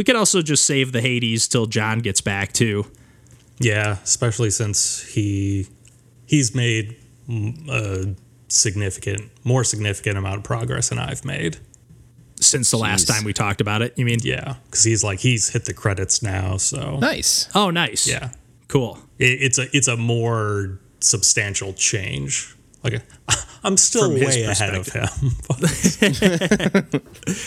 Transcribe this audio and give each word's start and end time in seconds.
We 0.00 0.04
could 0.04 0.16
also 0.16 0.40
just 0.40 0.64
save 0.64 0.92
the 0.92 1.02
Hades 1.02 1.46
till 1.46 1.66
John 1.66 1.98
gets 1.98 2.22
back 2.22 2.54
too. 2.54 2.86
Yeah, 3.58 3.98
especially 4.02 4.48
since 4.48 5.02
he 5.06 5.66
he's 6.24 6.54
made 6.54 6.96
a 7.68 8.14
significant, 8.48 9.30
more 9.44 9.62
significant 9.62 10.16
amount 10.16 10.38
of 10.38 10.42
progress 10.44 10.88
than 10.88 10.98
I've 10.98 11.22
made. 11.26 11.58
Since 12.40 12.70
the 12.70 12.78
last 12.78 13.08
time 13.08 13.24
we 13.24 13.34
talked 13.34 13.60
about 13.60 13.82
it, 13.82 13.92
you 13.98 14.06
mean? 14.06 14.20
Yeah, 14.22 14.54
because 14.64 14.84
he's 14.84 15.04
like 15.04 15.18
he's 15.18 15.50
hit 15.50 15.66
the 15.66 15.74
credits 15.74 16.22
now, 16.22 16.56
so 16.56 16.96
Nice. 16.96 17.50
Oh, 17.54 17.68
nice. 17.68 18.08
yeah, 18.08 18.30
Cool. 18.68 18.98
it, 19.18 19.26
it's 19.42 19.58
a 19.58 19.66
it's 19.76 19.86
a 19.88 19.98
more 19.98 20.78
substantial 21.00 21.74
change. 21.74 22.56
Like 22.82 23.02
I'm 23.62 23.76
still 23.76 24.10
From 24.10 24.14
way 24.14 24.44
ahead 24.44 24.74
of 24.74 24.86
him. 24.88 25.08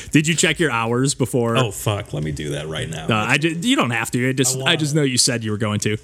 Did 0.11 0.27
you 0.27 0.35
check 0.35 0.59
your 0.59 0.71
hours 0.71 1.15
before? 1.15 1.57
oh 1.57 1.71
fuck, 1.71 2.13
let 2.13 2.23
me 2.23 2.31
do 2.31 2.51
that 2.51 2.67
right 2.67 2.89
now. 2.89 3.07
Uh, 3.07 3.13
I 3.15 3.37
did, 3.37 3.65
you 3.65 3.75
don't 3.75 3.91
have 3.91 4.11
to. 4.11 4.29
I 4.29 4.33
just 4.33 4.55
I, 4.55 4.59
wanna. 4.59 4.77
just 4.77 4.93
know 4.95 5.03
you 5.03 5.17
said 5.17 5.43
you 5.43 5.51
were 5.51 5.57
going 5.57 5.79
to. 5.81 5.97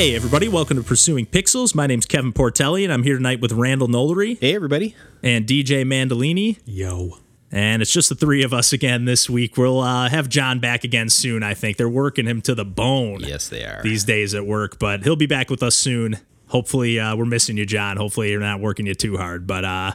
Hey 0.00 0.16
everybody, 0.16 0.48
welcome 0.48 0.78
to 0.78 0.82
Pursuing 0.82 1.26
Pixels. 1.26 1.74
My 1.74 1.86
name's 1.86 2.06
Kevin 2.06 2.32
Portelli 2.32 2.84
and 2.84 2.90
I'm 2.90 3.02
here 3.02 3.16
tonight 3.16 3.42
with 3.42 3.52
Randall 3.52 3.86
Nolery 3.86 4.38
Hey, 4.40 4.54
everybody. 4.54 4.96
and 5.22 5.44
DJ 5.46 5.84
Mandolini. 5.84 6.58
Yo, 6.64 7.18
And 7.52 7.82
it's 7.82 7.92
just 7.92 8.08
the 8.08 8.14
three 8.14 8.42
of 8.42 8.54
us 8.54 8.72
again 8.72 9.04
this 9.04 9.28
week. 9.28 9.58
We'll 9.58 9.80
uh, 9.80 10.08
have 10.08 10.30
John 10.30 10.58
back 10.58 10.84
again 10.84 11.10
soon, 11.10 11.42
I 11.42 11.52
think. 11.52 11.76
They're 11.76 11.86
working 11.86 12.24
him 12.24 12.40
to 12.42 12.54
the 12.54 12.64
bone 12.64 13.20
Yes, 13.20 13.50
they 13.50 13.62
are. 13.62 13.82
these 13.82 14.04
days 14.04 14.34
at 14.34 14.46
work, 14.46 14.78
but 14.78 15.02
he'll 15.04 15.16
be 15.16 15.26
back 15.26 15.50
with 15.50 15.62
us 15.62 15.76
soon. 15.76 16.16
Hopefully, 16.46 16.98
uh, 16.98 17.14
we're 17.14 17.26
missing 17.26 17.58
you, 17.58 17.66
John. 17.66 17.98
Hopefully, 17.98 18.30
you're 18.30 18.40
not 18.40 18.58
working 18.60 18.86
you 18.86 18.94
too 18.94 19.18
hard. 19.18 19.46
But 19.46 19.66
uh, 19.66 19.92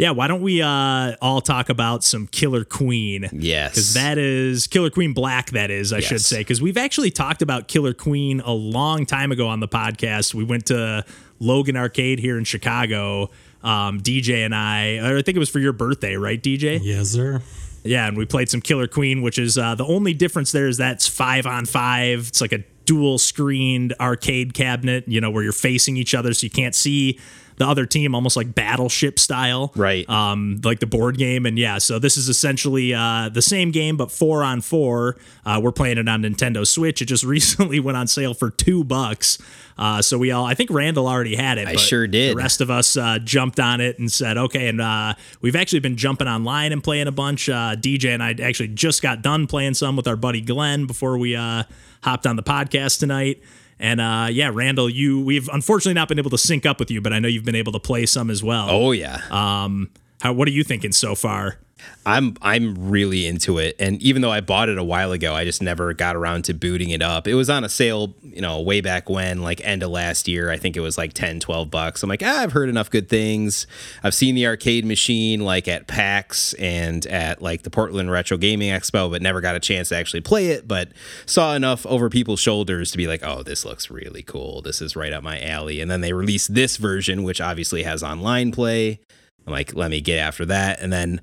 yeah, 0.00 0.12
why 0.12 0.28
don't 0.28 0.40
we 0.40 0.62
uh, 0.62 1.14
all 1.20 1.42
talk 1.42 1.68
about 1.68 2.02
some 2.02 2.26
Killer 2.26 2.64
Queen? 2.64 3.28
Yes. 3.32 3.72
Because 3.72 3.94
that 3.94 4.16
is 4.16 4.66
Killer 4.66 4.88
Queen 4.88 5.12
Black, 5.12 5.50
that 5.50 5.70
is, 5.70 5.92
I 5.92 6.00
should 6.00 6.22
say. 6.22 6.38
Because 6.38 6.62
we've 6.62 6.78
actually 6.78 7.10
talked 7.10 7.42
about 7.42 7.68
Killer 7.68 7.92
Queen 7.92 8.40
a 8.40 8.52
long 8.52 9.04
time 9.04 9.30
ago 9.30 9.46
on 9.46 9.60
the 9.60 9.68
podcast. 9.68 10.32
We 10.32 10.42
went 10.42 10.66
to 10.66 11.04
Logan 11.38 11.76
Arcade 11.76 12.18
here 12.18 12.38
in 12.38 12.44
Chicago. 12.44 13.28
Um, 13.62 14.00
DJ 14.00 14.46
and 14.46 14.54
I, 14.54 15.18
I 15.18 15.20
think 15.20 15.36
it 15.36 15.38
was 15.38 15.50
for 15.50 15.58
your 15.58 15.74
birthday, 15.74 16.16
right, 16.16 16.42
DJ? 16.42 16.80
yes 16.82 17.10
sir. 17.10 17.42
Yeah, 17.82 18.08
and 18.08 18.16
we 18.16 18.24
played 18.24 18.48
some 18.48 18.62
Killer 18.62 18.86
Queen, 18.86 19.20
which 19.20 19.38
is 19.38 19.58
uh, 19.58 19.74
the 19.74 19.84
only 19.84 20.14
difference 20.14 20.50
there 20.50 20.66
is 20.66 20.78
that's 20.78 21.06
five 21.06 21.46
on 21.46 21.66
five. 21.66 22.28
It's 22.28 22.40
like 22.40 22.52
a 22.52 22.64
dual 22.90 23.18
screened 23.18 23.94
arcade 24.00 24.52
cabinet, 24.52 25.06
you 25.06 25.20
know, 25.20 25.30
where 25.30 25.44
you're 25.44 25.52
facing 25.52 25.96
each 25.96 26.12
other 26.12 26.34
so 26.34 26.44
you 26.44 26.50
can't 26.50 26.74
see 26.74 27.20
the 27.56 27.64
other 27.64 27.86
team, 27.86 28.16
almost 28.16 28.36
like 28.36 28.52
battleship 28.52 29.20
style. 29.20 29.70
Right. 29.76 30.08
Um, 30.10 30.60
like 30.64 30.80
the 30.80 30.88
board 30.88 31.16
game. 31.16 31.46
And 31.46 31.56
yeah, 31.56 31.78
so 31.78 32.00
this 32.00 32.16
is 32.16 32.28
essentially 32.28 32.92
uh, 32.92 33.28
the 33.28 33.42
same 33.42 33.70
game, 33.70 33.96
but 33.96 34.10
four 34.10 34.42
on 34.42 34.60
four. 34.60 35.18
Uh, 35.46 35.60
we're 35.62 35.70
playing 35.70 35.98
it 35.98 36.08
on 36.08 36.22
Nintendo 36.22 36.66
Switch. 36.66 37.00
It 37.00 37.04
just 37.04 37.22
recently 37.36 37.78
went 37.78 37.96
on 37.96 38.08
sale 38.08 38.34
for 38.34 38.50
two 38.50 38.82
bucks. 38.82 39.38
Uh, 39.78 40.02
so 40.02 40.18
we 40.18 40.32
all, 40.32 40.44
I 40.44 40.54
think 40.54 40.70
Randall 40.70 41.06
already 41.06 41.36
had 41.36 41.58
it. 41.58 41.68
I 41.68 41.74
but 41.74 41.80
sure 41.80 42.08
did. 42.08 42.32
The 42.32 42.42
rest 42.42 42.60
of 42.60 42.72
us 42.72 42.96
uh, 42.96 43.20
jumped 43.20 43.60
on 43.60 43.80
it 43.80 44.00
and 44.00 44.10
said, 44.10 44.36
okay. 44.36 44.66
And 44.66 44.80
uh, 44.80 45.14
we've 45.40 45.54
actually 45.54 45.80
been 45.80 45.96
jumping 45.96 46.26
online 46.26 46.72
and 46.72 46.82
playing 46.82 47.06
a 47.06 47.12
bunch. 47.12 47.48
Uh, 47.48 47.76
DJ 47.76 48.14
and 48.14 48.22
I 48.22 48.34
actually 48.42 48.68
just 48.68 49.00
got 49.00 49.22
done 49.22 49.46
playing 49.46 49.74
some 49.74 49.94
with 49.94 50.08
our 50.08 50.16
buddy 50.16 50.40
Glenn 50.40 50.86
before 50.86 51.18
we 51.18 51.36
uh, 51.36 51.62
hopped 52.02 52.26
on 52.26 52.36
the 52.36 52.42
podcast 52.42 52.98
tonight. 52.98 53.42
And 53.78 54.00
uh, 54.00 54.28
yeah, 54.30 54.50
Randall, 54.52 54.90
you 54.90 55.20
we've 55.20 55.48
unfortunately 55.52 55.94
not 55.94 56.08
been 56.08 56.18
able 56.18 56.30
to 56.30 56.38
sync 56.38 56.66
up 56.66 56.78
with 56.78 56.90
you, 56.90 57.00
but 57.00 57.12
I 57.12 57.18
know 57.18 57.28
you've 57.28 57.44
been 57.44 57.54
able 57.54 57.72
to 57.72 57.80
play 57.80 58.06
some 58.06 58.30
as 58.30 58.42
well. 58.42 58.68
oh 58.70 58.92
yeah. 58.92 59.22
Um, 59.30 59.90
how, 60.20 60.34
what 60.34 60.46
are 60.48 60.50
you 60.52 60.64
thinking 60.64 60.92
so 60.92 61.14
far? 61.14 61.58
I'm 62.06 62.36
I'm 62.40 62.90
really 62.90 63.26
into 63.26 63.58
it. 63.58 63.76
And 63.78 64.00
even 64.00 64.22
though 64.22 64.30
I 64.30 64.40
bought 64.40 64.70
it 64.70 64.78
a 64.78 64.84
while 64.84 65.12
ago, 65.12 65.34
I 65.34 65.44
just 65.44 65.62
never 65.62 65.92
got 65.92 66.16
around 66.16 66.44
to 66.46 66.54
booting 66.54 66.90
it 66.90 67.02
up. 67.02 67.28
It 67.28 67.34
was 67.34 67.50
on 67.50 67.62
a 67.62 67.68
sale, 67.68 68.14
you 68.22 68.40
know, 68.40 68.60
way 68.60 68.80
back 68.80 69.10
when, 69.10 69.42
like 69.42 69.60
end 69.62 69.82
of 69.82 69.90
last 69.90 70.26
year. 70.26 70.50
I 70.50 70.56
think 70.56 70.76
it 70.76 70.80
was 70.80 70.96
like 70.96 71.12
10, 71.12 71.40
12 71.40 71.70
bucks. 71.70 72.02
I'm 72.02 72.08
like, 72.08 72.22
ah, 72.24 72.40
I've 72.40 72.52
heard 72.52 72.70
enough 72.70 72.90
good 72.90 73.08
things. 73.08 73.66
I've 74.02 74.14
seen 74.14 74.34
the 74.34 74.46
arcade 74.46 74.86
machine 74.86 75.40
like 75.40 75.68
at 75.68 75.88
PAX 75.88 76.54
and 76.54 77.04
at 77.06 77.42
like 77.42 77.62
the 77.62 77.70
Portland 77.70 78.10
Retro 78.10 78.38
Gaming 78.38 78.70
Expo, 78.70 79.10
but 79.10 79.20
never 79.20 79.42
got 79.42 79.54
a 79.54 79.60
chance 79.60 79.90
to 79.90 79.96
actually 79.96 80.22
play 80.22 80.48
it. 80.48 80.66
But 80.66 80.88
saw 81.26 81.54
enough 81.54 81.84
over 81.84 82.08
people's 82.08 82.40
shoulders 82.40 82.90
to 82.92 82.96
be 82.96 83.08
like, 83.08 83.22
oh, 83.22 83.42
this 83.42 83.66
looks 83.66 83.90
really 83.90 84.22
cool. 84.22 84.62
This 84.62 84.80
is 84.80 84.96
right 84.96 85.12
up 85.12 85.22
my 85.22 85.40
alley. 85.40 85.82
And 85.82 85.90
then 85.90 86.00
they 86.00 86.14
released 86.14 86.54
this 86.54 86.78
version, 86.78 87.24
which 87.24 87.42
obviously 87.42 87.82
has 87.82 88.02
online 88.02 88.52
play. 88.52 89.00
I'm 89.46 89.52
like, 89.52 89.74
let 89.74 89.90
me 89.90 90.00
get 90.00 90.18
after 90.18 90.44
that. 90.46 90.80
And 90.80 90.92
then 90.92 91.20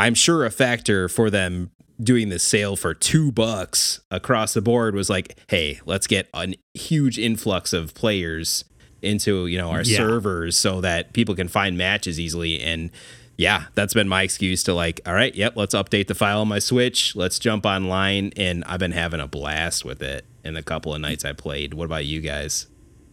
I'm 0.00 0.14
sure 0.14 0.44
a 0.44 0.50
factor 0.50 1.08
for 1.08 1.30
them 1.30 1.70
doing 2.02 2.30
this 2.30 2.42
sale 2.42 2.76
for 2.76 2.94
two 2.94 3.30
bucks 3.30 4.00
across 4.10 4.54
the 4.54 4.62
board 4.62 4.94
was 4.94 5.10
like, 5.10 5.38
hey, 5.48 5.80
let's 5.84 6.06
get 6.06 6.28
a 6.34 6.54
huge 6.74 7.18
influx 7.18 7.72
of 7.72 7.94
players 7.94 8.64
into 9.02 9.46
you 9.46 9.56
know 9.58 9.70
our 9.70 9.82
Yeah. 9.82 9.96
servers 9.98 10.56
so 10.56 10.80
that 10.82 11.12
people 11.12 11.34
can 11.34 11.48
find 11.48 11.76
matches 11.78 12.18
easily. 12.20 12.60
And 12.60 12.90
yeah 13.36 13.64
that's 13.74 13.94
been 13.94 14.08
my 14.08 14.22
excuse 14.22 14.62
to 14.64 14.74
like 14.74 15.00
all 15.06 15.14
right 15.14 15.34
yep 15.34 15.54
let's 15.56 15.74
update 15.74 16.06
the 16.08 16.14
file 16.14 16.40
on 16.42 16.48
my 16.48 16.58
switch. 16.58 17.16
Let's 17.16 17.38
jump 17.38 17.64
online. 17.64 18.32
And 18.36 18.62
i've 18.64 18.80
been 18.80 18.92
having 18.92 19.20
a 19.20 19.26
blast 19.26 19.84
with 19.84 20.02
it 20.02 20.26
in 20.44 20.52
the 20.54 20.62
couple 20.62 20.94
of 20.94 21.00
nights 21.00 21.24
i 21.24 21.32
played. 21.32 21.72
What 21.74 21.84
about 21.86 22.04
you 22.04 22.20
guys 22.20 22.66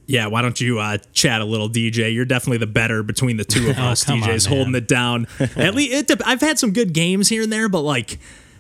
Yeah, 0.07 0.27
why 0.27 0.41
don't 0.41 0.59
you 0.59 0.79
uh, 0.79 0.97
chat 1.13 1.41
a 1.41 1.45
little, 1.45 1.69
DJ? 1.69 2.13
You're 2.13 2.25
definitely 2.25 2.59
the 2.59 2.65
better 2.67 3.03
between 3.03 3.37
the 3.37 3.43
two 3.43 3.69
of 3.69 3.77
us. 3.77 4.03
come 4.05 4.23
on, 4.23 4.29
DJ's 4.29 4.47
man. 4.49 4.57
holding 4.57 4.75
it 4.75 4.87
down. 4.87 5.27
At 5.55 5.75
least 5.75 6.09
it, 6.09 6.21
I've 6.25 6.41
had 6.41 6.57
some 6.57 6.71
good 6.71 6.93
games 6.93 7.29
here 7.29 7.43
and 7.43 7.51
there, 7.51 7.69
but 7.69 7.81
like. 7.81 8.17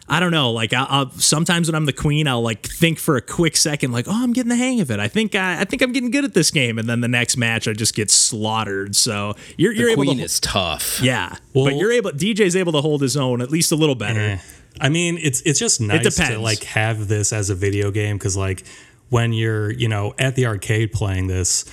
I 0.09 0.21
don't 0.21 0.31
know. 0.31 0.51
Like, 0.53 0.71
I'll, 0.71 0.87
I'll, 0.89 1.11
sometimes 1.11 1.67
when 1.67 1.75
I'm 1.75 1.83
the 1.85 1.91
queen, 1.91 2.29
I'll 2.29 2.41
like 2.41 2.65
think 2.65 2.97
for 2.97 3.17
a 3.17 3.21
quick 3.21 3.57
second, 3.57 3.91
like, 3.91 4.05
"Oh, 4.07 4.23
I'm 4.23 4.31
getting 4.31 4.47
the 4.47 4.55
hang 4.55 4.79
of 4.79 4.89
it. 4.89 5.01
I 5.01 5.09
think 5.09 5.35
I, 5.35 5.59
I 5.59 5.65
think 5.65 5.81
I'm 5.81 5.91
getting 5.91 6.11
good 6.11 6.23
at 6.23 6.33
this 6.33 6.49
game." 6.49 6.79
And 6.79 6.87
then 6.87 7.01
the 7.01 7.09
next 7.09 7.35
match, 7.35 7.67
I 7.67 7.73
just 7.73 7.93
get 7.93 8.09
slaughtered. 8.09 8.95
So 8.95 9.35
you're 9.57 9.73
you're 9.73 9.87
the 9.87 9.91
able 9.91 10.03
queen 10.05 10.19
to, 10.19 10.23
is 10.23 10.39
tough 10.39 11.01
yeah. 11.01 11.35
Well- 11.53 11.65
but 11.65 11.75
you're 11.75 11.91
able. 11.91 12.11
DJ's 12.11 12.55
able 12.55 12.71
to 12.71 12.79
hold 12.79 13.01
his 13.01 13.17
own 13.17 13.41
at 13.41 13.51
least 13.51 13.73
a 13.73 13.75
little 13.75 13.95
better. 13.95 14.21
Eh. 14.21 14.37
I 14.79 14.87
mean, 14.87 15.17
it's 15.21 15.41
it's 15.41 15.59
just 15.59 15.81
nice 15.81 16.03
to 16.03 16.09
depends. 16.09 16.39
like 16.41 16.63
have 16.63 17.09
this 17.09 17.33
as 17.33 17.49
a 17.49 17.55
video 17.55 17.91
game 17.91 18.17
because 18.17 18.37
like 18.37 18.63
when 19.09 19.33
you're 19.33 19.71
you 19.71 19.87
know 19.87 20.13
at 20.19 20.35
the 20.35 20.45
arcade 20.45 20.91
playing 20.91 21.27
this, 21.27 21.65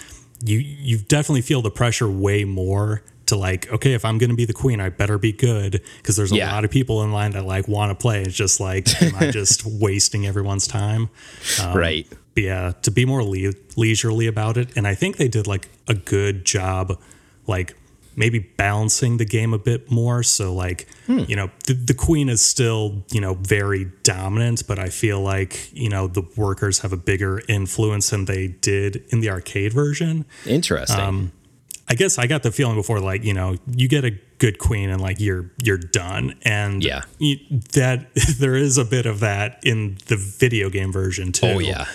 you 0.44 0.58
you 0.58 0.98
definitely 0.98 1.42
feel 1.42 1.62
the 1.62 1.70
pressure 1.70 2.08
way 2.08 2.44
more 2.44 3.02
to 3.26 3.36
like 3.36 3.70
okay 3.72 3.94
if 3.94 4.04
I'm 4.04 4.18
gonna 4.18 4.34
be 4.34 4.44
the 4.44 4.52
queen 4.52 4.80
I 4.80 4.90
better 4.90 5.16
be 5.18 5.32
good 5.32 5.80
because 5.96 6.16
there's 6.16 6.30
a 6.32 6.36
Yeah. 6.36 6.52
lot 6.52 6.64
of 6.64 6.70
people 6.70 7.02
in 7.02 7.10
line 7.12 7.30
that 7.32 7.46
like 7.46 7.66
want 7.68 7.90
to 7.90 7.94
play. 7.94 8.22
It's 8.22 8.34
just 8.34 8.60
like 8.60 8.86
am 9.02 9.14
I 9.16 9.30
just 9.30 9.64
wasting 9.64 10.26
everyone's 10.26 10.66
time? 10.66 11.08
Um, 11.62 11.76
right 11.76 12.06
yeah, 12.36 12.72
to 12.82 12.90
be 12.90 13.04
more 13.04 13.22
le- 13.22 13.52
leisurely 13.76 14.26
about 14.26 14.56
it. 14.56 14.76
And 14.76 14.88
I 14.88 14.96
think 14.96 15.18
they 15.18 15.28
did 15.28 15.46
like 15.46 15.68
a 15.86 15.94
good 15.94 16.44
job, 16.44 16.98
like 17.46 17.76
maybe 18.16 18.38
balancing 18.38 19.16
the 19.18 19.24
game 19.24 19.52
a 19.54 19.58
bit 19.58 19.90
more. 19.90 20.22
So, 20.22 20.52
like, 20.54 20.86
you 21.08 21.36
know, 21.36 21.50
the, 21.66 21.74
the 21.74 21.94
queen 21.94 22.28
is 22.28 22.44
still, 22.44 23.04
you 23.12 23.20
know, 23.20 23.34
very 23.34 23.90
dominant, 24.02 24.66
but 24.66 24.78
I 24.78 24.88
feel 24.88 25.20
like, 25.20 25.70
you 25.72 25.88
know, 25.88 26.06
the 26.06 26.22
workers 26.36 26.80
have 26.80 26.92
a 26.92 26.96
bigger 26.96 27.42
influence 27.48 28.10
than 28.10 28.24
they 28.24 28.48
did 28.48 29.04
in 29.10 29.20
the 29.20 29.30
arcade 29.30 29.72
version. 29.72 30.24
interesting 30.46 30.98
Um, 31.00 31.32
I 31.86 31.94
guess 31.94 32.18
I 32.18 32.26
got 32.26 32.42
the 32.42 32.50
feeling 32.50 32.76
before, 32.76 32.98
like, 33.00 33.24
you 33.24 33.34
know, 33.34 33.56
you 33.76 33.88
get 33.88 34.04
a 34.06 34.12
good 34.38 34.58
queen 34.58 34.88
and 34.90 35.00
like 35.00 35.20
you're 35.20 35.50
you're 35.62 35.76
done, 35.78 36.34
and 36.42 36.82
Yeah. 36.82 37.02
you, 37.18 37.36
that 37.74 38.12
there 38.38 38.56
is 38.56 38.78
a 38.78 38.84
bit 38.86 39.04
of 39.06 39.20
that 39.20 39.60
in 39.64 39.98
the 40.06 40.16
video 40.16 40.70
game 40.70 40.92
version 40.92 41.30
too 41.32 41.46
oh 41.46 41.58
yeah 41.58 41.86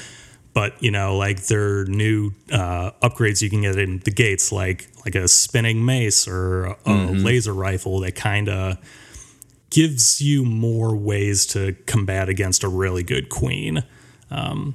but 0.53 0.81
you 0.81 0.91
know 0.91 1.15
like 1.17 1.43
there 1.47 1.79
are 1.81 1.85
new 1.85 2.31
uh, 2.51 2.91
upgrades 3.01 3.41
you 3.41 3.49
can 3.49 3.61
get 3.61 3.77
in 3.77 3.99
the 3.99 4.11
gates 4.11 4.51
like 4.51 4.87
like 5.05 5.15
a 5.15 5.27
spinning 5.27 5.83
mace 5.85 6.27
or 6.27 6.65
a 6.65 6.75
Mm-hmm. 6.85 7.23
laser 7.25 7.53
rifle 7.53 7.99
that 8.01 8.15
kind 8.15 8.49
of 8.49 8.77
gives 9.69 10.19
you 10.21 10.43
more 10.45 10.95
ways 10.95 11.45
to 11.47 11.73
combat 11.85 12.27
against 12.29 12.63
a 12.63 12.67
really 12.67 13.03
good 13.03 13.29
queen 13.29 13.83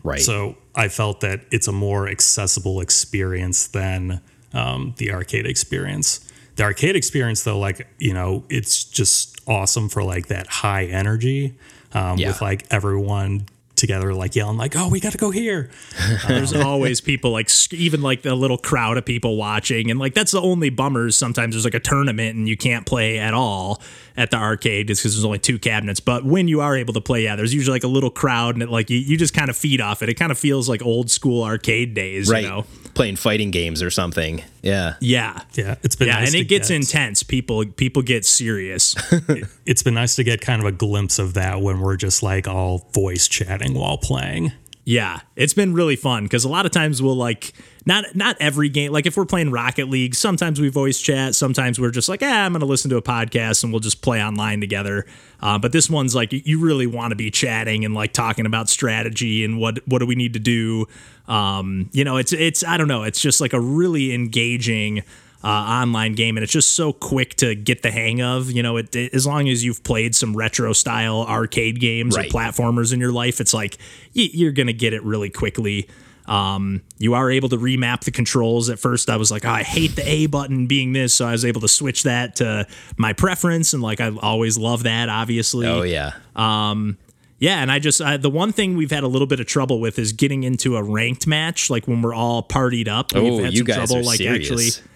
right 0.04 0.20
so 0.20 0.56
i 0.74 0.88
felt 0.88 1.20
that 1.20 1.40
it's 1.50 1.68
a 1.68 1.72
more 1.72 2.08
accessible 2.08 2.80
experience 2.80 3.66
than 3.68 4.20
um, 4.52 4.94
the 4.98 5.12
arcade 5.12 5.46
experience 5.46 6.20
the 6.56 6.62
arcade 6.62 6.94
experience 6.96 7.42
though 7.44 7.58
like 7.58 7.86
you 7.98 8.12
know 8.14 8.44
it's 8.48 8.84
just 8.84 9.40
awesome 9.48 9.88
for 9.88 10.02
like 10.04 10.26
that 10.28 10.46
high 10.46 10.84
energy 10.84 11.56
um, 11.92 12.18
Yeah. 12.18 12.28
with 12.28 12.40
like 12.42 12.66
everyone 12.70 13.46
together, 13.76 14.14
like 14.14 14.34
yelling, 14.34 14.56
like, 14.56 14.76
"Oh, 14.76 14.88
we 14.88 15.00
got 15.00 15.12
to 15.12 15.18
go 15.18 15.30
here." 15.30 15.70
There's 16.28 16.52
always 16.52 17.00
people 17.00 17.30
like 17.30 17.50
even 17.72 18.02
like 18.02 18.22
the 18.22 18.34
little 18.34 18.58
crowd 18.58 18.96
of 18.96 19.04
people 19.04 19.36
watching, 19.36 19.90
and 19.90 19.98
like 19.98 20.14
that's 20.14 20.32
the 20.32 20.40
only 20.40 20.70
bummers. 20.70 21.16
Sometimes 21.16 21.54
there's 21.54 21.64
like 21.64 21.74
a 21.74 21.80
tournament 21.80 22.36
and 22.36 22.48
you 22.48 22.56
can't 22.56 22.86
play 22.86 23.18
at 23.18 23.34
all 23.34 23.80
at 24.16 24.30
the 24.30 24.36
arcade 24.36 24.88
just 24.88 25.02
because 25.02 25.14
there's 25.16 25.24
only 25.24 25.38
two 25.40 25.58
cabinets. 25.58 25.98
But 26.00 26.24
when 26.24 26.46
you 26.48 26.60
are 26.60 26.76
able 26.76 26.94
to 26.94 27.00
play, 27.00 27.24
yeah, 27.24 27.34
there's 27.36 27.52
usually 27.52 27.74
like 27.74 27.84
a 27.84 27.88
little 27.88 28.10
crowd 28.10 28.54
and 28.54 28.62
it, 28.62 28.68
like 28.70 28.88
you, 28.90 28.98
you 28.98 29.16
just 29.16 29.34
kind 29.34 29.50
of 29.50 29.56
feed 29.56 29.80
off 29.80 30.02
it. 30.02 30.08
It 30.08 30.14
kind 30.14 30.30
of 30.30 30.38
feels 30.38 30.68
like 30.68 30.82
old 30.84 31.10
school 31.10 31.42
arcade 31.42 31.94
days, 31.94 32.30
right. 32.30 32.44
you 32.44 32.48
know? 32.48 32.64
Playing 32.94 33.16
fighting 33.16 33.50
games 33.50 33.82
or 33.82 33.90
something. 33.90 34.42
Yeah. 34.62 34.94
Yeah. 35.00 35.40
Yeah, 35.54 35.74
it's 35.82 35.96
been 35.96 36.06
Yeah, 36.08 36.14
nice 36.20 36.28
and 36.28 36.32
to 36.34 36.38
it 36.42 36.44
gets 36.48 36.68
get- 36.68 36.76
intense. 36.76 37.22
People 37.24 37.66
people 37.66 38.02
get 38.02 38.24
serious. 38.24 38.94
It's 39.66 39.82
been 39.82 39.94
nice 39.94 40.14
to 40.16 40.24
get 40.24 40.42
kind 40.42 40.60
of 40.60 40.66
a 40.66 40.72
glimpse 40.72 41.18
of 41.18 41.34
that 41.34 41.60
when 41.62 41.80
we're 41.80 41.96
just 41.96 42.22
like 42.22 42.46
all 42.46 42.86
voice 42.92 43.26
chatting 43.26 43.72
while 43.74 43.96
playing. 43.96 44.52
Yeah, 44.86 45.20
it's 45.34 45.54
been 45.54 45.72
really 45.72 45.96
fun 45.96 46.24
because 46.24 46.44
a 46.44 46.48
lot 46.48 46.66
of 46.66 46.72
times 46.72 47.00
we'll 47.00 47.16
like 47.16 47.54
not 47.86 48.14
not 48.14 48.36
every 48.38 48.68
game. 48.68 48.92
Like 48.92 49.06
if 49.06 49.16
we're 49.16 49.24
playing 49.24 49.50
Rocket 49.50 49.88
League, 49.88 50.14
sometimes 50.14 50.60
we 50.60 50.68
voice 50.68 51.00
chat. 51.00 51.34
Sometimes 51.34 51.80
we're 51.80 51.90
just 51.90 52.08
like, 52.08 52.22
ah, 52.22 52.44
I'm 52.44 52.52
to 52.52 52.66
listen 52.66 52.90
to 52.90 52.98
a 52.98 53.02
podcast 53.02 53.64
and 53.64 53.72
we'll 53.72 53.80
just 53.80 54.02
play 54.02 54.22
online 54.22 54.60
together. 54.60 55.06
Uh, 55.40 55.58
but 55.58 55.72
this 55.72 55.88
one's 55.88 56.14
like 56.14 56.32
you 56.32 56.60
really 56.60 56.86
want 56.86 57.12
to 57.12 57.16
be 57.16 57.30
chatting 57.30 57.86
and 57.86 57.94
like 57.94 58.12
talking 58.12 58.44
about 58.44 58.68
strategy 58.68 59.42
and 59.42 59.58
what 59.58 59.78
what 59.88 60.00
do 60.00 60.06
we 60.06 60.16
need 60.16 60.34
to 60.34 60.38
do. 60.38 60.86
Um, 61.28 61.88
you 61.92 62.04
know, 62.04 62.18
it's 62.18 62.34
it's 62.34 62.62
I 62.62 62.76
don't 62.76 62.88
know. 62.88 63.04
It's 63.04 63.20
just 63.20 63.40
like 63.40 63.54
a 63.54 63.60
really 63.60 64.12
engaging. 64.14 65.02
Uh, 65.44 65.48
online 65.48 66.14
game 66.14 66.38
and 66.38 66.42
it's 66.42 66.52
just 66.54 66.72
so 66.72 66.90
quick 66.90 67.34
to 67.34 67.54
get 67.54 67.82
the 67.82 67.90
hang 67.90 68.22
of 68.22 68.50
you 68.50 68.62
know 68.62 68.78
it, 68.78 68.96
it- 68.96 69.12
as 69.12 69.26
long 69.26 69.46
as 69.50 69.62
you've 69.62 69.84
played 69.84 70.14
some 70.14 70.34
retro 70.34 70.72
style 70.72 71.20
arcade 71.28 71.78
games 71.80 72.16
Right. 72.16 72.26
or 72.26 72.30
platformers 72.30 72.94
in 72.94 72.98
your 72.98 73.12
life 73.12 73.42
it's 73.42 73.52
like 73.52 73.76
y- 74.16 74.30
you're 74.32 74.52
gonna 74.52 74.72
get 74.72 74.94
it 74.94 75.02
really 75.04 75.28
quickly 75.28 75.86
um, 76.24 76.80
you 76.96 77.12
are 77.12 77.30
able 77.30 77.50
to 77.50 77.58
remap 77.58 78.04
the 78.04 78.10
controls 78.10 78.70
at 78.70 78.78
first 78.78 79.10
i 79.10 79.18
was 79.18 79.30
like 79.30 79.44
oh, 79.44 79.50
i 79.50 79.62
hate 79.62 79.94
the 79.96 80.08
a 80.08 80.24
button 80.28 80.66
being 80.66 80.94
this 80.94 81.12
so 81.12 81.26
i 81.26 81.32
was 81.32 81.44
able 81.44 81.60
to 81.60 81.68
switch 81.68 82.04
that 82.04 82.36
to 82.36 82.66
my 82.96 83.12
preference 83.12 83.74
and 83.74 83.82
like 83.82 84.00
i 84.00 84.10
always 84.22 84.56
love 84.56 84.84
that 84.84 85.10
obviously 85.10 85.66
Oh 85.66 85.82
yeah. 85.82 86.12
Um, 86.34 86.96
yeah, 87.38 87.60
and 87.60 87.70
I 87.70 87.80
just 87.80 88.00
I, 88.00 88.16
the 88.16 88.30
one 88.30 88.52
thing 88.52 88.76
we've 88.78 88.90
had 88.92 89.02
a 89.02 89.08
little 89.08 89.26
bit 89.26 89.40
of 89.40 89.44
trouble 89.46 89.78
with 89.78 89.98
is 89.98 90.14
getting 90.14 90.44
into 90.44 90.76
a 90.78 90.82
ranked 90.82 91.26
match, 91.26 91.68
like 91.68 91.86
when 91.86 92.00
we're 92.00 92.14
all 92.14 92.42
partied 92.42 92.88
up. 92.88 93.12
We've 93.12 93.24
Oh, 93.24 93.42
had 93.44 93.52
you 93.52 93.58
some 93.58 93.66
guys 93.66 93.76
trouble, 93.76 93.96
are 93.96 94.02
like 94.04 94.16
serious. 94.18 94.50
actually. 94.50 94.88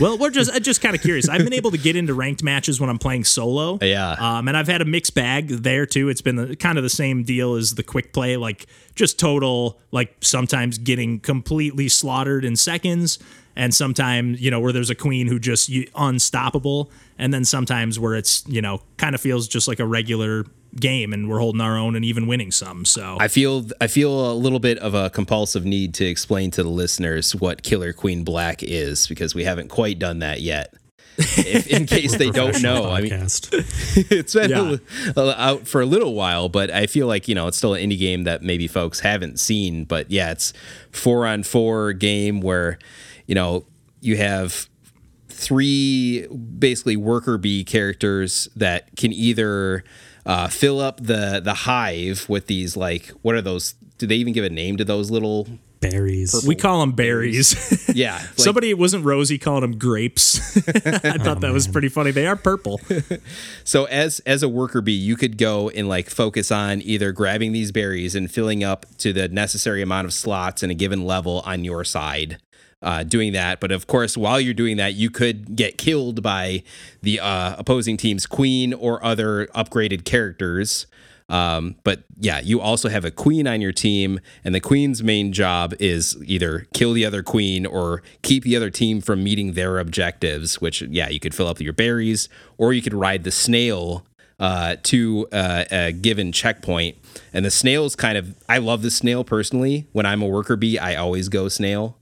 Well, 0.00 0.18
we're 0.18 0.30
just 0.30 0.62
just 0.62 0.80
kind 0.80 0.94
of 0.94 1.02
curious. 1.02 1.28
I've 1.28 1.44
been 1.44 1.52
able 1.52 1.70
to 1.70 1.78
get 1.78 1.96
into 1.96 2.14
ranked 2.14 2.42
matches 2.42 2.80
when 2.80 2.90
I'm 2.90 2.98
playing 2.98 3.24
solo. 3.24 3.78
Yeah. 3.80 4.12
Um, 4.12 4.48
and 4.48 4.56
I've 4.56 4.68
had 4.68 4.80
a 4.80 4.84
mixed 4.84 5.14
bag 5.14 5.48
there 5.48 5.86
too. 5.86 6.08
It's 6.08 6.20
been 6.20 6.36
the, 6.36 6.56
kind 6.56 6.78
of 6.78 6.84
the 6.84 6.90
same 6.90 7.22
deal 7.22 7.54
as 7.54 7.74
the 7.74 7.82
quick 7.82 8.12
play, 8.12 8.36
like 8.36 8.66
just 8.94 9.18
total, 9.18 9.78
like 9.92 10.16
sometimes 10.20 10.78
getting 10.78 11.20
completely 11.20 11.88
slaughtered 11.88 12.44
in 12.44 12.56
seconds, 12.56 13.18
and 13.54 13.74
sometimes 13.74 14.40
you 14.40 14.50
know 14.50 14.60
where 14.60 14.72
there's 14.72 14.90
a 14.90 14.94
queen 14.94 15.26
who 15.26 15.38
just 15.38 15.68
you, 15.68 15.88
unstoppable, 15.94 16.90
and 17.18 17.32
then 17.32 17.44
sometimes 17.44 17.98
where 17.98 18.14
it's 18.14 18.44
you 18.46 18.62
know 18.62 18.82
kind 18.96 19.14
of 19.14 19.20
feels 19.20 19.48
just 19.48 19.68
like 19.68 19.80
a 19.80 19.86
regular 19.86 20.44
game, 20.80 21.12
and 21.12 21.28
we're 21.28 21.38
holding 21.40 21.60
our 21.60 21.76
own 21.76 21.96
and 21.96 22.04
even 22.04 22.26
winning 22.26 22.50
some. 22.50 22.84
So 22.84 23.16
I 23.20 23.28
feel 23.28 23.66
I 23.80 23.86
feel 23.86 24.32
a 24.32 24.34
little 24.34 24.58
bit 24.60 24.78
of 24.78 24.94
a 24.94 25.10
compulsive 25.10 25.64
need 25.64 25.94
to 25.94 26.04
explain 26.04 26.50
to 26.52 26.62
the 26.62 26.68
listeners 26.70 27.34
what 27.34 27.62
Killer 27.62 27.92
Queen 27.92 28.24
Black 28.24 28.62
is 28.62 29.06
because 29.06 29.34
we 29.34 29.44
haven't 29.44 29.68
quite 29.68 29.98
done 29.98 30.20
that 30.20 30.40
yet. 30.40 30.74
If, 31.18 31.66
in 31.68 31.86
case 31.96 32.16
they 32.18 32.28
don't 32.30 32.60
know, 32.62 32.90
I 32.90 33.00
mean, 33.00 33.12
it's 33.22 34.34
been 34.34 34.50
Yeah. 34.50 34.76
a 35.16 35.22
li- 35.24 35.34
out 35.38 35.66
for 35.66 35.80
a 35.80 35.86
little 35.86 36.12
while, 36.14 36.50
but 36.50 36.70
I 36.70 36.86
feel 36.86 37.06
like 37.06 37.26
you 37.26 37.34
know 37.34 37.46
it's 37.46 37.56
still 37.56 37.72
an 37.74 37.88
indie 37.88 37.98
game 37.98 38.24
that 38.24 38.42
maybe 38.42 38.66
folks 38.68 39.00
haven't 39.00 39.40
seen. 39.40 39.84
But 39.84 40.10
yeah, 40.10 40.30
it's 40.32 40.52
four 40.90 41.26
on 41.26 41.42
four 41.42 41.94
game 41.94 42.40
where 42.42 42.78
you 43.26 43.34
know 43.34 43.64
you 44.02 44.18
have 44.18 44.68
three 45.28 46.26
basically 46.58 46.96
worker 46.96 47.38
bee 47.38 47.64
characters 47.64 48.48
that 48.56 48.94
can 48.96 49.12
either 49.12 49.84
uh, 50.26 50.48
fill 50.48 50.80
up 50.80 50.98
the 50.98 51.40
the 51.42 51.54
hive 51.54 52.26
with 52.28 52.46
these 52.48 52.76
like 52.76 53.08
what 53.22 53.34
are 53.34 53.40
those? 53.42 53.74
Do 53.98 54.06
they 54.06 54.16
even 54.16 54.32
give 54.34 54.44
a 54.44 54.50
name 54.50 54.76
to 54.76 54.84
those 54.84 55.10
little? 55.10 55.46
Berries. 55.78 56.42
we 56.48 56.54
call 56.56 56.80
them 56.80 56.92
berries. 56.92 57.54
Yeah, 57.94 58.14
like- 58.16 58.26
Somebody 58.38 58.70
it 58.70 58.78
wasn't 58.78 59.04
Rosie 59.04 59.38
calling 59.38 59.60
them 59.60 59.78
grapes. 59.78 60.56
I 60.68 61.18
thought 61.18 61.40
that 61.42 61.52
was 61.52 61.68
pretty 61.68 61.90
funny. 61.90 62.10
They 62.10 62.26
are 62.26 62.34
purple. 62.34 62.80
So 63.64 63.84
as 63.86 64.20
as 64.20 64.42
a 64.42 64.48
worker 64.48 64.80
bee, 64.80 64.92
you 64.92 65.16
could 65.16 65.36
go 65.38 65.68
and 65.70 65.86
like 65.88 66.08
focus 66.08 66.50
on 66.50 66.80
either 66.82 67.12
grabbing 67.12 67.52
these 67.52 67.72
berries 67.72 68.14
and 68.14 68.30
filling 68.30 68.64
up 68.64 68.86
to 68.98 69.12
the 69.12 69.28
necessary 69.28 69.82
amount 69.82 70.06
of 70.06 70.12
slots 70.14 70.62
in 70.62 70.70
a 70.70 70.74
given 70.74 71.04
level 71.04 71.42
on 71.44 71.62
your 71.64 71.84
side. 71.84 72.38
Uh, 72.82 73.02
doing 73.02 73.32
that, 73.32 73.58
but 73.58 73.72
of 73.72 73.86
course, 73.86 74.18
while 74.18 74.38
you're 74.38 74.54
doing 74.54 74.76
that, 74.76 74.94
you 74.94 75.10
could 75.10 75.56
get 75.56 75.78
killed 75.78 76.22
by 76.22 76.62
the 77.00 77.18
uh, 77.18 77.56
opposing 77.58 77.96
team's 77.96 78.26
queen 78.26 78.74
or 78.74 79.02
other 79.02 79.46
upgraded 79.54 80.04
characters. 80.04 80.86
Um, 81.28 81.76
but 81.84 82.04
yeah, 82.18 82.38
you 82.40 82.60
also 82.60 82.88
have 82.88 83.04
a 83.04 83.10
queen 83.10 83.46
on 83.48 83.60
your 83.60 83.72
team, 83.72 84.20
and 84.44 84.54
the 84.54 84.60
queen's 84.60 85.02
main 85.02 85.32
job 85.32 85.74
is 85.80 86.16
either 86.26 86.66
kill 86.74 86.92
the 86.92 87.04
other 87.04 87.22
queen 87.22 87.64
or 87.64 88.02
keep 88.22 88.44
the 88.44 88.54
other 88.54 88.70
team 88.70 89.00
from 89.00 89.24
meeting 89.24 89.54
their 89.54 89.78
objectives. 89.78 90.60
Which, 90.60 90.82
yeah, 90.82 91.08
you 91.08 91.18
could 91.18 91.34
fill 91.34 91.48
up 91.48 91.60
your 91.60 91.72
berries, 91.72 92.28
or 92.58 92.74
you 92.74 92.82
could 92.82 92.94
ride 92.94 93.24
the 93.24 93.32
snail 93.32 94.06
uh, 94.38 94.76
to 94.84 95.26
uh, 95.32 95.64
a 95.70 95.92
given 95.92 96.30
checkpoint. 96.30 96.96
And 97.32 97.44
the 97.44 97.50
snail 97.50 97.86
is 97.86 97.96
kind 97.96 98.18
of, 98.18 98.36
I 98.48 98.58
love 98.58 98.82
the 98.82 98.90
snail 98.90 99.24
personally. 99.24 99.88
When 99.92 100.06
I'm 100.06 100.20
a 100.20 100.26
worker 100.26 100.56
bee, 100.56 100.78
I 100.78 100.94
always 100.94 101.28
go 101.30 101.48
snail 101.48 101.96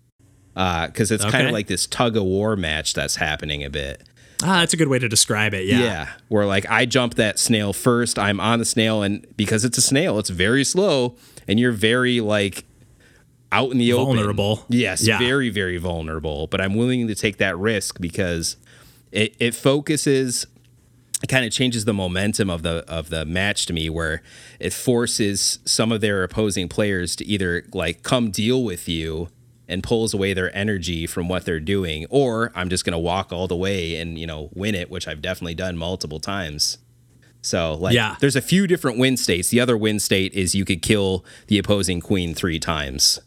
because 0.55 1.11
it's 1.11 1.25
kind 1.25 1.47
of 1.47 1.53
like 1.53 1.67
this 1.67 1.87
tug 1.87 2.17
of 2.17 2.23
war 2.25 2.57
match 2.57 2.95
that's 2.95 3.17
happening 3.17 3.65
a 3.65 3.71
bit. 3.71 4.03
Ah, 4.43 4.61
that's 4.61 4.73
a 4.75 4.77
good 4.77 4.89
way 4.89 4.99
to 4.99 5.09
describe 5.09 5.55
it. 5.55 5.65
Yeah. 5.67 5.79
Yeah. 5.81 6.09
Where 6.29 6.47
like 6.47 6.69
I 6.71 6.87
jump 6.87 7.15
that 7.15 7.39
snail 7.39 7.73
first, 7.73 8.19
I'm 8.19 8.41
on 8.41 8.59
the 8.59 8.65
snail, 8.65 9.03
and 9.03 9.27
because 9.37 9.65
it's 9.65 9.79
a 9.79 9.83
snail, 9.83 10.19
it's 10.19 10.31
very 10.31 10.65
slow, 10.65 11.17
and 11.49 11.59
you're 11.59 11.73
very 11.73 12.21
like 12.21 12.65
out 13.53 13.71
in 13.71 13.79
the 13.79 13.93
open. 13.93 14.17
Vulnerable. 14.17 14.65
Yes, 14.69 15.07
Yeah. 15.07 15.19
very, 15.19 15.49
very 15.51 15.77
vulnerable. 15.79 16.47
But 16.49 16.61
I'm 16.61 16.75
willing 16.75 17.07
to 17.07 17.15
take 17.15 17.37
that 17.39 17.57
risk 17.57 18.01
because 18.01 18.57
it, 19.13 19.35
it 19.39 19.55
focuses 19.55 20.47
it 21.23 21.29
kind 21.29 21.45
of 21.47 21.53
changes 21.53 21.85
the 21.85 21.95
momentum 21.95 22.51
of 22.51 22.63
the 22.63 22.85
of 22.89 23.09
the 23.11 23.25
match 23.25 23.65
to 23.67 23.73
me 23.73 23.89
where 23.89 24.23
it 24.61 24.73
forces 24.73 25.59
some 25.65 25.91
of 25.93 26.01
their 26.01 26.23
opposing 26.25 26.69
players 26.69 27.17
to 27.17 27.25
either 27.25 27.65
like 27.73 28.03
come 28.03 28.31
deal 28.31 28.63
with 28.63 28.89
you 28.89 29.29
and 29.69 29.83
pulls 29.83 30.13
away 30.13 30.35
their 30.35 30.55
energy 30.57 31.07
from 31.07 31.29
what 31.29 31.45
they're 31.45 31.61
doing 31.61 32.07
or 32.11 32.53
I'm 32.55 32.69
just 32.69 32.85
going 32.85 32.93
to 32.93 32.99
walk 32.99 33.33
all 33.33 33.47
the 33.49 33.57
way 33.57 33.97
and 33.97 34.19
you 34.19 34.27
know 34.27 34.51
win 34.55 34.75
it 34.75 34.91
which 34.91 35.09
I've 35.09 35.23
definitely 35.23 35.55
done 35.55 35.77
multiple 35.77 36.21
times. 36.21 36.79
So 37.41 37.75
like 37.75 37.95
Yeah. 37.95 38.17
there's 38.21 38.37
a 38.37 38.43
few 38.43 38.67
different 38.67 38.99
win 38.99 39.17
states. 39.17 39.49
The 39.49 39.61
other 39.61 39.77
win 39.77 39.99
state 40.01 40.33
is 40.35 40.55
you 40.55 40.65
could 40.65 40.83
kill 40.83 41.25
the 41.47 41.59
opposing 41.59 42.01
queen 42.01 42.35
3 42.35 42.59
times. 42.59 43.21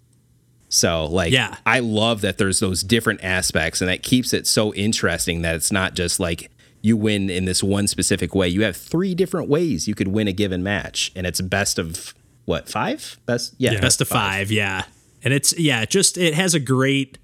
So 0.70 1.06
like 1.06 1.32
Yeah. 1.32 1.56
I 1.66 1.80
love 1.80 2.22
that 2.22 2.38
there's 2.38 2.60
those 2.60 2.84
different 2.84 3.24
aspects 3.24 3.82
and 3.82 3.90
that 3.90 4.04
keeps 4.04 4.34
it 4.34 4.46
so 4.48 4.74
interesting 4.76 5.42
that 5.42 5.56
it's 5.56 5.72
not 5.72 5.94
just 5.96 6.20
like 6.20 6.52
you 6.82 6.96
win 6.98 7.30
in 7.30 7.46
this 7.46 7.64
one 7.64 7.88
specific 7.88 8.36
way. 8.36 8.48
You 8.48 8.62
have 8.64 8.78
three 8.78 9.16
different 9.16 9.50
ways 9.50 9.88
you 9.88 9.96
could 9.96 10.10
win 10.10 10.28
a 10.28 10.34
given 10.34 10.62
match 10.62 11.12
and 11.16 11.26
it's 11.26 11.42
best 11.42 11.80
of 11.80 12.14
what, 12.46 12.70
5? 12.70 13.18
Best 13.26 13.56
yeah, 13.58 13.72
Yeah. 13.74 13.82
Best 13.82 14.02
of 14.02 14.08
five. 14.08 14.52
Yeah. 14.52 14.84
And 15.28 15.34
it's, 15.34 15.58
yeah, 15.60 15.82
it 15.82 15.90
just, 15.90 16.18
it 16.18 16.34
has 16.36 16.54
a 16.56 16.60
great, 16.60 17.18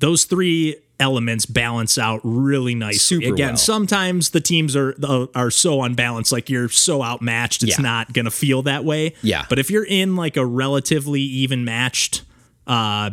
those 0.00 0.24
three 0.26 0.76
elements 1.00 1.46
balance 1.46 1.96
out 1.96 2.20
really 2.22 2.74
nicely. 2.74 2.98
Super 3.22 3.32
Again, 3.32 3.48
well. 3.48 3.56
sometimes 3.56 4.30
the 4.30 4.40
teams 4.40 4.76
are 4.76 4.94
are 5.34 5.50
so 5.50 5.82
unbalanced, 5.82 6.32
like 6.32 6.50
you're 6.50 6.68
so 6.68 7.02
outmatched, 7.02 7.62
it's 7.62 7.78
Yeah. 7.78 7.82
not 7.82 8.12
gonna 8.12 8.30
feel 8.30 8.60
that 8.62 8.84
way. 8.84 9.14
Yeah. 9.22 9.46
But 9.48 9.58
if 9.58 9.70
you're 9.70 9.84
in 9.86 10.16
like 10.16 10.36
a 10.36 10.44
relatively 10.44 11.22
even 11.22 11.64
matched 11.64 12.22
uh 12.66 13.10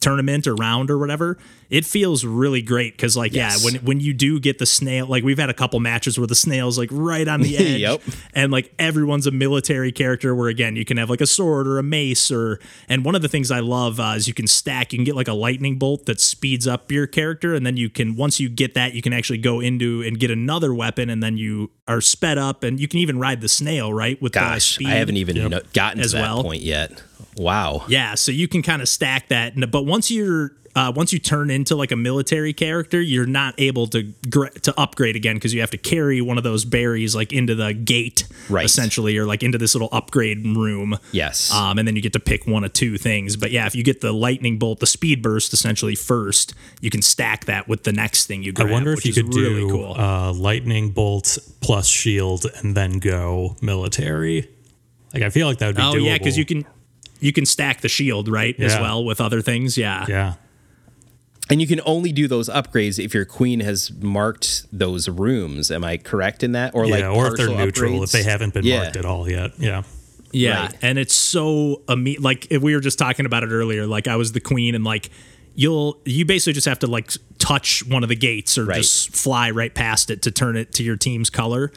tournament 0.00 0.46
or 0.46 0.54
round 0.54 0.90
or 0.90 0.98
whatever, 0.98 1.36
it 1.68 1.84
feels 1.84 2.24
really 2.24 2.62
great 2.62 2.92
because 2.96 3.16
like 3.16 3.32
Yes. 3.32 3.58
yeah, 3.64 3.64
when 3.72 3.84
when 3.84 4.00
you 4.00 4.12
do 4.14 4.38
get 4.38 4.58
the 4.58 4.66
snail, 4.66 5.06
like 5.06 5.24
we've 5.24 5.38
had 5.38 5.50
a 5.50 5.54
couple 5.54 5.80
matches 5.80 6.16
where 6.18 6.26
the 6.26 6.34
snail's 6.34 6.78
like 6.78 6.90
right 6.92 7.26
on 7.26 7.40
the 7.40 7.56
edge, 7.58 7.80
Yep. 7.80 8.02
and 8.34 8.52
like 8.52 8.72
everyone's 8.78 9.26
a 9.26 9.30
military 9.32 9.90
character 9.90 10.34
where 10.34 10.48
again 10.48 10.76
you 10.76 10.84
can 10.84 10.96
have 10.96 11.10
like 11.10 11.20
a 11.20 11.26
sword 11.26 11.66
or 11.66 11.78
a 11.78 11.82
mace 11.82 12.30
or 12.30 12.60
and 12.88 13.04
one 13.04 13.14
of 13.16 13.22
the 13.22 13.28
things 13.28 13.50
i 13.50 13.58
love 13.58 13.98
uh, 13.98 14.14
is 14.16 14.28
you 14.28 14.34
can 14.34 14.46
stack 14.46 14.92
you 14.92 14.98
can 14.98 15.04
get 15.04 15.16
like 15.16 15.28
a 15.28 15.32
lightning 15.32 15.76
bolt 15.78 16.06
that 16.06 16.20
speeds 16.20 16.66
up 16.68 16.92
your 16.92 17.06
character 17.06 17.54
and 17.54 17.66
then 17.66 17.76
you 17.76 17.88
can 17.90 18.14
once 18.16 18.38
you 18.38 18.48
get 18.48 18.74
that 18.74 18.94
you 18.94 19.02
can 19.02 19.12
actually 19.12 19.38
go 19.38 19.60
into 19.60 20.02
and 20.06 20.20
get 20.20 20.30
another 20.30 20.72
weapon 20.72 21.10
and 21.10 21.22
then 21.22 21.36
you 21.36 21.70
are 21.88 22.00
sped 22.00 22.38
up 22.38 22.62
and 22.62 22.78
you 22.78 22.86
can 22.86 23.00
even 23.00 23.18
ride 23.18 23.40
the 23.40 23.48
snail 23.48 23.92
right 23.92 24.20
with 24.22 24.34
the 24.34 24.58
speed 24.60 24.86
I 24.88 24.90
haven't 24.96 25.16
even 25.16 25.36
no- 25.50 25.60
gotten 25.72 26.02
to 26.02 26.08
that 26.08 26.20
well. 26.20 26.42
point 26.44 26.62
yet. 26.62 27.02
Wow. 27.36 27.84
yeah, 27.88 28.14
so 28.14 28.32
you 28.32 28.48
can 28.48 28.62
kind 28.62 28.80
of 28.82 28.88
stack 28.88 29.28
that, 29.28 29.54
but 29.70 29.82
once 29.84 30.10
you're 30.10 30.52
uh, 30.74 30.92
once 30.94 31.10
you 31.10 31.18
turn 31.18 31.48
into 31.50 31.74
like 31.74 31.90
a 31.90 31.96
military 31.96 32.52
character, 32.52 33.00
you're 33.00 33.24
not 33.24 33.54
able 33.56 33.86
to 33.86 34.12
gr- 34.28 34.48
to 34.60 34.78
upgrade 34.78 35.16
again 35.16 35.34
because 35.36 35.54
you 35.54 35.60
have 35.60 35.70
to 35.70 35.78
carry 35.78 36.20
one 36.20 36.36
of 36.36 36.44
those 36.44 36.66
berries 36.66 37.14
like 37.14 37.32
into 37.32 37.54
the 37.54 37.72
gate, 37.72 38.26
Right. 38.50 38.66
essentially, 38.66 39.16
or 39.16 39.24
like 39.24 39.42
into 39.42 39.56
this 39.56 39.74
little 39.74 39.88
upgrade 39.90 40.44
room. 40.44 40.98
Yes. 41.12 41.50
Um, 41.50 41.78
and 41.78 41.88
then 41.88 41.96
you 41.96 42.02
get 42.02 42.12
to 42.12 42.20
pick 42.20 42.46
one 42.46 42.62
of 42.62 42.74
two 42.74 42.98
things. 42.98 43.36
But 43.38 43.52
yeah, 43.52 43.64
if 43.66 43.74
you 43.74 43.82
get 43.82 44.02
the 44.02 44.12
lightning 44.12 44.58
bolt, 44.58 44.80
the 44.80 44.86
speed 44.86 45.22
burst, 45.22 45.54
essentially 45.54 45.94
first, 45.94 46.52
you 46.82 46.90
can 46.90 47.00
stack 47.00 47.46
that 47.46 47.68
with 47.68 47.84
the 47.84 47.92
next 47.94 48.26
thing 48.26 48.42
you 48.42 48.52
go. 48.52 48.66
I 48.66 48.70
wonder 48.70 48.92
if 48.92 49.06
you 49.06 49.14
could 49.14 49.34
really 49.34 49.60
do 49.62 49.70
cool. 49.70 49.94
uh, 49.98 50.30
lightning 50.34 50.90
bolt 50.90 51.38
plus 51.62 51.86
shield 51.88 52.44
and 52.56 52.76
then 52.76 52.98
go 52.98 53.56
military. 53.62 54.50
Like 55.14 55.22
I 55.22 55.30
feel 55.30 55.46
like 55.46 55.56
that 55.58 55.68
would 55.68 55.76
be 55.76 55.82
oh 55.82 55.94
doable. 55.94 56.04
yeah, 56.04 56.18
because 56.18 56.36
you 56.36 56.44
can 56.44 56.66
you 57.20 57.32
can 57.32 57.46
stack 57.46 57.80
the 57.80 57.88
shield 57.88 58.28
right 58.28 58.58
as 58.60 58.74
well 58.78 59.04
with 59.04 59.20
other 59.20 59.40
things. 59.42 59.76
Yeah. 59.78 60.04
Yeah. 60.08 60.34
and 61.48 61.60
you 61.60 61.66
can 61.68 61.80
only 61.86 62.10
do 62.10 62.26
those 62.26 62.48
upgrades 62.48 63.02
if 63.02 63.14
your 63.14 63.24
queen 63.24 63.60
has 63.60 63.92
marked 63.92 64.66
those 64.72 65.08
rooms. 65.08 65.70
Am 65.70 65.84
I 65.84 65.96
correct 65.96 66.42
in 66.42 66.52
that? 66.52 66.74
Or 66.74 66.84
Yeah, 66.86 67.08
like 67.08 67.16
or 67.16 67.26
if 67.28 67.34
they're 67.36 67.46
partial 67.46 67.64
neutral, 67.64 68.02
if 68.02 68.10
they 68.10 68.24
haven't 68.24 68.52
been 68.52 68.64
Yeah. 68.64 68.78
marked 68.82 68.96
at 68.96 69.04
all 69.04 69.30
yet. 69.30 69.52
Yeah. 69.58 69.82
Yeah, 70.32 70.62
Right. 70.62 70.74
and 70.82 70.98
it's 70.98 71.14
so 71.14 71.82
imme- 71.86 72.20
like 72.20 72.48
if 72.50 72.60
we 72.62 72.74
were 72.74 72.80
just 72.80 72.98
talking 72.98 73.26
about 73.26 73.44
it 73.44 73.50
earlier. 73.50 73.86
Like 73.86 74.08
I 74.08 74.16
was 74.16 74.32
the 74.32 74.40
queen, 74.40 74.74
and 74.74 74.82
like 74.84 75.08
you'll 75.54 75.98
you 76.04 76.24
basically 76.24 76.52
just 76.52 76.66
have 76.66 76.80
to 76.80 76.88
like 76.88 77.12
touch 77.38 77.86
one 77.86 78.02
of 78.02 78.08
the 78.08 78.16
gates 78.16 78.58
or 78.58 78.64
Right. 78.66 78.76
just 78.78 79.14
fly 79.16 79.50
right 79.52 79.72
past 79.72 80.10
it 80.10 80.22
to 80.22 80.30
turn 80.32 80.56
it 80.56 80.72
to 80.74 80.82
your 80.82 80.96
team's 80.96 81.30
color. 81.30 81.70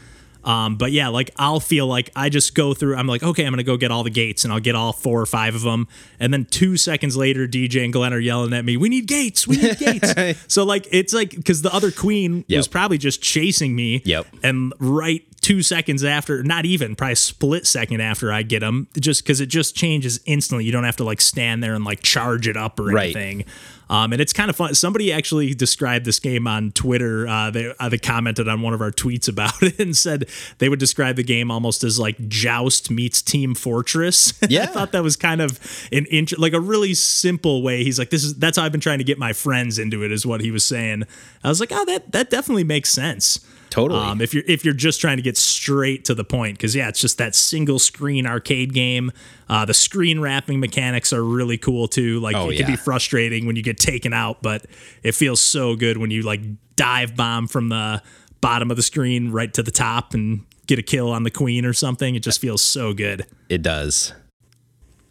Um, 0.50 0.78
but 0.78 0.92
yeah, 0.92 1.10
like 1.10 1.30
I'll 1.38 1.60
feel 1.60 1.86
like 1.86 2.10
I 2.16 2.30
just 2.30 2.56
go 2.56 2.74
through. 2.74 2.96
I'm 2.96 3.06
like, 3.06 3.22
okay, 3.22 3.46
I'm 3.46 3.52
gonna 3.52 3.62
go 3.64 3.78
get 3.78 3.92
all 3.92 4.04
the 4.04 4.10
gates, 4.10 4.44
and 4.46 4.52
I'll 4.52 4.60
get 4.60 4.74
all 4.74 4.94
four 4.94 5.22
or 5.22 5.26
five 5.28 5.54
of 5.54 5.62
them. 5.62 5.88
And 6.20 6.34
then 6.34 6.46
two 6.46 6.76
seconds 6.76 7.16
later, 7.16 7.48
DJ 7.48 7.84
and 7.84 7.94
Glenn 7.94 8.14
are 8.14 8.20
yelling 8.20 8.52
at 8.54 8.66
me, 8.66 8.76
"We 8.76 8.90
need 8.90 9.06
gates! 9.06 9.48
We 9.48 9.58
need 9.58 9.78
gates!" 9.78 10.14
so 10.48 10.64
like 10.66 10.88
it's 10.92 11.14
like 11.14 11.32
because 11.36 11.62
the 11.62 11.74
other 11.74 11.92
queen 11.92 12.46
Yep. 12.48 12.58
was 12.58 12.68
probably 12.68 12.98
just 12.98 13.22
chasing 13.22 13.76
me. 13.76 14.02
Yep. 14.06 14.26
And 14.42 14.74
right 14.80 15.24
two 15.42 15.62
seconds 15.62 16.04
after, 16.04 16.44
not 16.44 16.66
even, 16.66 16.96
probably 16.96 17.14
a 17.14 17.16
split 17.18 17.66
second 17.68 18.02
after 18.02 18.32
I 18.32 18.44
get 18.44 18.60
them, 18.60 18.88
just 19.00 19.24
because 19.24 19.42
it 19.42 19.48
just 19.48 19.76
changes 19.76 20.20
instantly. 20.26 20.66
You 20.66 20.72
don't 20.72 20.84
have 20.84 20.98
to 20.98 21.04
like 21.04 21.22
stand 21.22 21.64
there 21.64 21.74
and 21.74 21.84
like 21.86 22.02
charge 22.02 22.48
it 22.48 22.58
up 22.58 22.80
or 22.80 22.86
Right. 22.86 23.06
anything. 23.16 23.46
Um, 23.92 24.14
and 24.14 24.22
it's 24.22 24.34
kind 24.34 24.52
of 24.52 24.56
fun. 24.56 24.76
Somebody 24.76 25.12
actually 25.12 25.56
described 25.56 26.06
this 26.06 26.20
game 26.20 26.46
on 26.46 26.70
Twitter. 26.74 27.28
Uh, 27.28 27.50
they, 27.50 27.74
uh, 27.80 27.90
they 27.90 27.98
commented 27.98 28.48
on 28.48 28.62
one 28.62 28.76
of 28.76 28.82
our 28.82 28.92
tweets 28.92 29.28
about 29.28 29.54
it 29.64 29.80
and 29.80 29.98
said 29.98 30.30
they 30.60 30.70
would 30.70 30.78
describe 30.78 31.16
the 31.16 31.24
game 31.24 31.50
almost 31.50 31.84
as 31.84 31.98
like 31.98 32.16
Joust 32.28 32.92
meets 32.92 33.20
Team 33.24 33.56
Fortress. 33.56 34.34
Yeah, 34.50 34.64
I 34.64 34.66
thought 34.68 34.92
that 34.92 35.02
was 35.04 35.16
kind 35.16 35.42
of 35.42 35.60
an 35.92 36.06
int- 36.12 36.38
like 36.38 36.54
a 36.54 36.60
really 36.60 36.94
simple 36.94 37.64
way. 37.64 37.84
He's 37.84 37.98
like, 37.98 38.10
this 38.12 38.24
is 38.24 38.36
that's 38.36 38.58
how 38.58 38.64
I've 38.64 38.72
been 38.72 38.82
trying 38.82 38.98
to 39.00 39.04
get 39.04 39.18
my 39.18 39.34
friends 39.34 39.80
into 39.80 40.04
it. 40.04 40.12
Is 40.12 40.24
what 40.26 40.42
he 40.42 40.52
was 40.52 40.64
saying. 40.64 41.04
I 41.44 41.50
was 41.50 41.60
like, 41.60 41.72
oh, 41.72 41.86
that 41.86 42.12
that 42.12 42.30
definitely 42.30 42.64
makes 42.64 42.90
sense. 42.92 43.40
Totally. 43.70 44.00
Um, 44.00 44.22
if 44.22 44.34
you're 44.34 44.44
if 44.48 44.66
you're 44.66 44.74
just 44.74 45.00
trying 45.00 45.18
to 45.18 45.24
get 45.24 45.38
straight 45.38 46.06
to 46.06 46.16
the 46.16 46.24
point, 46.24 46.58
because 46.58 46.76
yeah, 46.76 46.88
it's 46.90 47.00
just 47.02 47.18
that 47.20 47.36
single 47.36 47.80
screen 47.80 48.26
arcade 48.26 48.74
game. 48.74 49.12
Uh, 49.48 49.66
the 49.66 49.74
screen 49.74 50.20
wrapping 50.20 50.60
mechanics 50.60 51.14
are 51.14 51.24
really 51.24 51.58
cool 51.58 51.88
too. 51.88 52.20
Like 52.20 52.36
Oh, 52.36 52.50
it 52.50 52.58
can 52.58 52.68
be 52.68 52.76
frustrating 52.76 53.46
when 53.46 53.56
you 53.56 53.64
get 53.64 53.78
taken 53.78 54.14
out, 54.14 54.42
but 54.42 54.66
it 55.04 55.14
feels 55.14 55.40
so 55.42 55.76
good 55.76 55.98
when 55.98 56.12
you 56.12 56.22
like 56.24 56.42
dive 56.76 57.16
bomb 57.16 57.48
from 57.48 57.70
the 57.70 58.02
bottom 58.42 58.72
of 58.72 58.78
the 58.78 58.84
screen 58.84 59.32
right 59.32 59.54
to 59.54 59.62
the 59.64 59.72
top 59.72 60.14
and 60.14 60.46
get 60.68 60.80
a 60.80 60.84
kill 60.84 61.10
on 61.12 61.24
the 61.24 61.32
queen 61.32 61.66
or 61.66 61.74
something. 61.74 62.16
It 62.16 62.24
just 62.24 62.40
feels 62.40 62.62
so 62.62 62.94
good. 62.94 63.26
It 63.50 63.62
does. 63.62 64.14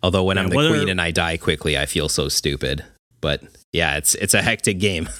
Although 0.02 0.24
when 0.24 0.38
I'm 0.38 0.48
the 0.48 0.56
whether- 0.56 0.70
queen 0.70 0.88
and 0.88 1.00
I 1.00 1.10
die 1.10 1.36
quickly, 1.36 1.76
I 1.76 1.86
feel 1.86 2.08
so 2.08 2.28
stupid. 2.28 2.84
But 3.20 3.42
yeah, 3.72 3.96
it's 3.96 4.14
it's 4.14 4.34
a 4.34 4.42
hectic 4.42 4.78
game. 4.78 5.08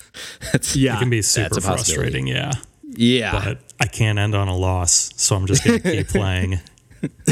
It's- 0.54 0.76
Yeah, 0.76 0.96
It 0.96 1.00
can 1.00 1.10
be 1.10 1.22
super 1.22 1.60
frustrating. 1.60 2.26
Yeah. 2.28 2.52
Yeah. 2.98 3.30
But 3.32 3.58
I 3.80 3.86
can't 3.86 4.18
end 4.18 4.34
on 4.34 4.48
a 4.48 4.56
loss. 4.56 5.10
So 5.16 5.36
I'm 5.36 5.46
just 5.46 5.64
going 5.64 5.80
to 5.80 5.90
keep 5.92 6.08
playing. 6.18 6.58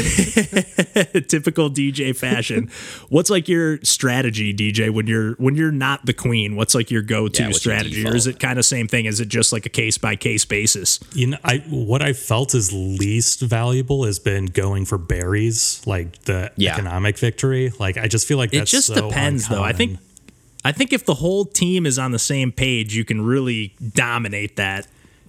typical 1.27 1.69
DJ 1.69 2.15
fashion. 2.15 2.69
what's 3.09 3.29
like 3.29 3.49
your 3.49 3.79
strategy, 3.83 4.53
DJ, 4.53 4.89
when 4.89 5.07
you're 5.07 5.33
when 5.33 5.55
you're 5.55 5.73
not 5.73 6.05
the 6.05 6.13
queen? 6.13 6.55
What's 6.55 6.73
like 6.73 6.89
your 6.89 7.01
go-to 7.01 7.43
Yeah, 7.43 7.51
strategy, 7.51 8.05
or 8.07 8.15
is 8.15 8.27
it 8.27 8.39
kind 8.39 8.57
of 8.57 8.63
same 8.65 8.87
thing? 8.87 9.05
Is 9.07 9.19
it 9.19 9.27
just 9.27 9.51
like 9.51 9.65
a 9.65 9.69
case 9.69 9.97
by 9.97 10.15
case 10.15 10.45
basis? 10.45 11.01
You 11.13 11.27
know, 11.27 11.37
I 11.43 11.57
what 11.69 12.01
I 12.01 12.13
felt 12.13 12.55
is 12.55 12.71
least 12.71 13.41
valuable 13.41 14.05
has 14.05 14.19
been 14.19 14.45
going 14.45 14.85
for 14.85 14.97
berries, 14.97 15.81
like 15.85 16.21
the 16.23 16.49
Yeah. 16.55 16.73
economic 16.73 17.17
victory. 17.17 17.73
Like 17.77 17.97
I 17.97 18.07
just 18.07 18.25
feel 18.25 18.37
like 18.37 18.53
It 18.53 18.59
that's 18.59 18.71
just 18.71 18.87
so 18.87 19.09
depends, 19.09 19.49
though. 19.49 19.63
I 19.63 19.73
think. 19.73 19.99
I 20.65 20.71
think 20.73 20.91
if 20.91 21.05
the 21.05 21.13
whole 21.15 21.45
team 21.45 21.85
is 21.85 21.97
on 21.97 22.11
the 22.11 22.19
same 22.19 22.51
page, 22.51 22.93
you 22.93 23.05
can 23.05 23.21
really 23.21 23.73
dominate 23.93 24.55
that 24.57 24.87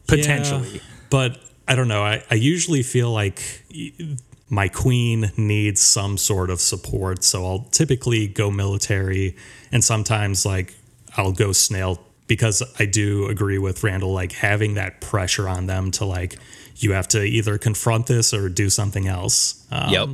potentially. 0.08 0.68
Yeah, 0.74 0.80
but 1.10 1.38
I 1.66 1.74
don't 1.74 1.88
know. 1.88 2.02
I, 2.02 2.22
I 2.30 2.34
usually 2.34 2.82
feel 2.82 3.12
like 3.12 3.40
my 4.50 4.68
queen 4.68 5.30
needs 5.36 5.80
some 5.82 6.16
sort 6.16 6.50
of 6.50 6.60
support. 6.60 7.22
So 7.22 7.44
I'll 7.46 7.66
typically 7.70 8.26
go 8.26 8.50
military 8.50 9.36
and 9.70 9.84
sometimes 9.84 10.46
like 10.46 10.74
I'll 11.16 11.32
go 11.32 11.52
snail 11.52 12.00
because 12.26 12.62
I 12.78 12.86
do 12.86 13.26
agree 13.28 13.58
with 13.58 13.82
Randall, 13.84 14.12
like 14.12 14.32
having 14.32 14.74
that 14.74 15.00
pressure 15.00 15.48
on 15.48 15.66
them 15.66 15.90
to 15.92 16.04
like, 16.04 16.36
you 16.76 16.92
have 16.92 17.08
to 17.08 17.22
either 17.22 17.58
confront 17.58 18.06
this 18.06 18.32
or 18.34 18.48
do 18.48 18.70
something 18.70 19.06
else. 19.06 19.66
Um, 19.70 19.90
yep. 19.90 20.08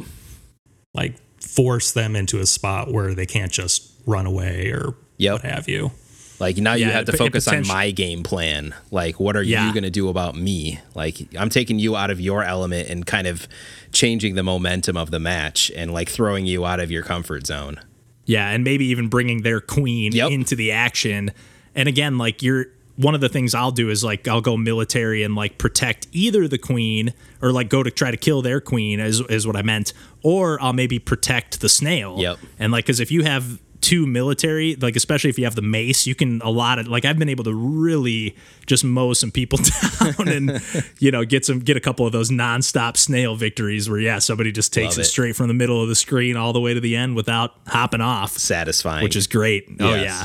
Like 0.94 1.14
force 1.40 1.92
them 1.92 2.16
into 2.16 2.40
a 2.40 2.46
spot 2.46 2.92
where 2.92 3.14
they 3.14 3.26
can't 3.26 3.52
just 3.52 3.92
run 4.06 4.26
away 4.26 4.70
or 4.70 4.94
Yep. 5.18 5.32
what 5.32 5.42
have 5.42 5.68
you. 5.68 5.92
Like 6.40 6.56
now 6.56 6.74
you 6.74 6.86
have 6.86 7.04
to 7.06 7.16
focus 7.16 7.46
on 7.48 7.66
my 7.66 7.90
game 7.90 8.22
plan. 8.22 8.74
Like 8.90 9.20
what 9.20 9.36
are 9.36 9.42
Yeah. 9.42 9.66
you 9.66 9.72
going 9.72 9.84
to 9.84 9.90
do 9.90 10.08
about 10.08 10.34
me? 10.36 10.80
Like 10.94 11.28
I'm 11.38 11.48
taking 11.48 11.78
you 11.78 11.96
out 11.96 12.10
of 12.10 12.20
your 12.20 12.42
element 12.42 12.88
and 12.90 13.06
kind 13.06 13.26
of 13.26 13.46
changing 13.92 14.34
the 14.34 14.42
momentum 14.42 14.96
of 14.96 15.10
the 15.10 15.20
match 15.20 15.70
and 15.76 15.92
like 15.92 16.08
throwing 16.08 16.46
you 16.46 16.64
out 16.64 16.80
of 16.80 16.90
your 16.90 17.02
comfort 17.02 17.46
zone. 17.46 17.80
Yeah, 18.26 18.48
and 18.50 18.64
maybe 18.64 18.86
even 18.86 19.08
bringing 19.08 19.42
their 19.42 19.60
queen 19.60 20.12
Yep. 20.12 20.30
into 20.30 20.56
the 20.56 20.72
action. 20.72 21.30
And 21.74 21.88
again, 21.88 22.18
like 22.18 22.42
you're 22.42 22.66
one 22.96 23.14
of 23.14 23.20
the 23.20 23.28
things 23.28 23.54
I'll 23.56 23.72
do 23.72 23.90
is 23.90 24.02
like 24.04 24.26
I'll 24.28 24.40
go 24.40 24.56
military 24.56 25.24
and 25.24 25.34
like 25.34 25.58
protect 25.58 26.06
either 26.12 26.46
the 26.46 26.58
queen 26.58 27.12
or 27.42 27.50
like 27.52 27.68
go 27.68 27.82
to 27.82 27.90
try 27.90 28.10
to 28.12 28.16
kill 28.16 28.40
their 28.40 28.60
queen 28.60 28.98
is 29.00 29.20
is 29.22 29.46
what 29.46 29.56
I 29.56 29.62
meant, 29.62 29.92
or 30.22 30.60
I'll 30.62 30.72
maybe 30.72 30.98
protect 30.98 31.60
the 31.60 31.68
snail. 31.68 32.16
Yep. 32.18 32.38
And 32.58 32.72
like 32.72 32.84
because 32.86 33.00
if 33.00 33.10
you 33.10 33.24
have 33.24 33.60
two 33.84 34.06
military, 34.06 34.76
like 34.76 34.96
especially 34.96 35.28
if 35.28 35.38
you 35.38 35.44
have 35.44 35.54
the 35.54 35.62
mace, 35.62 36.06
you 36.06 36.14
can 36.14 36.40
a 36.40 36.48
lot 36.48 36.78
of 36.78 36.88
like 36.88 37.04
I've 37.04 37.18
been 37.18 37.28
able 37.28 37.44
to 37.44 37.54
really 37.54 38.34
just 38.64 38.82
mow 38.82 39.12
some 39.12 39.30
people 39.30 39.58
down 40.00 40.28
and 40.28 40.62
you 40.98 41.10
know 41.10 41.24
get 41.24 41.44
some 41.44 41.58
get 41.58 41.76
a 41.76 41.80
couple 41.80 42.06
of 42.06 42.12
those 42.12 42.30
nonstop 42.30 42.96
snail 42.96 43.36
victories 43.36 43.90
where 43.90 44.00
yeah 44.00 44.18
somebody 44.18 44.52
just 44.52 44.72
takes 44.72 44.96
it 44.96 45.02
it. 45.02 45.04
straight 45.04 45.36
from 45.36 45.48
the 45.48 45.54
middle 45.54 45.82
of 45.82 45.88
the 45.88 45.94
screen 45.94 46.34
all 46.34 46.54
the 46.54 46.60
way 46.60 46.72
to 46.72 46.80
the 46.80 46.96
end 46.96 47.14
without 47.14 47.52
hopping 47.66 48.00
off 48.00 48.30
Satisfying. 48.38 49.04
which 49.04 49.16
is 49.16 49.26
great. 49.26 49.68
Oh 49.78 49.94
yeah. 49.94 50.24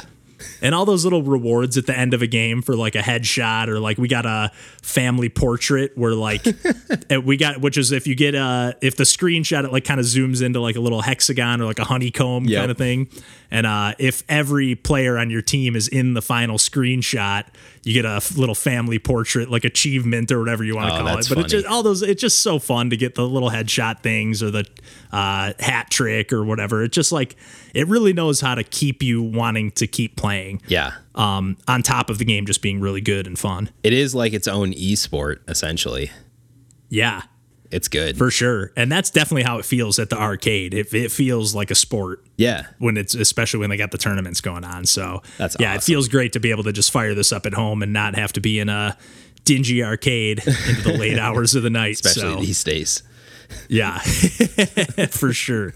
And 0.61 0.73
all 0.75 0.85
those 0.85 1.03
little 1.03 1.23
rewards 1.23 1.77
at 1.77 1.85
the 1.85 1.97
end 1.97 2.13
of 2.13 2.21
a 2.21 2.27
game 2.27 2.61
for 2.61 2.75
like 2.75 2.95
a 2.95 2.99
headshot 2.99 3.67
or 3.67 3.79
like 3.79 3.97
we 3.97 4.07
got 4.07 4.25
a 4.25 4.51
family 4.81 5.29
portrait 5.29 5.97
where 5.97 6.13
like 6.13 6.45
we 7.23 7.37
got 7.37 7.61
which 7.61 7.77
is 7.77 7.91
if 7.91 8.07
you 8.07 8.15
get 8.15 8.35
uh 8.35 8.73
if 8.81 8.95
the 8.95 9.03
screenshot 9.03 9.63
it 9.65 9.71
like 9.71 9.85
kind 9.85 9.99
of 9.99 10.05
zooms 10.05 10.41
into 10.41 10.59
like 10.59 10.75
a 10.75 10.79
little 10.79 11.01
hexagon 11.01 11.61
or 11.61 11.65
like 11.65 11.79
a 11.79 11.83
honeycomb 11.85 12.45
Yep. 12.45 12.59
kind 12.61 12.71
of 12.71 12.77
thing. 12.77 13.09
And 13.51 13.65
uh 13.65 13.93
if 13.99 14.23
every 14.29 14.75
player 14.75 15.17
on 15.17 15.29
your 15.29 15.41
team 15.41 15.75
is 15.75 15.87
in 15.87 16.13
the 16.13 16.21
final 16.21 16.57
screenshot, 16.57 17.45
you 17.83 17.93
get 17.93 18.05
a 18.05 18.15
f- 18.17 18.35
little 18.37 18.55
family 18.55 18.99
portrait 18.99 19.49
like 19.49 19.63
achievement 19.63 20.31
or 20.31 20.39
whatever 20.39 20.63
you 20.63 20.75
want 20.75 20.89
to 20.89 20.95
Oh, 20.95 20.97
call 20.99 21.07
it. 21.07 21.11
But 21.13 21.19
it's 21.19 21.27
funny. 21.29 21.47
just 21.47 21.65
all 21.65 21.81
those 21.83 22.01
it's 22.01 22.21
just 22.21 22.39
so 22.39 22.59
fun 22.59 22.89
to 22.89 22.97
get 22.97 23.15
the 23.15 23.27
little 23.27 23.49
headshot 23.49 24.01
things 24.01 24.43
or 24.43 24.51
the 24.51 24.65
uh, 25.11 25.53
hat 25.59 25.89
trick 25.89 26.33
or 26.33 26.43
whatever. 26.43 26.83
It 26.83 26.91
just 26.91 27.11
like 27.11 27.35
it 27.73 27.87
really 27.87 28.13
knows 28.13 28.41
how 28.41 28.55
to 28.55 28.63
keep 28.63 29.01
you 29.03 29.21
wanting 29.21 29.71
to 29.71 29.87
keep 29.87 30.15
playing. 30.15 30.61
yeah. 30.67 30.93
Um, 31.15 31.57
on 31.67 31.83
top 31.83 32.09
of 32.09 32.17
the 32.17 32.25
game 32.25 32.45
just 32.45 32.61
being 32.61 32.79
really 32.79 33.01
good 33.01 33.27
and 33.27 33.37
fun. 33.37 33.69
It 33.83 33.91
is 33.93 34.15
like 34.15 34.31
its 34.33 34.47
own 34.47 34.71
esport 34.73 35.39
essentially. 35.49 36.11
Yeah, 36.89 37.23
It's 37.71 37.87
good. 37.87 38.17
for 38.17 38.31
sure. 38.31 38.71
And 38.75 38.91
that's 38.91 39.09
definitely 39.09 39.43
how 39.43 39.59
it 39.59 39.65
feels 39.65 39.99
at 39.99 40.09
the 40.09 40.17
arcade. 40.17 40.73
It, 40.73 40.93
it 40.93 41.11
feels 41.11 41.53
like 41.53 41.71
a 41.71 41.75
sport 41.75 42.25
yeah. 42.37 42.67
when 42.79 42.97
it's 42.97 43.15
especially 43.15 43.59
when 43.59 43.69
they 43.69 43.77
got 43.77 43.91
the 43.91 43.97
tournaments 43.97 44.41
going 44.41 44.63
on. 44.63 44.85
So 44.85 45.21
That's 45.37 45.55
yeah, 45.59 45.75
it 45.75 45.83
feels 45.83 46.07
great 46.07 46.33
to 46.33 46.39
be 46.39 46.51
able 46.51 46.63
to 46.63 46.73
just 46.73 46.91
fire 46.91 47.13
this 47.13 47.31
up 47.31 47.45
at 47.45 47.53
home 47.53 47.83
and 47.83 47.93
not 47.93 48.15
have 48.15 48.33
to 48.33 48.41
be 48.41 48.59
in 48.59 48.69
a 48.69 48.97
dingy 49.45 49.83
arcade 49.83 50.39
into 50.45 50.81
the 50.81 50.97
late 50.97 51.19
hours 51.19 51.55
of 51.55 51.63
the 51.63 51.69
night. 51.69 51.93
Especially 51.93 52.33
so. 52.33 52.39
these 52.39 52.63
days. 52.63 53.03
Yeah, 53.67 53.97
for 55.09 55.33
sure. 55.33 55.73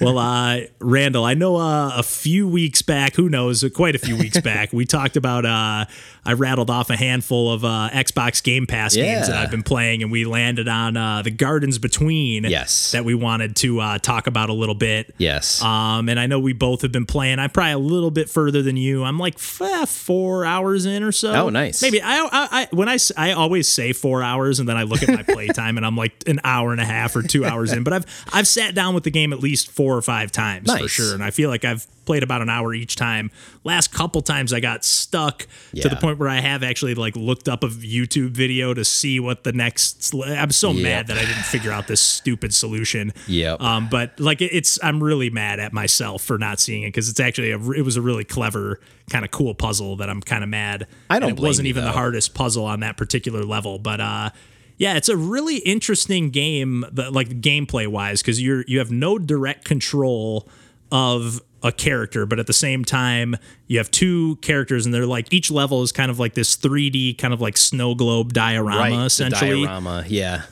Well, 0.00 0.18
uh, 0.18 0.60
Randall, 0.80 1.24
I 1.24 1.34
know 1.34 1.56
uh, 1.56 1.92
a 1.96 2.02
few 2.02 2.46
weeks 2.48 2.82
back, 2.82 3.14
who 3.14 3.28
knows, 3.28 3.64
quite 3.74 3.94
a 3.94 3.98
few 3.98 4.16
weeks 4.16 4.40
back, 4.40 4.72
we 4.72 4.84
talked 4.84 5.16
about. 5.16 5.44
Uh, 5.46 5.86
I 6.28 6.32
rattled 6.32 6.70
off 6.70 6.90
a 6.90 6.96
handful 6.96 7.52
of 7.52 7.64
uh, 7.64 7.88
Xbox 7.92 8.42
Game 8.42 8.66
Pass 8.66 8.94
games 8.96 9.28
that 9.28 9.36
I've 9.36 9.50
been 9.50 9.62
playing, 9.62 10.02
and 10.02 10.10
we 10.10 10.24
landed 10.24 10.66
on 10.68 10.96
uh, 10.96 11.22
the 11.22 11.30
Gardens 11.30 11.78
Between. 11.78 12.44
Yes. 12.44 12.92
that 12.92 13.04
we 13.04 13.14
wanted 13.14 13.54
to 13.56 13.80
uh, 13.80 13.98
talk 13.98 14.26
about 14.26 14.50
a 14.50 14.52
little 14.52 14.74
bit. 14.74 15.14
Yes. 15.18 15.62
Um, 15.62 16.08
and 16.08 16.18
I 16.18 16.26
know 16.26 16.40
we 16.40 16.52
both 16.52 16.82
have 16.82 16.90
been 16.92 17.06
playing. 17.06 17.38
I'm 17.38 17.50
probably 17.50 17.72
a 17.72 17.78
little 17.78 18.10
bit 18.10 18.28
further 18.28 18.60
than 18.62 18.76
you. 18.76 19.04
I'm 19.04 19.18
like 19.18 19.34
f- 19.36 19.88
four 19.88 20.44
hours 20.44 20.84
in 20.84 21.02
or 21.04 21.12
so. 21.12 21.32
Oh, 21.32 21.48
nice. 21.48 21.80
Maybe 21.80 22.02
I, 22.02 22.18
I, 22.24 22.28
I 22.32 22.68
when 22.72 22.88
I, 22.88 22.98
I 23.16 23.32
always 23.32 23.68
say 23.68 23.92
four 23.92 24.22
hours, 24.22 24.58
and 24.58 24.68
then 24.68 24.76
I 24.76 24.82
look 24.82 25.02
at 25.02 25.08
my 25.08 25.22
playtime, 25.22 25.76
and 25.76 25.86
I'm 25.86 25.96
like 25.96 26.12
an 26.26 26.40
hour 26.42 26.72
and 26.72 26.80
a 26.80 26.84
half 26.86 27.14
or 27.16 27.22
two 27.22 27.44
hours 27.44 27.72
in. 27.72 27.84
But 27.84 27.92
I've 27.92 28.24
I've 28.32 28.46
sat 28.48 28.74
down 28.74 28.94
with 28.94 29.04
the 29.04 29.10
game 29.10 29.32
at 29.32 29.40
least 29.40 29.70
four 29.70 29.96
or 29.96 30.02
five 30.02 30.32
times 30.32 30.70
for 30.74 30.88
sure, 30.88 31.14
and 31.14 31.22
I 31.22 31.30
feel 31.30 31.50
like 31.50 31.64
I've 31.64 31.86
played 32.06 32.22
about 32.22 32.40
an 32.40 32.48
hour 32.48 32.72
each 32.72 32.94
time. 32.94 33.32
Last 33.64 33.92
couple 33.92 34.22
times 34.22 34.52
I 34.52 34.60
got 34.60 34.84
stuck 34.84 35.48
to 35.74 35.88
the 35.88 35.96
point 35.96 36.18
where 36.18 36.28
I 36.28 36.40
have 36.40 36.62
actually 36.62 36.94
like 36.94 37.16
looked 37.16 37.48
up 37.48 37.64
a 37.64 37.68
YouTube 37.68 38.30
video 38.30 38.72
to 38.74 38.84
see 38.84 39.18
what 39.20 39.42
the 39.44 39.52
next. 39.52 40.14
I'm 40.14 40.52
so 40.52 40.70
Yep. 40.70 40.82
mad 40.82 41.06
that 41.08 41.18
I 41.18 41.22
didn't 41.22 41.44
figure 41.44 41.72
out 41.72 41.88
this 41.88 42.00
stupid 42.00 42.54
solution. 42.54 43.12
Yeah. 43.26 43.56
Um, 43.58 43.88
but 43.90 44.18
like 44.20 44.40
it's, 44.40 44.78
I'm 44.84 45.02
really 45.02 45.30
mad 45.30 45.58
at 45.58 45.72
myself 45.72 46.22
for 46.22 46.38
not 46.38 46.60
seeing 46.60 46.84
it 46.84 46.88
because 46.88 47.08
it's 47.08 47.18
actually 47.18 47.50
a, 47.50 47.58
it 47.72 47.82
was 47.82 47.96
a 47.96 48.02
really 48.02 48.24
clever 48.24 48.78
kind 49.10 49.24
of 49.24 49.30
cool 49.32 49.54
puzzle 49.54 49.96
that 49.96 50.08
I'm 50.08 50.20
kind 50.20 50.44
of 50.44 50.48
mad. 50.50 50.86
I 51.10 51.18
don't 51.18 51.30
It 51.30 51.40
wasn't 51.40 51.66
you, 51.66 51.70
even 51.70 51.84
the 51.84 51.92
hardest 51.92 52.34
puzzle 52.34 52.64
on 52.66 52.80
that 52.80 52.96
particular 52.96 53.42
level, 53.42 53.78
but 53.80 54.00
uh, 54.00 54.30
yeah, 54.78 54.96
it's 54.96 55.08
a 55.08 55.16
really 55.16 55.56
interesting 55.58 56.30
game, 56.30 56.84
like 57.10 57.40
gameplay 57.40 57.86
wise, 57.88 58.22
because 58.22 58.40
you're 58.42 58.64
you 58.66 58.78
have 58.78 58.90
no 58.90 59.18
direct 59.18 59.64
control 59.64 60.48
of 60.92 61.40
a 61.62 61.72
character, 61.72 62.26
but 62.26 62.38
at 62.38 62.46
the 62.46 62.52
same 62.52 62.84
time, 62.84 63.34
you 63.66 63.78
have 63.78 63.90
two 63.90 64.36
characters, 64.36 64.84
and 64.86 64.94
they're 64.94 65.06
like 65.06 65.32
each 65.32 65.50
level 65.50 65.82
is 65.82 65.90
kind 65.92 66.10
of 66.10 66.18
like 66.18 66.34
this 66.34 66.56
3D 66.56 67.18
kind 67.18 67.34
of 67.34 67.40
like 67.40 67.56
snow 67.56 67.94
globe 67.94 68.32
diorama, 68.32 68.78
right. 68.78 69.06
essentially 69.06 69.64
diorama. 69.64 70.04
Yeah. 70.06 70.42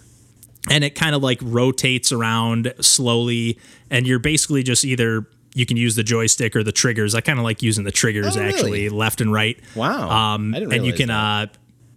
and 0.71 0.83
it 0.83 0.95
kind 0.95 1.15
of 1.15 1.23
like 1.23 1.39
rotates 1.43 2.11
around 2.11 2.73
slowly 2.81 3.59
and 3.91 4.07
you're 4.07 4.19
basically 4.19 4.63
just 4.63 4.85
either 4.85 5.27
you 5.55 5.67
can 5.67 5.77
use 5.77 5.95
the 5.95 6.03
joystick 6.03 6.57
or 6.57 6.63
the 6.65 6.73
triggers 6.73 7.15
i 7.15 7.21
kind 7.21 7.39
of 7.39 7.45
like 7.45 7.63
using 7.63 7.85
the 7.85 7.93
triggers 7.93 8.35
Oh, 8.37 8.41
really? 8.41 8.53
actually 8.55 8.89
left 8.89 9.21
and 9.21 9.31
right 9.33 9.61
Wow. 9.77 10.09
um 10.09 10.55
and 10.55 10.87
you 10.87 10.95
can 10.95 11.11
uh 11.11 11.47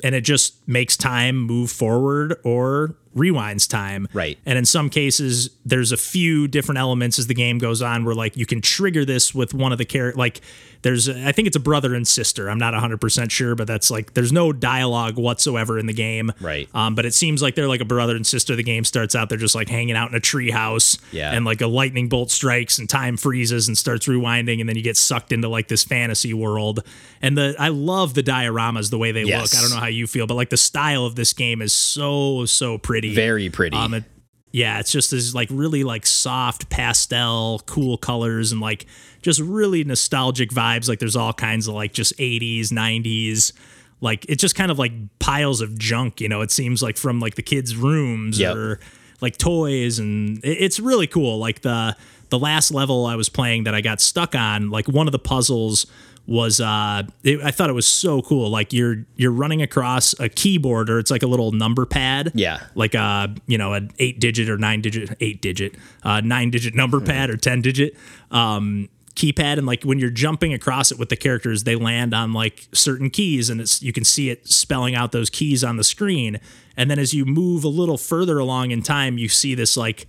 and 0.03 0.15
it 0.15 0.21
just 0.21 0.67
makes 0.67 0.97
time 0.97 1.37
move 1.37 1.71
forward 1.71 2.37
or 2.43 2.95
rewinds 3.17 3.69
time 3.69 4.07
Right. 4.13 4.37
and 4.45 4.57
in 4.57 4.65
some 4.65 4.89
cases 4.89 5.49
there's 5.65 5.91
a 5.91 5.97
few 5.97 6.47
different 6.47 6.79
elements 6.79 7.19
as 7.19 7.27
the 7.27 7.33
game 7.33 7.57
goes 7.57 7.81
on 7.81 8.05
where 8.05 8.15
like 8.15 8.37
you 8.37 8.45
can 8.45 8.61
trigger 8.61 9.03
this 9.05 9.33
with 9.35 9.53
one 9.53 9.71
of 9.71 9.77
the 9.77 9.85
character 9.85 10.17
like 10.17 10.41
there's 10.83 11.09
i 11.09 11.31
think 11.31 11.47
it's 11.47 11.57
a 11.57 11.59
brother 11.59 11.95
and 11.95 12.07
sister 12.07 12.49
i'm 12.49 12.59
not 12.59 12.73
100% 12.73 13.31
sure 13.31 13.55
but 13.55 13.67
that's 13.67 13.89
like 13.89 14.13
there's 14.13 14.31
no 14.31 14.53
dialogue 14.53 15.17
whatsoever 15.17 15.77
in 15.79 15.85
the 15.87 15.93
game 15.93 16.31
Right. 16.39 16.69
um, 16.73 16.93
but 16.95 17.05
it 17.05 17.13
seems 17.13 17.41
like 17.41 17.55
they're 17.55 17.67
like 17.67 17.81
a 17.81 17.85
brother 17.85 18.15
and 18.15 18.25
sister. 18.25 18.55
The 18.55 18.63
game 18.63 18.83
starts 18.83 19.15
out, 19.15 19.29
they're 19.29 19.37
just 19.37 19.55
like 19.55 19.69
hanging 19.69 19.95
out 19.95 20.09
in 20.09 20.15
a 20.15 20.19
tree 20.19 20.51
house. 20.51 20.97
Yeah. 21.11 21.31
And 21.33 21.45
like 21.45 21.61
a 21.61 21.67
lightning 21.67 22.09
bolt 22.09 22.29
strikes 22.31 22.77
and 22.77 22.87
time 22.89 23.17
freezes 23.17 23.67
and 23.67 23.77
starts 23.77 24.07
rewinding. 24.07 24.59
And 24.59 24.69
then 24.69 24.75
you 24.75 24.83
get 24.83 24.97
sucked 24.97 25.31
into 25.31 25.47
like 25.49 25.67
this 25.67 25.83
fantasy 25.83 26.33
world. 26.33 26.83
And 27.21 27.37
the 27.37 27.55
I 27.59 27.69
love 27.69 28.13
the 28.13 28.23
dioramas, 28.23 28.89
the 28.91 28.97
way 28.97 29.11
they 29.11 29.23
Yes. 29.23 29.53
look. 29.53 29.57
I 29.59 29.61
don't 29.61 29.71
know 29.75 29.81
how 29.81 29.87
you 29.87 30.05
feel, 30.07 30.27
but 30.27 30.35
like 30.35 30.49
the 30.49 30.57
style 30.57 31.05
of 31.05 31.15
this 31.15 31.33
game 31.33 31.61
is 31.61 31.73
so, 31.73 32.45
so 32.45 32.77
pretty. 32.77 33.06
Very 33.13 33.49
pretty. 33.49 33.77
Um, 33.77 33.93
it, 33.93 34.03
yeah, 34.51 34.79
it's 34.79 34.91
just 34.91 35.11
this 35.11 35.33
like 35.33 35.49
really 35.51 35.83
like 35.83 36.05
soft 36.05 36.69
pastel, 36.69 37.61
cool 37.65 37.97
colors 37.97 38.51
and 38.51 38.61
like 38.61 38.85
just 39.21 39.39
really 39.39 39.83
nostalgic 39.83 40.49
vibes. 40.51 40.87
Like 40.87 40.99
there's 40.99 41.15
all 41.15 41.33
kinds 41.33 41.67
of 41.67 41.73
like 41.75 41.93
just 41.93 42.17
80s, 42.17 42.67
90s. 42.69 43.51
Like 43.99 44.25
it's 44.29 44.41
just 44.41 44.55
kind 44.55 44.71
of 44.71 44.79
like 44.79 44.93
piles 45.19 45.61
of 45.61 45.77
junk, 45.77 46.21
you 46.21 46.29
know. 46.29 46.41
It 46.41 46.51
seems 46.51 46.81
like 46.81 46.97
from 46.97 47.19
like 47.19 47.35
the 47.35 47.41
kids' 47.41 47.75
rooms 47.75 48.39
Yep. 48.39 48.55
or 48.55 48.79
like 49.21 49.37
toys, 49.37 49.99
and 49.99 50.37
it, 50.45 50.57
it's 50.61 50.79
really 50.79 51.07
cool. 51.07 51.39
Like 51.39 51.61
the 51.61 51.95
the 52.29 52.37
last 52.39 52.71
level 52.71 53.05
I 53.05 53.15
was 53.15 53.29
playing 53.29 53.63
that 53.63 53.73
I 53.73 53.81
got 53.81 53.99
stuck 54.01 54.35
on, 54.35 54.69
like 54.69 54.87
one 54.87 55.07
of 55.07 55.11
the 55.13 55.19
puzzles 55.19 55.87
was 56.27 56.59
uh 56.59 57.03
it, 57.23 57.39
I 57.41 57.51
thought 57.51 57.69
it 57.69 57.73
was 57.73 57.87
so 57.87 58.21
cool. 58.21 58.49
Like 58.49 58.73
you're 58.73 59.05
you're 59.15 59.31
running 59.31 59.61
across 59.61 60.13
a 60.19 60.27
keyboard 60.29 60.89
or 60.89 60.99
it's 60.99 61.09
like 61.09 61.23
a 61.23 61.27
little 61.27 61.53
number 61.53 61.85
pad 61.85 62.33
Yeah. 62.35 62.59
like 62.75 62.93
a 62.95 63.33
you 63.47 63.57
know 63.57 63.73
an 63.73 63.91
eight 63.97 64.19
digit 64.19 64.49
or 64.49 64.57
nine 64.57 64.81
digit 64.81 65.15
eight 65.21 65.41
digit 65.41 65.75
uh, 66.03 66.19
nine 66.21 66.51
digit 66.51 66.75
number 66.75 66.99
pad 66.99 67.29
or 67.29 67.37
ten 67.37 67.61
digit 67.61 67.95
um, 68.31 68.89
keypad 69.15 69.57
and 69.57 69.65
like 69.65 69.83
when 69.83 69.97
you're 69.99 70.09
jumping 70.11 70.53
across 70.53 70.91
it 70.91 70.99
with 70.99 71.09
the 71.09 71.15
characters 71.15 71.63
they 71.63 71.75
land 71.75 72.13
on 72.13 72.33
like 72.33 72.67
certain 72.73 73.09
keys 73.09 73.49
and 73.49 73.59
it's 73.61 73.81
you 73.81 73.91
can 73.93 74.03
see 74.03 74.29
it 74.29 74.47
spelling 74.47 74.93
out 74.95 75.11
those 75.11 75.29
keys 75.29 75.63
on 75.63 75.77
the 75.77 75.83
screen 75.83 76.39
and 76.75 76.91
then 76.91 76.99
as 76.99 77.13
you 77.15 77.25
move 77.25 77.63
a 77.63 77.67
little 77.69 77.97
further 77.97 78.37
along 78.37 78.69
in 78.69 78.83
time 78.83 79.17
you 79.17 79.27
see 79.27 79.55
this 79.55 79.75
like 79.75 80.05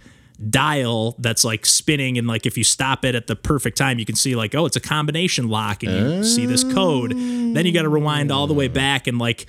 dial 0.50 1.16
that's 1.18 1.44
like 1.44 1.66
spinning 1.66 2.16
and 2.16 2.28
like 2.28 2.46
if 2.46 2.56
you 2.56 2.62
stop 2.62 3.04
it 3.04 3.16
at 3.16 3.26
the 3.26 3.34
perfect 3.34 3.76
time 3.76 3.98
you 3.98 4.04
can 4.04 4.14
see 4.14 4.36
like 4.36 4.54
oh 4.54 4.66
it's 4.66 4.76
a 4.76 4.80
combination 4.80 5.48
lock 5.48 5.82
and 5.82 5.92
you 5.92 6.24
see 6.24 6.46
this 6.46 6.62
code. 6.62 7.10
Then 7.10 7.66
you 7.66 7.72
got 7.72 7.82
to 7.82 7.88
rewind 7.88 8.30
all 8.30 8.46
the 8.46 8.54
way 8.54 8.68
back 8.68 9.06
and 9.06 9.18
like 9.18 9.46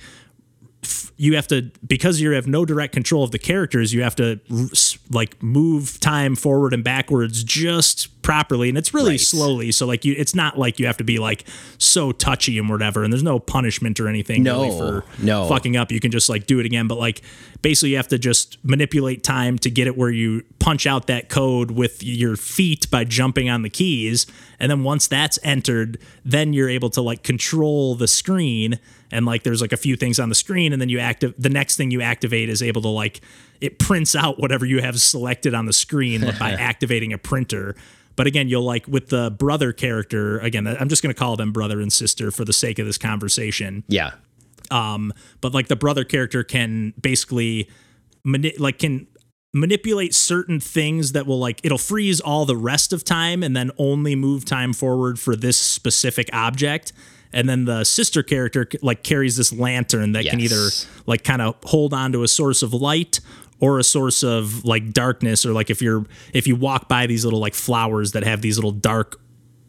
you 1.16 1.36
have 1.36 1.46
to 1.48 1.70
because 1.86 2.20
you 2.20 2.32
have 2.32 2.46
no 2.46 2.64
direct 2.64 2.92
control 2.94 3.22
of 3.22 3.30
the 3.30 3.38
characters 3.38 3.92
you 3.92 4.02
have 4.02 4.16
to 4.16 4.40
like 5.10 5.40
move 5.42 6.00
time 6.00 6.34
forward 6.34 6.72
and 6.72 6.82
backwards 6.82 7.44
just 7.44 8.19
properly 8.22 8.68
and 8.68 8.76
it's 8.76 8.92
really 8.92 9.12
Right. 9.12 9.20
slowly 9.20 9.72
so 9.72 9.86
like 9.86 10.04
you 10.04 10.14
it's 10.16 10.34
not 10.34 10.58
like 10.58 10.78
you 10.78 10.86
have 10.86 10.98
to 10.98 11.04
be 11.04 11.18
like 11.18 11.44
so 11.78 12.12
touchy 12.12 12.58
and 12.58 12.68
whatever 12.68 13.02
and 13.02 13.12
there's 13.12 13.22
no 13.22 13.38
punishment 13.38 13.98
or 13.98 14.08
anything 14.08 14.42
No, 14.42 14.62
really 14.62 14.78
for 14.78 15.04
no. 15.22 15.48
fucking 15.48 15.76
up 15.76 15.90
you 15.90 16.00
can 16.00 16.10
just 16.10 16.28
like 16.28 16.46
do 16.46 16.58
it 16.60 16.66
again 16.66 16.86
but 16.86 16.98
like 16.98 17.22
basically 17.62 17.90
you 17.90 17.96
have 17.96 18.08
to 18.08 18.18
just 18.18 18.58
manipulate 18.64 19.22
time 19.24 19.58
to 19.58 19.70
get 19.70 19.86
it 19.86 19.96
where 19.96 20.10
you 20.10 20.44
punch 20.58 20.86
out 20.86 21.06
that 21.06 21.28
code 21.28 21.70
with 21.70 22.02
your 22.02 22.36
feet 22.36 22.90
by 22.90 23.04
jumping 23.04 23.48
on 23.48 23.62
the 23.62 23.70
keys 23.70 24.26
and 24.58 24.70
then 24.70 24.84
once 24.84 25.06
that's 25.06 25.38
entered 25.42 25.98
then 26.24 26.52
you're 26.52 26.68
able 26.68 26.90
to 26.90 27.00
like 27.00 27.22
control 27.22 27.94
the 27.94 28.06
screen 28.08 28.78
and 29.10 29.24
like 29.26 29.42
there's 29.44 29.60
like 29.62 29.72
a 29.72 29.76
few 29.78 29.96
things 29.96 30.20
on 30.20 30.28
the 30.28 30.34
screen 30.34 30.72
and 30.74 30.80
then 30.80 30.88
you 30.90 30.98
active 30.98 31.34
the 31.38 31.48
next 31.48 31.76
thing 31.76 31.90
you 31.90 32.02
activate 32.02 32.48
is 32.50 32.62
able 32.62 32.82
to 32.82 32.88
like 32.88 33.20
it 33.62 33.78
prints 33.78 34.14
out 34.14 34.38
whatever 34.38 34.64
you 34.64 34.80
have 34.80 34.98
selected 35.00 35.52
on 35.54 35.66
the 35.66 35.72
screen 35.72 36.20
by 36.38 36.50
activating 36.58 37.12
a 37.12 37.18
printer 37.18 37.74
but 38.16 38.26
again 38.26 38.48
you'll 38.48 38.64
like 38.64 38.86
with 38.86 39.08
the 39.08 39.30
brother 39.30 39.72
character 39.72 40.38
again 40.38 40.66
i'm 40.66 40.88
just 40.88 41.02
going 41.02 41.14
to 41.14 41.18
call 41.18 41.36
them 41.36 41.52
brother 41.52 41.80
and 41.80 41.92
sister 41.92 42.30
for 42.30 42.44
the 42.44 42.52
sake 42.52 42.78
of 42.78 42.86
this 42.86 42.98
conversation. 42.98 43.84
Yeah. 43.88 44.12
Um, 44.70 45.12
but 45.40 45.52
like 45.52 45.68
the 45.68 45.76
brother 45.76 46.04
character 46.04 46.44
can 46.44 46.94
basically 47.00 47.68
mani- 48.24 48.56
like 48.58 48.78
can 48.78 49.06
manipulate 49.52 50.14
certain 50.14 50.60
things 50.60 51.12
that 51.12 51.26
will 51.26 51.38
like 51.38 51.60
it'll 51.64 51.78
freeze 51.78 52.20
all 52.20 52.46
the 52.46 52.56
rest 52.56 52.92
of 52.92 53.02
time 53.02 53.42
and 53.42 53.56
then 53.56 53.70
only 53.78 54.14
move 54.14 54.44
time 54.44 54.72
forward 54.72 55.18
for 55.18 55.34
this 55.34 55.56
specific 55.56 56.30
object. 56.32 56.92
And 57.32 57.48
then 57.48 57.64
the 57.64 57.84
sister 57.84 58.22
character 58.22 58.66
like 58.82 59.02
carries 59.02 59.36
this 59.36 59.52
lantern 59.52 60.12
that 60.12 60.24
can 60.24 60.40
either 60.40 60.68
like 61.06 61.22
kind 61.24 61.42
of 61.42 61.56
hold 61.64 61.94
on 61.94 62.12
to 62.12 62.22
a 62.22 62.28
source 62.28 62.62
of 62.62 62.72
light 62.72 63.20
or 63.60 63.78
a 63.78 63.84
source 63.84 64.22
of 64.22 64.64
like 64.64 64.92
darkness 64.92 65.44
or 65.46 65.52
like 65.52 65.70
if 65.70 65.80
you're 65.82 66.04
if 66.32 66.46
you 66.46 66.56
walk 66.56 66.88
by 66.88 67.06
these 67.06 67.24
little 67.24 67.40
like 67.40 67.54
flowers 67.54 68.12
that 68.12 68.24
have 68.24 68.40
these 68.42 68.56
little 68.56 68.72
dark 68.72 69.20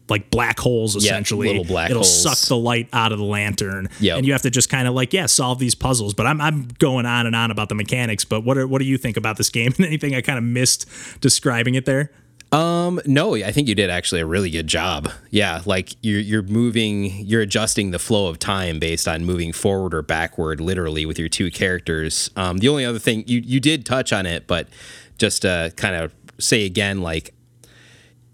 like 0.08 0.30
black 0.30 0.58
holes 0.58 0.96
essentially 0.96 1.46
yeah, 1.46 1.52
little 1.52 1.64
black 1.64 1.88
it'll 1.90 2.02
holes. 2.02 2.22
suck 2.22 2.38
the 2.48 2.56
light 2.56 2.88
out 2.92 3.12
of 3.12 3.18
the 3.18 3.24
lantern 3.24 3.88
Yep. 4.00 4.18
and 4.18 4.26
you 4.26 4.32
have 4.32 4.42
to 4.42 4.50
just 4.50 4.68
kind 4.68 4.88
of 4.88 4.94
like 4.94 5.12
yeah 5.12 5.26
solve 5.26 5.58
these 5.58 5.74
puzzles 5.76 6.12
but 6.12 6.26
I'm, 6.26 6.40
I'm 6.40 6.68
going 6.78 7.06
on 7.06 7.26
and 7.26 7.36
on 7.36 7.50
about 7.50 7.68
the 7.68 7.74
mechanics 7.76 8.24
but 8.24 8.42
what 8.44 8.58
are, 8.58 8.66
what 8.66 8.80
do 8.80 8.84
you 8.84 8.98
think 8.98 9.16
about 9.16 9.36
this 9.36 9.48
game 9.48 9.72
and 9.76 9.86
anything 9.86 10.14
i 10.14 10.20
kind 10.20 10.38
of 10.38 10.44
missed 10.44 10.86
describing 11.20 11.76
it 11.76 11.84
there 11.86 12.10
Um, 12.52 13.00
no, 13.06 13.34
I 13.34 13.50
think 13.50 13.66
you 13.66 13.74
did 13.74 13.88
actually 13.88 14.20
a 14.20 14.26
really 14.26 14.50
good 14.50 14.66
job. 14.66 15.10
Yeah, 15.30 15.62
like 15.64 15.96
you're 16.02 16.20
you're 16.20 16.42
moving, 16.42 17.06
you're 17.26 17.40
adjusting 17.40 17.92
the 17.92 17.98
flow 17.98 18.28
of 18.28 18.38
time 18.38 18.78
based 18.78 19.08
on 19.08 19.24
moving 19.24 19.54
forward 19.54 19.94
or 19.94 20.02
backward, 20.02 20.60
literally 20.60 21.06
with 21.06 21.18
your 21.18 21.30
two 21.30 21.50
characters. 21.50 22.30
Um, 22.36 22.58
the 22.58 22.68
only 22.68 22.84
other 22.84 22.98
thing 22.98 23.24
you 23.26 23.40
you 23.40 23.58
did 23.58 23.86
touch 23.86 24.12
on 24.12 24.26
it, 24.26 24.46
but 24.46 24.68
just 25.16 25.42
to 25.42 25.72
kind 25.76 25.96
of 25.96 26.14
say 26.38 26.66
again, 26.66 27.00
like 27.00 27.32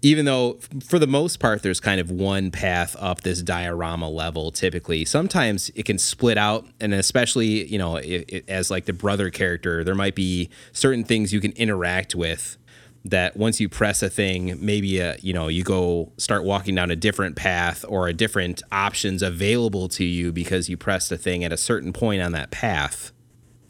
even 0.01 0.25
though 0.25 0.57
for 0.81 0.97
the 0.97 1.07
most 1.07 1.39
part 1.39 1.61
there's 1.61 1.79
kind 1.79 1.99
of 1.99 2.09
one 2.11 2.51
path 2.51 2.95
up 2.99 3.21
this 3.21 3.41
diorama 3.41 4.09
level 4.09 4.51
typically 4.51 5.03
sometimes 5.03 5.69
it 5.75 5.83
can 5.83 5.97
split 5.97 6.37
out 6.37 6.65
and 6.79 6.93
especially 6.93 7.65
you 7.67 7.77
know 7.77 7.97
i 7.97 8.23
i 8.31 8.41
as 8.47 8.71
like 8.71 8.85
the 8.85 8.93
brother 8.93 9.29
character 9.29 9.83
there 9.83 9.95
might 9.95 10.15
be 10.15 10.49
certain 10.71 11.03
things 11.03 11.33
you 11.33 11.41
can 11.41 11.51
interact 11.53 12.15
with 12.15 12.57
that 13.05 13.37
once 13.37 13.59
you 13.61 13.69
press 13.69 14.03
a 14.03 14.09
thing 14.09 14.57
maybe 14.59 15.01
uh 15.01 15.15
you 15.21 15.31
know 15.33 15.47
you 15.47 15.63
go 15.63 16.11
start 16.17 16.43
walking 16.43 16.75
down 16.75 16.91
a 16.91 16.95
different 16.95 17.35
path 17.35 17.85
or 17.87 18.07
a 18.07 18.13
different 18.13 18.61
options 18.71 19.21
available 19.23 19.87
to 19.87 20.03
you 20.03 20.31
because 20.33 20.67
you 20.67 20.75
pressed 20.75 21.11
a 21.11 21.17
thing 21.17 21.43
at 21.43 21.53
a 21.53 21.57
certain 21.57 21.93
point 21.93 22.21
on 22.21 22.31
that 22.33 22.51
path 22.51 23.11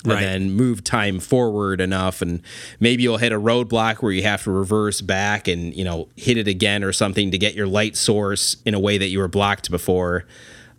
and 0.04 0.14
Right. 0.14 0.22
then 0.22 0.52
move 0.54 0.84
time 0.84 1.20
forward 1.20 1.82
enough 1.82 2.22
and 2.22 2.42
maybe 2.80 3.04
you'll 3.04 3.18
hit 3.18 3.34
a 3.34 3.40
roadblock 3.40 3.98
where 3.98 4.14
you 4.14 4.24
have 4.24 4.44
to 4.46 4.52
reverse 4.52 5.02
back 5.02 5.48
and 5.50 5.76
you 5.76 5.84
know 5.84 6.08
hit 6.16 6.38
it 6.38 6.48
again 6.48 6.84
or 6.86 6.94
something 6.94 7.32
to 7.32 7.38
get 7.38 7.54
your 7.54 7.68
light 7.68 7.98
source 7.98 8.56
in 8.66 8.74
a 8.74 8.80
way 8.80 8.98
that 8.98 9.10
you 9.10 9.20
were 9.20 9.28
blocked 9.28 9.70
before 9.70 10.26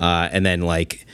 uh, 0.01 0.29
and 0.33 0.45
then 0.47 0.63
like 0.63 1.07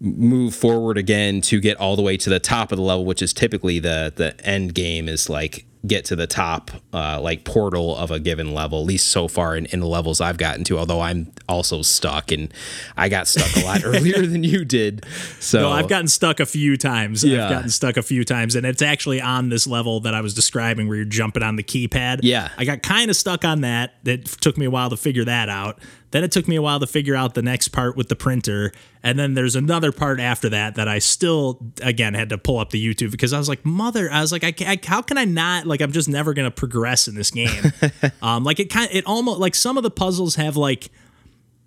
move 0.00 0.52
forward 0.54 0.98
again 0.98 1.40
to 1.40 1.60
get 1.60 1.76
all 1.78 1.94
the 1.96 2.02
way 2.02 2.16
to 2.16 2.28
the 2.28 2.40
top 2.40 2.72
of 2.72 2.76
the 2.76 2.82
level 2.84 3.04
which 3.04 3.22
is 3.22 3.32
typically 3.32 3.78
the 3.78 4.12
the 4.16 4.34
end 4.44 4.74
game 4.74 5.08
is 5.08 5.30
like 5.30 5.64
get 5.86 6.04
to 6.06 6.16
the 6.16 6.26
top 6.26 6.70
uh, 6.92 7.20
like 7.20 7.44
portal 7.44 7.94
of 7.96 8.10
a 8.10 8.18
given 8.18 8.54
level 8.54 8.80
at 8.80 8.86
least 8.86 9.08
so 9.08 9.28
far 9.28 9.54
in, 9.56 9.66
in 9.66 9.80
the 9.80 9.86
levels 9.86 10.20
i've 10.20 10.38
gotten 10.38 10.64
to 10.64 10.78
although 10.78 11.00
i'm 11.00 11.30
also 11.48 11.82
stuck 11.82 12.32
and 12.32 12.52
i 12.96 13.08
got 13.08 13.26
stuck 13.28 13.54
a 13.62 13.66
lot 13.66 13.84
earlier 13.84 14.24
than 14.26 14.42
you 14.42 14.64
did 14.64 15.04
so 15.40 15.60
No, 15.60 15.70
I've 15.70 15.88
gotten 15.88 16.08
stuck 16.08 16.40
a 16.40 16.46
few 16.46 16.76
times. 16.76 17.22
Yeah. 17.22 17.44
I've 17.44 17.50
gotten 17.50 17.70
stuck 17.70 17.96
a 17.96 18.02
few 18.02 18.24
times, 18.24 18.54
and 18.54 18.64
it's 18.66 18.80
actually 18.82 19.20
on 19.20 19.48
this 19.50 19.66
level 19.66 20.00
that 20.00 20.14
I 20.14 20.20
was 20.20 20.32
describing 20.34 20.88
where 20.88 20.96
you're 20.96 21.04
jumping 21.04 21.42
on 21.42 21.56
the 21.56 21.62
keypad. 21.62 22.20
Yeah. 22.22 22.48
I 22.56 22.64
got 22.64 22.82
kind 22.82 23.10
of 23.10 23.16
stuck 23.16 23.44
on 23.44 23.60
that. 23.60 23.94
That 24.04 24.24
took 24.24 24.56
me 24.56 24.64
a 24.66 24.70
while 24.70 24.90
to 24.90 24.96
figure 24.96 25.24
that 25.24 25.48
out. 25.48 25.78
Then 26.14 26.22
it 26.22 26.30
took 26.30 26.46
me 26.46 26.54
a 26.54 26.62
while 26.62 26.78
to 26.78 26.86
figure 26.86 27.16
out 27.16 27.34
the 27.34 27.42
next 27.42 27.68
part 27.70 27.96
with 27.96 28.08
the 28.08 28.14
printer, 28.14 28.70
and 29.02 29.18
then 29.18 29.34
there's 29.34 29.56
another 29.56 29.90
part 29.90 30.20
after 30.20 30.48
that 30.50 30.76
that 30.76 30.86
I 30.86 31.00
still 31.00 31.58
again 31.82 32.14
had 32.14 32.28
to 32.28 32.38
pull 32.38 32.60
up 32.60 32.70
the 32.70 32.78
YouTube 32.80 33.10
because 33.10 33.32
I 33.32 33.38
was 33.38 33.48
like, 33.48 33.64
mother, 33.66 34.08
I 34.12 34.20
was 34.20 34.30
like, 34.30 34.44
I, 34.44 34.54
I 34.64 34.78
how 34.86 35.02
can 35.02 35.18
I 35.18 35.24
not 35.24 35.66
like 35.66 35.80
I'm 35.80 35.90
just 35.90 36.08
never 36.08 36.32
gonna 36.32 36.52
progress 36.52 37.08
in 37.08 37.16
this 37.16 37.32
game. 37.32 37.72
um, 38.22 38.44
like 38.44 38.60
it 38.60 38.70
kind, 38.70 38.88
of, 38.88 38.94
it 38.94 39.04
almost 39.06 39.40
like 39.40 39.56
some 39.56 39.76
of 39.76 39.82
the 39.82 39.90
puzzles 39.90 40.36
have 40.36 40.56
like 40.56 40.88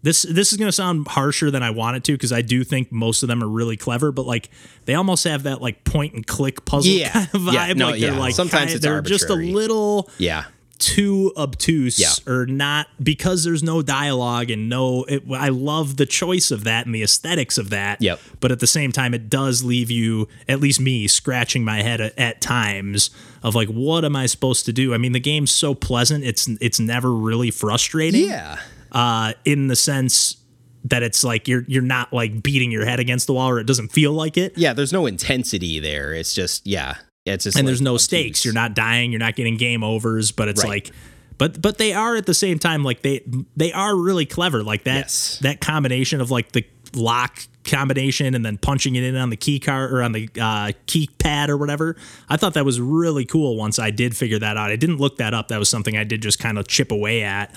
this 0.02 0.22
this 0.22 0.54
is 0.54 0.58
going 0.58 0.70
to 0.70 0.72
sound 0.72 1.10
harsher 1.10 1.52
than 1.52 1.62
I 1.62 1.72
want 1.72 1.98
it 1.98 2.06
to 2.06 2.14
because 2.14 2.32
I 2.32 2.42
do 2.42 2.64
think 2.64 2.90
most 2.90 3.24
of 3.24 3.28
them 3.28 3.44
are 3.44 3.50
really 3.50 3.76
clever, 3.76 4.14
but 4.14 4.26
like 4.26 4.50
they 4.86 4.94
almost 4.94 5.26
have 5.26 5.44
that 5.44 5.62
like 5.62 5.84
point 5.84 6.14
and 6.14 6.26
click 6.26 6.64
puzzle 6.64 6.94
Yeah. 6.94 7.10
kind 7.12 7.28
of 7.34 7.42
vibe. 7.42 7.54
Yeah, 7.54 7.74
no, 7.74 7.90
like 7.90 8.00
they're 8.00 8.14
yeah. 8.14 8.18
like 8.20 8.34
Sometimes 8.34 8.66
kind- 8.66 8.76
it's 8.76 8.82
they're 8.82 9.02
just 9.02 9.30
a 9.30 9.34
little 9.36 10.10
yeah 10.18 10.46
too 10.78 11.34
obtuse 11.36 12.00
Yeah. 12.00 12.32
or 12.32 12.46
not 12.46 12.88
because 13.02 13.44
there's 13.44 13.63
no 13.63 13.82
dialogue 13.82 14.50
and 14.52 14.70
no 14.70 15.04
it, 15.06 15.24
I 15.34 15.50
love 15.50 15.98
the 15.98 16.06
choice 16.06 16.52
of 16.52 16.63
that 16.66 16.86
and 16.86 16.94
the 16.96 17.04
aesthetics 17.04 17.58
of 17.58 17.70
that. 17.72 18.02
Yep. 18.02 18.20
But 18.40 18.52
at 18.52 18.60
the 18.60 18.68
same 18.68 18.92
time 18.92 19.13
it 19.13 19.30
does 19.30 19.63
leave 19.63 19.90
you 19.92 20.28
at 20.48 20.60
least 20.60 20.80
me 20.80 21.08
scratching 21.08 21.63
my 21.63 21.82
head 21.82 22.00
at, 22.02 22.18
at 22.18 22.42
times 22.42 23.10
of 23.44 23.56
like 23.56 23.68
what 23.70 24.06
am 24.06 24.16
I 24.16 24.26
supposed 24.28 24.66
to 24.66 24.74
do? 24.74 24.94
I 24.94 24.98
mean 24.98 25.12
the 25.12 25.20
game's 25.20 25.52
so 25.52 25.74
pleasant 25.76 26.24
it's 26.24 26.48
it's 26.62 26.80
never 26.80 27.13
really 27.13 27.52
frustrating 27.52 28.28
yeah 28.28 28.60
uh, 28.92 29.34
in 29.46 29.68
the 29.68 29.76
sense 29.76 30.38
that 30.86 31.04
it's 31.04 31.24
like 31.24 31.48
you're 31.48 31.66
you're 31.68 31.82
not 31.82 32.13
like 32.13 32.42
beating 32.42 32.72
your 32.72 32.86
head 32.86 33.00
against 33.00 33.28
the 33.28 33.34
wall 33.34 33.50
or 33.50 33.60
it 33.60 33.68
doesn't 33.68 33.90
feel 33.92 34.13
like 34.13 34.38
it. 34.38 34.58
yeah 34.58 34.72
there's 34.74 34.94
no 34.94 35.06
intensity 35.06 35.80
there 35.80 36.13
it's 36.13 36.34
just 36.34 36.66
yeah 36.66 36.96
it's 37.34 37.44
just 37.46 37.58
And 37.58 37.66
like 37.66 37.70
there's 37.70 37.82
no 37.82 37.98
stakes. 37.98 38.44
You're 38.46 38.54
not 38.54 38.74
dying. 38.76 39.12
You're 39.12 39.20
not 39.20 39.36
getting 39.36 39.58
game 39.58 39.84
overs. 39.84 40.32
But 40.32 40.48
it's 40.48 40.63
Right. 40.63 40.70
like, 40.88 40.92
but 41.38 41.62
but 41.62 41.78
they 41.78 41.94
are 41.94 42.16
at 42.16 42.26
the 42.26 42.34
same 42.34 42.60
time 42.60 42.84
like 42.84 43.02
they 43.02 43.22
they 43.56 43.72
are 43.74 43.96
really 43.96 44.26
clever. 44.26 44.63
Like 44.63 44.84
that 44.86 44.96
Yes. 44.98 45.40
that 45.42 45.62
combination 45.62 46.22
of 46.22 46.32
like 46.32 46.52
the 46.52 46.66
lock 46.96 47.40
combination 47.63 48.34
and 48.34 48.46
then 48.46 48.58
punching 48.58 48.96
it 48.96 49.04
in 49.04 49.16
on 49.18 49.30
the 49.30 49.36
key 49.36 49.60
card 49.60 49.92
or 49.92 50.02
on 50.02 50.13
the 50.13 50.30
uh, 50.40 50.72
key 50.86 51.10
pad 51.20 51.50
or 51.50 51.58
whatever. 51.58 51.98
I 52.30 52.38
thought 52.38 52.54
that 52.54 52.63
was 52.63 52.80
really 52.80 53.26
cool. 53.26 53.58
Once 53.58 53.78
I 53.78 53.92
did 53.92 54.16
figure 54.16 54.40
that 54.40 54.56
out, 54.56 54.72
I 54.72 54.78
didn't 54.78 54.98
look 54.98 55.18
that 55.18 55.34
up. 55.34 55.50
That 55.50 55.60
was 55.60 55.68
something 55.68 55.98
I 55.98 56.06
did 56.06 56.22
just 56.22 56.40
kind 56.40 56.58
of 56.58 56.68
chip 56.68 56.92
away 56.94 57.24
at. 57.24 57.54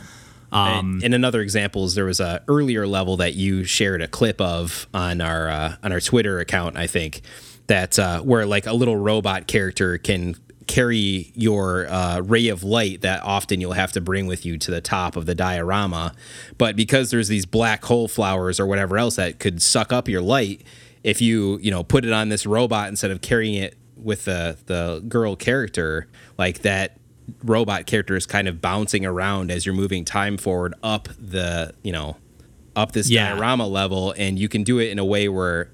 and, 0.52 1.02
and 1.04 1.14
another 1.14 1.40
example 1.42 1.84
is 1.84 1.94
there 1.94 2.06
was 2.06 2.18
a 2.18 2.42
earlier 2.48 2.88
level 2.88 3.16
that 3.18 3.34
you 3.34 3.62
shared 3.62 4.02
a 4.02 4.08
clip 4.08 4.40
of 4.40 4.88
on 4.92 5.20
our 5.20 5.48
uh, 5.48 5.76
on 5.84 5.92
our 5.92 6.00
Twitter 6.00 6.40
account, 6.40 6.76
I 6.76 6.88
think, 6.88 7.20
that 7.70 7.98
uh, 7.98 8.20
where 8.20 8.44
like 8.46 8.66
a 8.66 8.72
little 8.72 8.96
robot 8.96 9.46
character 9.46 9.96
can 9.96 10.34
carry 10.66 11.32
your 11.34 11.88
uh, 11.88 12.20
ray 12.20 12.48
of 12.48 12.62
light 12.62 13.00
that 13.00 13.22
often 13.24 13.60
you'll 13.60 13.72
have 13.72 13.92
to 13.92 14.00
bring 14.00 14.26
with 14.26 14.44
you 14.46 14.56
to 14.58 14.70
the 14.70 14.80
top 14.80 15.16
of 15.16 15.26
the 15.26 15.34
diorama, 15.34 16.12
but 16.58 16.76
because 16.76 17.10
there's 17.10 17.28
these 17.28 17.46
black 17.46 17.84
hole 17.84 18.06
flowers 18.06 18.60
or 18.60 18.66
whatever 18.66 18.96
else 18.98 19.16
that 19.16 19.38
could 19.40 19.60
suck 19.62 19.92
up 19.92 20.08
your 20.08 20.20
light, 20.20 20.62
if 21.02 21.20
you 21.20 21.58
you 21.62 21.70
know 21.70 21.82
put 21.82 22.04
it 22.04 22.12
on 22.12 22.28
this 22.28 22.44
robot 22.46 22.88
instead 22.88 23.10
of 23.10 23.20
carrying 23.20 23.54
it 23.54 23.76
with 23.96 24.24
the 24.26 24.56
the 24.66 25.02
girl 25.08 25.34
character 25.36 26.06
like 26.38 26.60
that 26.62 26.96
robot 27.44 27.86
character 27.86 28.16
is 28.16 28.26
kind 28.26 28.48
of 28.48 28.60
bouncing 28.60 29.04
around 29.06 29.50
as 29.50 29.64
you're 29.64 29.74
moving 29.74 30.04
time 30.04 30.36
forward 30.36 30.74
up 30.82 31.08
the 31.18 31.72
you 31.82 31.92
know 31.92 32.16
up 32.76 32.92
this 32.92 33.08
Yeah. 33.10 33.30
diorama 33.34 33.66
level 33.66 34.14
and 34.16 34.38
you 34.38 34.48
can 34.48 34.62
do 34.62 34.78
it 34.78 34.90
in 34.90 34.98
a 34.98 35.04
way 35.04 35.28
where 35.28 35.68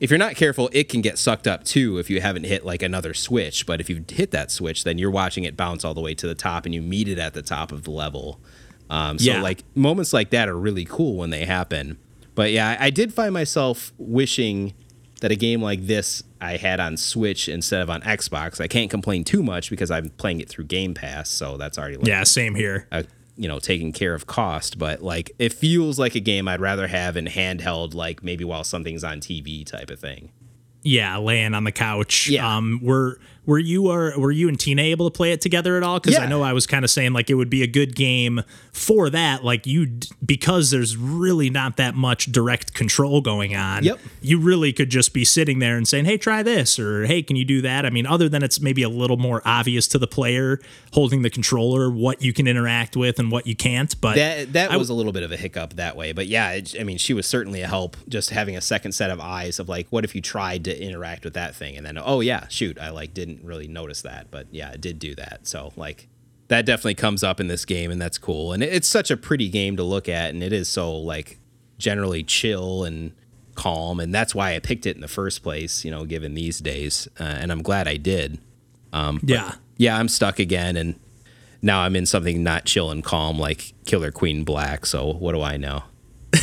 if 0.00 0.10
you're 0.10 0.18
not 0.18 0.34
careful 0.34 0.68
it 0.72 0.88
can 0.88 1.00
get 1.00 1.18
sucked 1.18 1.46
up 1.46 1.62
too 1.64 1.98
if 1.98 2.08
you 2.10 2.20
haven't 2.20 2.44
hit 2.44 2.64
like 2.64 2.82
another 2.82 3.14
switch 3.14 3.66
but 3.66 3.80
if 3.80 3.88
you 3.90 4.04
hit 4.10 4.30
that 4.32 4.50
switch 4.50 4.82
then 4.84 4.98
you're 4.98 5.10
watching 5.10 5.44
it 5.44 5.56
bounce 5.56 5.84
all 5.84 5.94
the 5.94 6.00
way 6.00 6.14
to 6.14 6.26
the 6.26 6.34
top 6.34 6.64
and 6.66 6.74
you 6.74 6.82
meet 6.82 7.06
it 7.08 7.18
at 7.18 7.34
the 7.34 7.42
top 7.42 7.70
of 7.70 7.84
the 7.84 7.90
level 7.90 8.40
um, 8.88 9.18
so 9.18 9.30
Yeah. 9.30 9.42
like 9.42 9.62
moments 9.76 10.12
like 10.12 10.30
that 10.30 10.48
are 10.48 10.58
really 10.58 10.84
cool 10.84 11.16
when 11.16 11.30
they 11.30 11.44
happen 11.44 11.98
but 12.34 12.50
yeah 12.50 12.76
I, 12.80 12.86
I 12.86 12.90
did 12.90 13.12
find 13.14 13.32
myself 13.34 13.92
wishing 13.98 14.72
that 15.20 15.30
a 15.30 15.36
game 15.36 15.60
like 15.60 15.86
this 15.86 16.22
I 16.40 16.56
had 16.56 16.80
on 16.80 16.96
Switch 16.96 17.46
instead 17.46 17.82
of 17.82 17.90
on 17.90 18.00
Xbox. 18.00 18.58
I 18.58 18.66
can't 18.68 18.88
complain 18.90 19.22
too 19.24 19.42
much 19.42 19.68
because 19.68 19.90
I'm 19.90 20.08
playing 20.08 20.40
it 20.40 20.48
through 20.48 20.64
Game 20.64 20.94
Pass, 20.94 21.28
so 21.28 21.58
that's 21.58 21.76
already 21.78 21.98
like 21.98 22.06
Yeah, 22.06 22.24
same 22.24 22.54
here. 22.54 22.88
uh, 22.90 23.02
you 23.40 23.48
know 23.48 23.58
taking 23.58 23.92
care 23.92 24.14
of 24.14 24.26
cost. 24.26 24.78
But 24.78 25.02
like 25.02 25.32
it 25.38 25.52
feels 25.52 25.98
like 25.98 26.14
a 26.14 26.20
game 26.20 26.46
I'd 26.46 26.60
rather 26.60 26.86
have 26.86 27.16
in 27.16 27.24
handheld, 27.24 27.94
like 27.94 28.22
maybe 28.22 28.44
while 28.44 28.64
something's 28.64 29.02
on 29.02 29.20
TV 29.20 29.64
type 29.64 29.90
of 29.90 29.98
thing. 29.98 30.30
Yeah, 30.82 31.16
laying 31.18 31.54
on 31.54 31.64
the 31.64 31.72
couch. 31.72 32.28
Yeah. 32.28 32.56
Um, 32.56 32.80
were 32.82 33.18
were 33.50 33.58
you 33.58 33.88
are 33.88 34.16
were 34.16 34.30
you 34.30 34.48
and 34.48 34.58
Tina 34.60 34.80
able 34.82 35.10
to 35.10 35.16
play 35.16 35.32
it 35.32 35.40
together 35.40 35.76
at 35.76 35.82
all? 35.82 35.98
Because 35.98 36.16
I 36.16 36.26
know 36.26 36.40
I 36.42 36.52
was 36.52 36.68
kind 36.68 36.84
of 36.84 36.90
saying 36.90 37.12
like 37.12 37.30
it 37.30 37.34
would 37.34 37.50
be 37.50 37.64
a 37.64 37.66
good 37.66 37.96
game 37.96 38.42
for 38.72 39.10
that. 39.10 39.44
Like 39.44 39.66
you 39.66 39.98
because 40.24 40.70
there's 40.70 40.96
really 40.96 41.50
not 41.50 41.76
that 41.76 41.96
much 41.96 42.30
direct 42.30 42.74
control 42.74 43.20
going 43.20 43.56
on. 43.56 43.82
Yep. 43.82 43.98
You 44.20 44.38
really 44.38 44.72
could 44.72 44.88
just 44.88 45.12
be 45.12 45.24
sitting 45.24 45.58
there 45.58 45.76
and 45.76 45.88
saying, 45.88 46.04
"Hey, 46.04 46.16
try 46.16 46.44
this," 46.44 46.78
or 46.78 47.06
"Hey, 47.06 47.24
can 47.24 47.34
you 47.34 47.44
do 47.44 47.60
that?" 47.62 47.84
I 47.84 47.90
mean, 47.90 48.06
other 48.06 48.28
than 48.28 48.44
it's 48.44 48.60
maybe 48.60 48.84
a 48.84 48.88
little 48.88 49.16
more 49.16 49.42
obvious 49.44 49.88
to 49.88 49.98
the 49.98 50.06
player 50.06 50.60
holding 50.92 51.22
the 51.22 51.30
controller 51.30 51.90
what 51.90 52.22
you 52.22 52.32
can 52.32 52.46
interact 52.46 52.96
with 52.96 53.18
and 53.18 53.32
what 53.32 53.48
you 53.48 53.56
can't. 53.56 54.00
But 54.00 54.14
That 54.14 54.52
that 54.52 54.70
I- 54.70 54.76
was 54.76 54.90
a 54.90 54.94
little 54.94 55.12
bit 55.12 55.24
of 55.24 55.32
a 55.32 55.36
hiccup 55.36 55.74
that 55.74 55.96
way, 55.96 56.12
but 56.12 56.28
yeah, 56.28 56.52
it, 56.52 56.76
I 56.78 56.84
mean, 56.84 56.98
she 56.98 57.14
was 57.14 57.26
certainly 57.26 57.62
a 57.62 57.66
help. 57.66 57.96
Just 58.08 58.30
having 58.30 58.56
a 58.56 58.60
second 58.60 58.92
set 58.92 59.10
of 59.10 59.18
eyes 59.18 59.58
of 59.58 59.68
like, 59.68 59.88
what 59.90 60.04
if 60.04 60.14
you 60.14 60.20
tried 60.20 60.62
to 60.66 60.80
interact 60.80 61.24
with 61.24 61.34
that 61.34 61.56
thing, 61.56 61.76
and 61.76 61.84
then 61.84 61.98
oh 62.00 62.20
yeah, 62.20 62.46
shoot, 62.48 62.78
I 62.78 62.90
like 62.90 63.12
didn't 63.12 63.39
really 63.42 63.68
notice 63.68 64.02
that, 64.02 64.30
but 64.30 64.46
yeah, 64.50 64.70
it 64.72 64.80
did 64.80 64.98
do 64.98 65.14
that. 65.16 65.46
So 65.46 65.72
like, 65.76 66.08
that 66.48 66.66
definitely 66.66 66.94
comes 66.94 67.22
up 67.22 67.38
in 67.40 67.46
this 67.46 67.64
game, 67.64 67.90
and 67.90 68.00
that's 68.00 68.18
cool. 68.18 68.52
And 68.52 68.62
it's 68.62 68.88
such 68.88 69.10
a 69.10 69.16
pretty 69.16 69.48
game 69.48 69.76
to 69.76 69.84
look 69.84 70.08
at, 70.08 70.30
and 70.30 70.42
it 70.42 70.52
is 70.52 70.68
so 70.68 70.92
like 70.96 71.38
generally 71.78 72.24
chill 72.24 72.84
and 72.84 73.12
calm, 73.54 74.00
and 74.00 74.12
that's 74.14 74.34
why 74.34 74.54
I 74.54 74.58
picked 74.58 74.84
it 74.86 74.96
in 74.96 75.00
the 75.00 75.08
first 75.08 75.42
place. 75.42 75.84
You 75.84 75.90
know, 75.90 76.04
given 76.04 76.34
these 76.34 76.58
days, 76.58 77.08
uh, 77.18 77.24
and 77.24 77.52
I'm 77.52 77.62
glad 77.62 77.86
I 77.86 77.96
did. 77.96 78.38
yeah. 78.92 79.54
Yeah, 79.76 79.96
I'm 79.96 80.08
stuck 80.08 80.38
again, 80.38 80.76
and 80.76 80.98
now 81.62 81.80
I'm 81.80 81.96
in 81.96 82.04
something 82.04 82.42
not 82.42 82.64
chill 82.66 82.90
and 82.90 83.02
calm 83.02 83.38
like 83.38 83.72
Killer 83.86 84.10
Queen 84.10 84.44
Black. 84.44 84.84
So 84.84 85.12
what 85.12 85.32
do 85.32 85.40
I 85.40 85.56
know? 85.56 85.84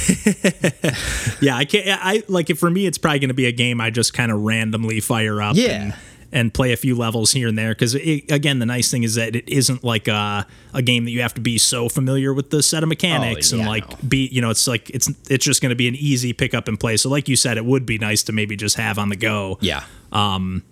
Yeah, 1.39 1.55
I 1.55 1.65
can't. 1.65 1.88
I 2.03 2.23
like 2.27 2.49
it 2.49 2.57
for 2.57 2.69
me. 2.69 2.88
It's 2.88 2.97
probably 2.97 3.19
going 3.19 3.27
to 3.29 3.36
be 3.36 3.45
a 3.45 3.51
game 3.51 3.79
I 3.79 3.91
just 3.91 4.13
kind 4.13 4.31
of 4.31 4.41
randomly 4.41 4.99
fire 4.99 5.39
up. 5.41 5.55
Yeah. 5.55 5.81
And, 5.83 5.95
and 6.38 6.54
play 6.54 6.71
a 6.71 6.78
few 6.78 6.95
levels 6.95 7.32
here 7.32 7.47
and 7.47 7.58
there 7.58 7.71
because 7.73 7.95
again 7.95 8.60
the 8.60 8.65
nice 8.65 8.89
thing 8.91 9.04
is 9.04 9.15
that 9.15 9.36
it 9.36 9.47
isn't 9.50 9.84
like 9.84 10.08
a, 10.08 10.45
a 10.73 10.82
game 10.82 11.06
that 11.06 11.12
you 11.12 11.21
have 11.21 11.34
to 11.34 11.41
be 11.41 11.58
so 11.58 11.89
familiar 11.89 12.34
with 12.34 12.50
the 12.50 12.62
set 12.63 12.84
of 12.84 12.89
mechanics 12.89 13.52
and 13.52 13.62
Oh, 13.62 13.63
yeah, 13.63 13.69
like 13.69 13.89
no. 13.89 13.97
be 14.08 14.28
you 14.28 14.41
know 14.41 14.50
it's 14.50 14.67
like 14.67 14.89
it's 14.91 15.08
it's 15.30 15.43
just 15.43 15.62
going 15.62 15.71
to 15.71 15.76
be 15.76 15.88
an 15.88 15.95
easy 15.95 16.34
pick 16.34 16.54
up 16.54 16.67
and 16.67 16.80
play 16.80 16.95
so 16.97 17.10
like 17.10 17.28
you 17.28 17.36
said 17.36 17.58
it 17.58 17.65
would 17.65 17.86
be 17.86 17.97
nice 17.97 18.23
to 18.23 18.32
maybe 18.32 18.56
just 18.56 18.76
have 18.78 18.97
on 19.00 19.10
the 19.10 19.15
go 19.15 19.58
Yeah, 19.62 19.84
Um, 20.12 20.63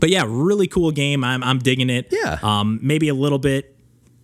but 0.00 0.10
yeah 0.10 0.24
really 0.26 0.66
cool 0.68 0.90
game 0.90 1.24
i'm, 1.24 1.42
I'm 1.42 1.58
digging 1.58 1.90
it 1.90 2.08
Yeah. 2.12 2.38
um 2.42 2.78
maybe 2.82 3.08
a 3.08 3.14
little 3.14 3.38
bit 3.38 3.74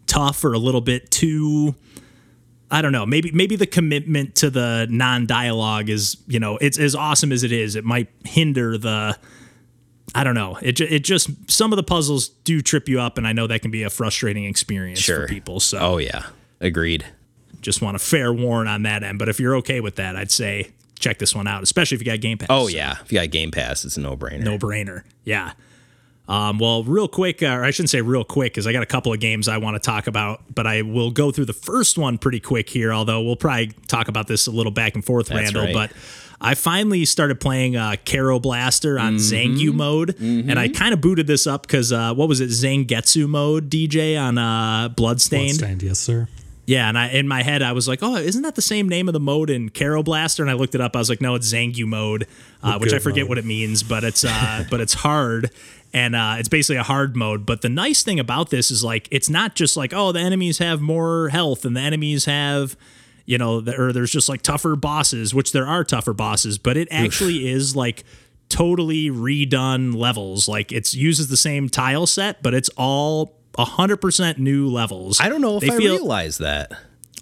tough 0.07 0.44
or 0.44 0.53
a 0.53 0.59
little 0.59 0.83
bit 0.83 1.11
too 1.11 1.75
I 2.70 2.83
don't 2.83 2.90
know. 2.92 3.07
Maybe 3.07 3.31
maybe 3.31 3.55
the 3.55 3.66
commitment 3.68 4.35
to 4.37 4.51
the 4.51 4.88
non-dialogue 4.90 5.88
is, 5.90 6.16
you 6.27 6.40
know, 6.40 6.57
it's 6.57 6.77
as 6.79 6.97
awesome 6.97 7.31
as 7.31 7.44
it 7.44 7.53
is. 7.53 7.77
It 7.77 7.85
might 7.85 8.09
hinder 8.25 8.77
the 8.79 9.16
I 10.14 10.22
don't 10.24 10.35
know. 10.35 10.59
It 10.62 10.81
it 10.81 11.05
just 11.05 11.31
some 11.50 11.72
of 11.72 11.77
the 11.77 11.83
puzzles 11.83 12.29
do 12.29 12.61
trip 12.62 12.88
you 12.88 13.00
up 13.00 13.18
and 13.18 13.27
I 13.27 13.33
know 13.33 13.46
that 13.46 13.62
can 13.62 13.70
be 13.70 13.83
a 13.83 13.90
frustrating 13.90 14.44
experience 14.44 15.00
sure. 15.00 15.22
for 15.22 15.29
people. 15.29 15.61
So 15.61 15.79
Oh 15.79 15.98
yeah, 15.98 16.27
agreed. 16.61 17.05
just 17.61 17.83
want 17.83 17.96
a 17.96 17.98
fair 17.98 18.33
warn 18.33 18.68
on 18.68 18.83
that 18.85 19.03
end, 19.03 19.18
but 19.18 19.29
if 19.29 19.40
you're 19.40 19.57
okay 19.57 19.81
with 19.81 19.96
that, 19.96 20.16
I'd 20.16 20.31
say 20.31 20.70
check 20.98 21.18
this 21.18 21.35
one 21.35 21.46
out, 21.48 21.62
especially 21.62 21.96
if 21.96 22.00
you 22.00 22.07
got 22.07 22.20
Game 22.20 22.38
Pass. 22.38 22.48
Oh 22.50 22.68
yeah, 22.68 22.98
if 23.03 23.12
you 23.12 23.18
got 23.18 23.31
Game 23.31 23.50
Pass, 23.50 23.85
it's 23.85 23.96
a 23.96 24.00
no 24.00 24.16
brainer. 24.16 24.42
no 24.44 24.57
brainer. 24.59 25.03
Yeah. 25.24 25.53
Um, 26.27 26.59
well, 26.59 26.83
real 26.85 27.07
quick, 27.07 27.42
or 27.42 27.64
I 27.64 27.70
shouldn't 27.70 27.90
say 27.90 28.00
real 28.00 28.24
quick, 28.24 28.55
because 28.55 28.66
I 28.66 28.72
got 28.72 28.83
a 28.83 28.87
couple 28.87 29.12
of 29.12 29.20
games 29.20 29.46
I 29.46 29.59
want 29.59 29.74
to 29.74 29.79
talk 29.79 30.07
about, 30.07 30.42
but 30.55 30.66
I 30.66 30.81
will 30.81 31.11
go 31.11 31.31
through 31.31 31.44
the 31.44 31.53
first 31.53 31.98
one 31.98 32.16
pretty 32.16 32.40
quick 32.40 32.70
here. 32.70 32.94
Although 32.94 33.20
we'll 33.22 33.37
probably 33.37 33.72
talk 33.88 34.09
about 34.09 34.27
this 34.27 34.46
a 34.46 34.50
little 34.50 34.72
back 34.72 34.94
and 34.94 35.05
forth, 35.05 35.27
That's 35.27 35.53
Randall. 35.53 35.64
right. 35.64 35.74
But 35.74 35.92
I 36.44 36.54
finally 36.54 37.04
started 37.07 37.40
playing 37.40 37.74
uh, 37.76 37.96
Kero 38.04 38.40
Blaster 38.40 38.98
on 38.98 39.14
Mm-hmm. 39.16 39.54
Zangyo 39.57 39.72
mode, 39.72 40.16
and 40.20 40.59
I 40.59 40.68
kind 40.68 40.92
of 40.92 41.00
booted 41.00 41.26
this 41.26 41.46
up 41.46 41.62
because 41.62 41.90
uh, 41.92 42.12
what 42.14 42.28
was 42.28 42.40
it, 42.40 42.50
Zangetsu 42.50 43.26
mode, 43.28 43.70
DJ 43.70 44.20
on 44.20 44.37
uh, 44.38 44.88
Bloodstained? 44.90 45.54
Stand, 45.54 45.83
yes, 45.83 45.98
sir. 45.98 46.28
Yeah, 46.66 46.88
and 46.88 46.98
I 46.98 47.09
in 47.09 47.28
my 47.28 47.42
head 47.42 47.62
I 47.62 47.72
was 47.72 47.87
like, 47.88 48.00
oh, 48.02 48.16
isn't 48.16 48.42
that 48.42 48.54
the 48.54 48.62
same 48.62 48.88
name 48.88 49.09
of 49.09 49.12
the 49.12 49.20
mode 49.20 49.50
in 49.50 49.70
Kero 49.70 50.02
Blaster? 50.04 50.42
And 50.42 50.50
I 50.50 50.54
looked 50.54 50.74
it 50.74 50.80
up. 50.80 50.96
I 50.96 50.98
was 50.98 51.11
like, 51.11 51.20
no, 51.20 51.35
it's 51.35 51.52
Zangyo 51.52 51.87
mode, 51.87 52.26
uh, 52.62 52.78
which 52.78 52.92
I 52.92 52.98
forget 52.98 53.24
mode. 53.24 53.28
what 53.30 53.38
it 53.38 53.44
means, 53.44 53.83
but 53.83 54.02
it's 54.04 54.24
uh, 54.24 54.64
but 54.70 54.80
it's 54.80 54.94
hard. 54.94 55.50
And 55.92 56.16
uh, 56.16 56.37
it's 56.38 56.48
basically 56.48 56.76
a 56.76 56.83
hard 56.83 57.16
mode. 57.16 57.46
But 57.46 57.61
the 57.62 57.68
nice 57.68 58.02
thing 58.02 58.18
about 58.18 58.50
this 58.50 58.70
is 58.70 58.83
like 58.83 59.09
it's 59.11 59.28
not 59.30 59.54
just 59.54 59.76
like 59.76 59.92
oh 59.94 60.11
the 60.12 60.20
enemies 60.20 60.59
have 60.59 60.80
more 60.80 61.28
health 61.28 61.64
and 61.64 61.76
the 61.76 61.80
enemies 61.80 62.24
have 62.24 62.76
you 63.26 63.38
know 63.38 63.60
the, 63.60 63.80
or 63.80 63.92
there's 63.92 64.10
just 64.10 64.28
like 64.28 64.42
tougher 64.42 64.76
bosses, 64.76 65.34
which 65.34 65.52
there 65.52 65.66
are 65.66 65.84
tougher 65.84 66.12
bosses, 66.12 66.58
but 66.58 66.76
it 66.76 66.88
actually 66.90 67.48
is 67.48 67.74
like 67.74 68.04
totally 68.48 69.10
redone 69.10 69.94
levels. 69.94 70.48
Like 70.48 70.72
it's 70.72 70.94
uses 70.94 71.28
the 71.28 71.37
same 71.37 71.68
tile 71.68 72.06
set, 72.06 72.42
but 72.42 72.54
it's 72.54 72.68
all 72.76 73.38
100% 73.54 74.38
new 74.38 74.68
levels. 74.68 75.20
I 75.20 75.28
don't 75.28 75.40
know 75.40 75.56
if 75.56 75.62
They 75.62 75.70
I 75.74 75.76
feel- 75.78 75.94
realized 75.94 76.40
that. 76.40 76.72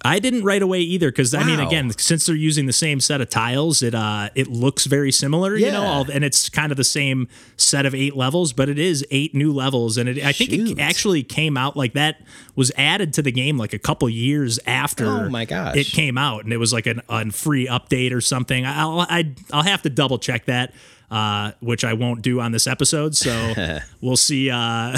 I 0.05 0.19
didn't 0.19 0.43
right 0.43 0.61
away 0.61 0.79
either 0.79 1.09
because 1.09 1.33
I 1.33 1.43
mean, 1.43 1.59
again, 1.59 1.91
since 1.97 2.25
they're 2.25 2.35
using 2.35 2.65
the 2.65 2.73
same 2.73 2.99
set 2.99 3.21
of 3.21 3.29
tiles, 3.29 3.81
it 3.81 3.95
uh 3.95 4.29
it 4.35 4.47
looks 4.47 4.85
very 4.85 5.11
similar, 5.11 5.55
you 5.55 5.71
know, 5.71 5.83
all, 5.83 6.11
and 6.11 6.25
it's 6.25 6.49
kind 6.49 6.71
of 6.71 6.77
the 6.77 6.83
same 6.83 7.27
set 7.55 7.85
of 7.85 7.95
eight 7.95 8.15
levels, 8.15 8.51
but 8.51 8.67
it 8.67 8.77
is 8.77 9.05
eight 9.11 9.33
new 9.33 9.53
levels, 9.53 9.97
and 9.97 10.09
it 10.09 10.23
I 10.23 10.33
think 10.33 10.51
Shoot. 10.51 10.71
it 10.71 10.79
actually 10.79 11.23
came 11.23 11.55
out 11.55 11.77
like 11.77 11.93
that 11.93 12.21
was 12.55 12.71
added 12.77 13.13
to 13.13 13.21
the 13.21 13.31
game 13.31 13.57
like 13.57 13.73
a 13.73 13.79
couple 13.79 14.09
years 14.09 14.59
after. 14.67 15.05
Oh 15.05 15.29
my 15.29 15.45
gosh. 15.45 15.77
it 15.77 15.87
came 15.87 16.17
out, 16.17 16.43
and 16.43 16.51
it 16.51 16.57
was 16.57 16.73
like 16.73 16.85
an 16.85 17.01
a 17.07 17.31
free 17.31 17.67
update 17.67 18.13
or 18.13 18.21
something. 18.21 18.65
I'll 18.65 19.01
I, 19.01 19.33
I'll 19.53 19.63
have 19.63 19.83
to 19.83 19.89
double 19.89 20.19
check 20.19 20.45
that. 20.45 20.73
Uh, 21.13 21.51
which 21.59 21.83
I 21.83 21.93
won't 21.93 22.23
do 22.23 22.39
on 22.39 22.53
this 22.53 22.65
episode, 22.65 23.15
so 23.15 23.79
we'll 24.01 24.17
see. 24.17 24.49
Uh, 24.49 24.97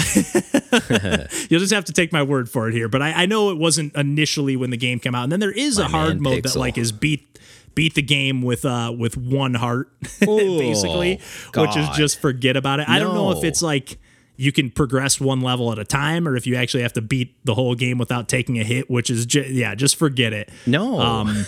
You'll 1.50 1.60
just 1.60 1.74
have 1.74 1.84
to 1.84 1.92
take 1.92 2.10
my 2.10 2.22
word 2.22 2.48
for 2.48 2.70
it 2.70 2.72
here. 2.72 2.88
But 2.88 3.02
I, 3.02 3.12
I 3.12 3.26
know 3.26 3.50
it 3.50 3.58
wasn't 3.58 3.94
initially 3.94 4.56
when 4.56 4.70
the 4.70 4.78
game 4.78 4.98
came 4.98 5.14
out. 5.14 5.24
And 5.24 5.32
then 5.32 5.40
there 5.40 5.52
is 5.52 5.76
a 5.78 5.88
hard 5.88 6.22
mode 6.22 6.44
that 6.44 6.56
like 6.56 6.78
is 6.78 6.90
beat 6.90 7.38
beat 7.74 7.96
the 7.96 8.00
game 8.00 8.40
with 8.40 8.64
uh 8.64 8.94
with 8.98 9.18
one 9.18 9.52
heart, 9.52 9.90
basically, 10.20 11.20
which 11.54 11.76
is 11.76 11.88
just 11.90 12.18
forget 12.18 12.56
about 12.56 12.80
it. 12.80 12.88
I 12.88 12.98
don't 12.98 13.14
know 13.14 13.32
if 13.32 13.44
it's 13.44 13.60
like 13.60 13.98
you 14.36 14.52
can 14.52 14.70
progress 14.70 15.20
one 15.20 15.42
level 15.42 15.70
at 15.70 15.78
a 15.78 15.84
time 15.84 16.26
or 16.26 16.34
if 16.34 16.46
you 16.46 16.56
actually 16.56 16.82
have 16.82 16.94
to 16.94 17.02
beat 17.02 17.34
the 17.44 17.54
whole 17.54 17.74
game 17.74 17.98
without 17.98 18.26
taking 18.26 18.58
a 18.58 18.64
hit, 18.64 18.90
which 18.90 19.10
is 19.10 19.26
ju- 19.26 19.46
yeah, 19.46 19.74
just 19.74 19.96
forget 19.96 20.32
it. 20.32 20.48
No. 20.66 20.98
Um, 20.98 21.44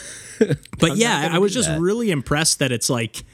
but 0.78 0.96
yeah, 0.96 1.30
I 1.32 1.38
was 1.38 1.54
just 1.54 1.70
that. 1.70 1.80
really 1.80 2.10
impressed 2.10 2.58
that 2.58 2.70
it's 2.70 2.90
like, 2.90 3.24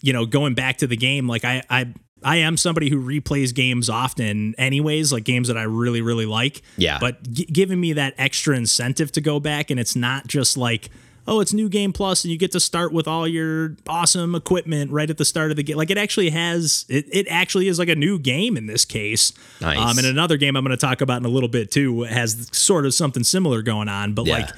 you 0.00 0.12
know, 0.12 0.26
going 0.26 0.54
back 0.54 0.78
to 0.78 0.86
the 0.86 0.96
game. 0.96 1.26
Like 1.28 1.44
I, 1.44 1.62
I, 1.70 1.92
I 2.22 2.36
am 2.38 2.56
somebody 2.56 2.90
who 2.90 2.96
replays 3.00 3.54
games 3.54 3.88
often, 3.88 4.54
anyways. 4.58 5.12
Like 5.12 5.24
games 5.24 5.48
that 5.48 5.56
I 5.58 5.62
really, 5.64 6.00
really 6.02 6.26
like. 6.26 6.62
Yeah. 6.76 6.98
But 7.00 7.22
g- 7.30 7.44
giving 7.46 7.80
me 7.80 7.92
that 7.94 8.14
extra 8.18 8.56
incentive 8.56 9.12
to 9.12 9.20
go 9.20 9.38
back, 9.40 9.70
and 9.70 9.78
it's 9.78 9.94
not 9.96 10.26
just 10.26 10.56
like. 10.56 10.90
Oh, 11.30 11.40
it's 11.40 11.52
new 11.52 11.68
game 11.68 11.92
plus, 11.92 12.24
and 12.24 12.32
you 12.32 12.38
get 12.38 12.52
to 12.52 12.60
start 12.60 12.90
with 12.90 13.06
all 13.06 13.28
your 13.28 13.76
awesome 13.86 14.34
equipment 14.34 14.90
right 14.90 15.10
at 15.10 15.18
the 15.18 15.26
start 15.26 15.50
of 15.50 15.58
the 15.58 15.62
game. 15.62 15.76
Like 15.76 15.90
it 15.90 15.98
actually 15.98 16.30
has, 16.30 16.86
it, 16.88 17.04
it 17.12 17.26
actually 17.28 17.68
is 17.68 17.78
like 17.78 17.90
a 17.90 17.94
new 17.94 18.18
game 18.18 18.56
in 18.56 18.64
this 18.64 18.86
case. 18.86 19.34
Nice. 19.60 19.76
Um, 19.76 19.98
and 19.98 20.06
another 20.06 20.38
game 20.38 20.56
I'm 20.56 20.64
going 20.64 20.74
to 20.74 20.80
talk 20.80 21.02
about 21.02 21.18
in 21.18 21.26
a 21.26 21.28
little 21.28 21.50
bit 21.50 21.70
too 21.70 22.04
has 22.04 22.48
sort 22.56 22.86
of 22.86 22.94
something 22.94 23.24
similar 23.24 23.60
going 23.60 23.90
on. 23.90 24.14
But 24.14 24.24
Yeah. 24.24 24.38
like 24.38 24.48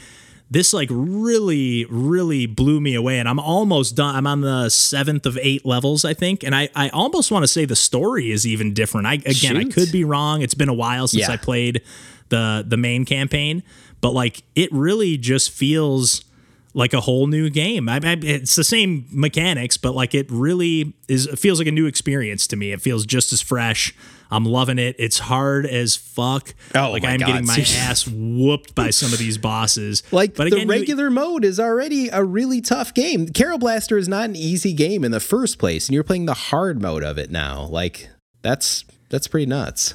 this 0.50 0.72
like 0.72 0.88
really 0.90 1.84
really 1.88 2.46
blew 2.46 2.80
me 2.80 2.94
away 2.94 3.18
and 3.20 3.28
i'm 3.28 3.38
almost 3.38 3.94
done. 3.94 4.16
I'm 4.16 4.26
on 4.26 4.40
the 4.40 4.68
seventh 4.68 5.24
of 5.26 5.38
eight 5.40 5.64
levels 5.64 6.04
i 6.04 6.12
think 6.14 6.42
and 6.42 6.54
i, 6.54 6.68
I 6.74 6.88
almost 6.90 7.30
want 7.30 7.44
to 7.44 7.48
say 7.48 7.64
the 7.64 7.76
story 7.76 8.30
is 8.32 8.46
even 8.46 8.74
different. 8.74 9.06
I 9.06 9.14
again 9.14 9.56
i 9.56 9.64
could 9.64 9.92
be 9.92 10.04
wrong. 10.04 10.42
It's 10.42 10.54
been 10.54 10.68
a 10.68 10.74
while 10.74 11.06
since 11.08 11.28
Yeah. 11.28 11.32
i 11.34 11.36
played 11.36 11.82
the 12.30 12.64
the 12.66 12.76
main 12.76 13.04
campaign 13.04 13.62
but 14.00 14.12
like 14.12 14.42
it 14.54 14.70
really 14.72 15.16
just 15.16 15.50
feels 15.50 16.24
like 16.72 16.92
a 16.94 17.00
whole 17.00 17.26
new 17.26 17.50
game. 17.50 17.88
I, 17.88 17.96
I, 17.96 18.16
it's 18.22 18.54
the 18.54 18.62
same 18.64 19.06
mechanics 19.10 19.76
but 19.76 19.92
like 19.94 20.14
it 20.14 20.26
really 20.30 20.94
is 21.08 21.26
it 21.26 21.38
feels 21.38 21.58
like 21.58 21.68
a 21.68 21.72
new 21.72 21.86
experience 21.86 22.46
to 22.48 22.56
me. 22.56 22.72
It 22.72 22.80
feels 22.80 23.04
just 23.06 23.32
as 23.32 23.40
fresh 23.42 23.94
i'm 24.30 24.44
loving 24.44 24.78
it 24.78 24.96
it's 24.98 25.18
hard 25.18 25.66
as 25.66 25.96
fuck 25.96 26.54
Oh 26.74 26.90
like 26.92 27.04
i'm 27.04 27.18
God, 27.20 27.26
getting 27.26 27.46
my 27.46 27.58
ass 27.76 28.06
whooped 28.06 28.74
by 28.74 28.90
some 28.90 29.12
of 29.12 29.18
these 29.18 29.38
bosses 29.38 30.02
Like 30.12 30.34
but 30.34 30.50
the 30.50 30.56
again, 30.56 30.66
you- 30.68 30.72
regular 30.72 31.10
mode 31.10 31.44
is 31.44 31.58
already 31.60 32.08
a 32.08 32.24
really 32.24 32.60
tough 32.60 32.94
game. 32.94 33.26
Kero 33.28 33.58
Blaster 33.58 33.96
is 33.98 34.08
not 34.08 34.24
an 34.24 34.36
easy 34.36 34.72
game 34.72 35.04
in 35.04 35.10
the 35.12 35.20
first 35.20 35.58
place, 35.58 35.88
and 35.88 35.94
you're 35.94 36.04
playing 36.04 36.26
the 36.26 36.34
hard 36.34 36.80
mode 36.80 37.02
of 37.02 37.18
it 37.18 37.30
now. 37.30 37.62
Like 37.64 38.08
that's 38.42 38.84
that's 39.08 39.26
pretty 39.28 39.46
nuts. 39.46 39.94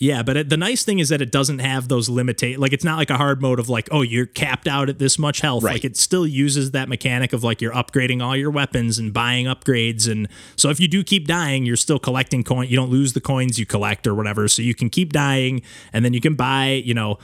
Yeah, 0.00 0.22
but 0.22 0.36
it, 0.38 0.48
the 0.48 0.56
nice 0.56 0.82
thing 0.82 0.98
is 0.98 1.10
that 1.10 1.20
it 1.20 1.30
doesn't 1.30 1.58
have 1.58 1.88
those 1.88 2.08
limitations. 2.08 2.58
Like 2.58 2.72
it's 2.72 2.84
not 2.84 2.96
like 2.96 3.10
a 3.10 3.18
hard 3.18 3.42
mode 3.42 3.60
of 3.60 3.68
like, 3.68 3.86
oh, 3.92 4.00
you're 4.00 4.24
capped 4.24 4.66
out 4.66 4.88
at 4.88 4.98
this 4.98 5.18
much 5.18 5.42
health. 5.42 5.62
Right. 5.62 5.74
Like 5.74 5.84
it 5.84 5.94
still 5.94 6.26
uses 6.26 6.70
that 6.70 6.88
mechanic 6.88 7.34
of 7.34 7.44
like 7.44 7.60
you're 7.60 7.74
upgrading 7.74 8.24
all 8.24 8.34
your 8.34 8.50
weapons 8.50 8.98
and 8.98 9.12
buying 9.12 9.44
upgrades. 9.44 10.10
And 10.10 10.26
so 10.56 10.70
if 10.70 10.80
you 10.80 10.88
do 10.88 11.04
keep 11.04 11.26
dying, 11.26 11.66
you're 11.66 11.76
still 11.76 11.98
collecting 11.98 12.42
coin. 12.42 12.66
You 12.68 12.76
don't 12.76 12.88
lose 12.88 13.12
the 13.12 13.20
coins 13.20 13.58
you 13.58 13.66
collect 13.66 14.06
or 14.06 14.14
whatever. 14.14 14.48
So 14.48 14.62
you 14.62 14.74
can 14.74 14.88
keep 14.88 15.12
dying, 15.12 15.60
and 15.92 16.02
then 16.02 16.14
you 16.14 16.20
can 16.22 16.34
buy. 16.34 16.82
You 16.82 16.94
know, 16.94 17.18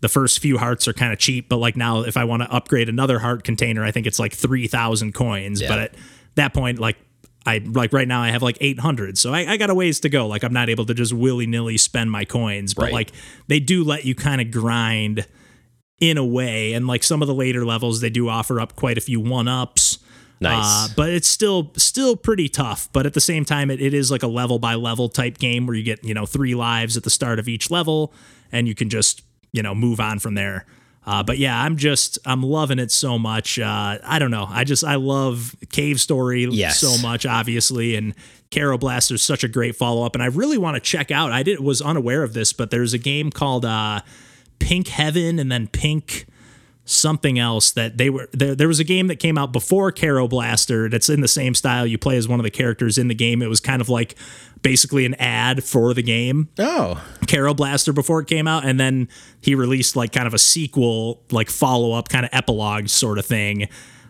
the 0.00 0.08
first 0.08 0.38
few 0.38 0.56
hearts 0.56 0.88
are 0.88 0.94
kind 0.94 1.12
of 1.12 1.18
cheap, 1.18 1.50
but 1.50 1.58
like 1.58 1.76
now, 1.76 2.00
if 2.00 2.16
I 2.16 2.24
want 2.24 2.42
to 2.42 2.50
upgrade 2.50 2.88
another 2.88 3.18
heart 3.18 3.44
container, 3.44 3.84
I 3.84 3.90
think 3.90 4.06
it's 4.06 4.18
like 4.18 4.32
three 4.32 4.66
thousand 4.68 5.12
coins. 5.12 5.60
But 5.60 5.78
at 5.78 5.94
that 6.36 6.54
point, 6.54 6.78
like 6.78 6.96
I 7.44 7.58
like 7.58 7.92
right 7.92 8.06
now 8.06 8.22
I 8.22 8.30
have 8.30 8.42
like 8.42 8.56
800. 8.60 9.18
So 9.18 9.32
I, 9.34 9.40
I 9.52 9.56
got 9.56 9.68
a 9.70 9.74
ways 9.74 9.98
to 10.00 10.08
go. 10.08 10.26
Like 10.26 10.44
I'm 10.44 10.52
not 10.52 10.68
able 10.68 10.86
to 10.86 10.94
just 10.94 11.12
willy 11.12 11.46
nilly 11.46 11.76
spend 11.76 12.10
my 12.10 12.24
coins, 12.24 12.74
but 12.74 12.84
Right. 12.84 12.92
like 12.92 13.12
they 13.48 13.58
do 13.60 13.82
let 13.84 14.04
you 14.04 14.14
kind 14.14 14.40
of 14.40 14.50
grind 14.50 15.26
in 16.00 16.18
a 16.18 16.24
way. 16.24 16.72
And 16.72 16.86
like 16.86 17.02
some 17.02 17.20
of 17.22 17.28
the 17.28 17.34
later 17.34 17.64
levels, 17.64 18.00
they 18.00 18.10
do 18.10 18.28
offer 18.28 18.60
up 18.60 18.76
quite 18.76 18.96
a 18.98 19.00
few 19.00 19.18
one 19.20 19.48
ups. 19.48 19.98
Nice. 20.40 20.64
Uh, 20.64 20.88
but 20.96 21.10
it's 21.10 21.28
still 21.28 21.72
still 21.76 22.16
pretty 22.16 22.48
tough. 22.48 22.88
But 22.92 23.06
at 23.06 23.14
the 23.14 23.20
same 23.20 23.44
time, 23.44 23.70
it, 23.70 23.80
it 23.80 23.94
is 23.94 24.10
like 24.10 24.22
a 24.24 24.28
level 24.28 24.58
by 24.58 24.74
level 24.74 25.08
type 25.08 25.38
game 25.38 25.66
where 25.66 25.76
you 25.76 25.82
get 25.84 26.02
you 26.04 26.14
know 26.14 26.26
three 26.26 26.54
lives 26.54 26.96
at 26.96 27.04
the 27.04 27.10
start 27.10 27.38
of 27.38 27.48
each 27.48 27.70
level, 27.70 28.12
and 28.50 28.66
you 28.66 28.74
can 28.74 28.88
just 28.90 29.22
you 29.52 29.62
know 29.62 29.74
move 29.74 30.00
on 30.00 30.18
from 30.18 30.34
there. 30.34 30.66
Uh, 31.04 31.22
but 31.22 31.38
yeah, 31.38 31.60
I'm 31.60 31.76
just 31.76 32.18
I'm 32.24 32.42
loving 32.42 32.78
it 32.78 32.90
so 32.92 33.18
much. 33.18 33.58
Uh, 33.58 33.98
I 34.04 34.18
don't 34.18 34.30
know. 34.30 34.46
I 34.48 34.64
just 34.64 34.84
I 34.84 34.94
love 34.96 35.56
Cave 35.70 36.00
Story 36.00 36.44
Yes. 36.44 36.78
so 36.78 36.96
much, 37.02 37.26
obviously, 37.26 37.96
and 37.96 38.14
Kero 38.50 38.78
Blaster 38.78 39.14
is 39.16 39.22
such 39.22 39.42
a 39.42 39.48
great 39.48 39.74
follow 39.74 40.04
up, 40.06 40.14
and 40.14 40.22
I 40.22 40.26
really 40.26 40.58
want 40.58 40.76
to 40.76 40.80
check 40.80 41.10
out. 41.10 41.32
I 41.32 41.42
did 41.42 41.58
was 41.60 41.82
unaware 41.82 42.22
of 42.22 42.34
this, 42.34 42.52
but 42.52 42.70
there's 42.70 42.94
a 42.94 42.98
game 42.98 43.30
called 43.30 43.64
uh, 43.64 44.02
Pink 44.60 44.88
Heaven 44.88 45.38
and 45.40 45.50
then 45.50 45.66
Pink 45.66 46.26
something 46.84 47.38
else 47.38 47.70
that 47.72 47.96
they 47.96 48.10
were 48.10 48.28
there 48.32 48.54
there 48.56 48.66
was 48.68 48.80
a 48.80 48.84
game 48.84 49.06
that 49.06 49.16
came 49.16 49.38
out 49.38 49.52
before 49.52 49.92
Kero 49.92 50.28
Blaster 50.28 50.88
that's 50.88 51.08
in 51.08 51.20
the 51.20 51.28
same 51.28 51.54
style 51.54 51.86
you 51.86 51.96
play 51.96 52.16
as 52.16 52.26
one 52.28 52.40
of 52.40 52.44
the 52.44 52.50
characters 52.50 52.98
in 52.98 53.08
the 53.08 53.14
game. 53.14 53.40
It 53.42 53.46
was 53.48 53.60
kind 53.60 53.80
of 53.80 53.88
like 53.88 54.16
basically 54.62 55.04
an 55.06 55.14
ad 55.14 55.62
for 55.62 55.94
the 55.94 56.02
game. 56.02 56.48
Oh, 56.58 57.02
Kero 57.26 57.56
Blaster 57.56 57.92
before 57.92 58.20
it 58.20 58.26
came 58.26 58.48
out 58.48 58.64
and 58.64 58.80
then 58.80 59.08
he 59.40 59.54
released 59.54 59.94
like 59.96 60.12
kind 60.12 60.26
of 60.26 60.34
a 60.34 60.38
sequel 60.38 61.22
like 61.30 61.50
follow 61.50 61.92
up 61.92 62.08
kind 62.08 62.24
of 62.24 62.30
epilogue 62.32 62.88
sort 62.88 63.18
of 63.18 63.26
thing 63.26 63.68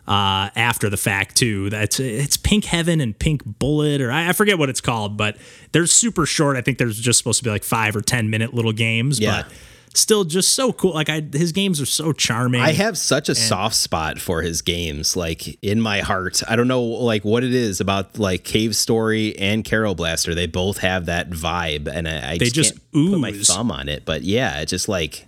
uh, 0.08 0.48
after 0.56 0.88
the 0.88 0.96
fact 0.96 1.36
too. 1.36 1.68
That's 1.70 2.00
it's 2.00 2.36
Pink 2.38 2.64
Heaven 2.64 3.00
and 3.02 3.16
Pink 3.18 3.42
Bullet 3.44 4.00
or 4.00 4.10
I, 4.10 4.30
I 4.30 4.32
forget 4.32 4.58
what 4.58 4.70
it's 4.70 4.80
called 4.80 5.16
but 5.18 5.36
they're 5.72 5.86
super 5.86 6.24
short. 6.24 6.56
I 6.56 6.62
think 6.62 6.78
there's 6.78 6.98
just 6.98 7.18
supposed 7.18 7.38
to 7.38 7.44
be 7.44 7.50
like 7.50 7.64
5 7.64 7.96
or 7.96 8.00
10 8.00 8.30
minute 8.30 8.54
little 8.54 8.72
games 8.72 9.20
Yeah. 9.20 9.42
but 9.42 9.52
still 9.94 10.24
just 10.24 10.54
so 10.54 10.72
cool 10.72 10.94
like 10.94 11.08
I 11.08 11.22
his 11.32 11.52
games 11.52 11.80
are 11.80 11.86
so 11.86 12.12
charming 12.12 12.60
I 12.60 12.72
have 12.72 12.96
such 12.96 13.28
a 13.28 13.34
soft 13.34 13.74
spot 13.74 14.18
for 14.18 14.42
his 14.42 14.62
games, 14.62 15.16
like 15.16 15.58
in 15.62 15.80
my 15.80 16.00
heart. 16.00 16.42
I 16.48 16.56
don't 16.56 16.68
know, 16.68 16.82
like 16.82 17.24
what 17.24 17.44
it 17.44 17.54
is 17.54 17.80
about 17.80 18.18
like 18.18 18.44
Cave 18.44 18.74
Story 18.74 19.36
and 19.38 19.64
Kero 19.64 19.96
Blaster. 19.96 20.34
They 20.34 20.46
both 20.46 20.78
have 20.78 21.06
that 21.06 21.30
vibe, 21.30 21.88
and 21.88 22.08
I, 22.08 22.32
I 22.32 22.38
They 22.38 22.46
just, 22.46 22.74
just 22.74 22.92
can't 22.92 23.10
put 23.10 23.20
my 23.20 23.32
thumb 23.32 23.70
on 23.70 23.88
it. 23.88 24.04
But 24.04 24.22
yeah, 24.22 24.60
it 24.60 24.66
just 24.66 24.88
like 24.88 25.26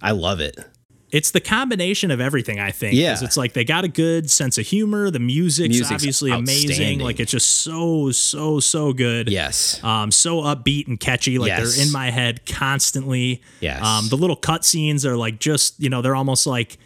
I 0.00 0.12
love 0.12 0.40
it. 0.40 0.58
It's 1.10 1.30
the 1.30 1.40
combination 1.40 2.10
of 2.10 2.20
everything 2.20 2.60
I 2.60 2.70
think 2.70 2.94
Yeah. 2.94 3.16
it's 3.20 3.36
like 3.36 3.54
they 3.54 3.64
got 3.64 3.84
a 3.84 3.88
good 3.88 4.30
sense 4.30 4.58
of 4.58 4.66
humor. 4.66 5.10
The 5.10 5.18
music's, 5.18 5.68
Music's 5.70 5.90
obviously 5.92 6.30
amazing. 6.32 6.98
Like 7.00 7.18
it's 7.20 7.32
just 7.32 7.50
so 7.62 8.10
so 8.10 8.60
so 8.60 8.92
good. 8.92 9.30
Yes. 9.30 9.82
Um, 9.82 10.10
so 10.10 10.42
upbeat 10.42 10.86
and 10.86 11.00
catchy. 11.00 11.38
Like 11.38 11.48
Yes. 11.48 11.76
they're 11.76 11.86
in 11.86 11.92
my 11.92 12.10
head 12.10 12.44
constantly. 12.46 13.40
Yes. 13.60 13.82
Um, 13.82 14.08
the 14.08 14.16
little 14.16 14.36
cut 14.36 14.64
scenes 14.64 15.06
are 15.06 15.16
like 15.16 15.38
just 15.38 15.80
you 15.80 15.88
know 15.90 16.02
they're 16.02 16.16
almost 16.16 16.46
like 16.46 16.76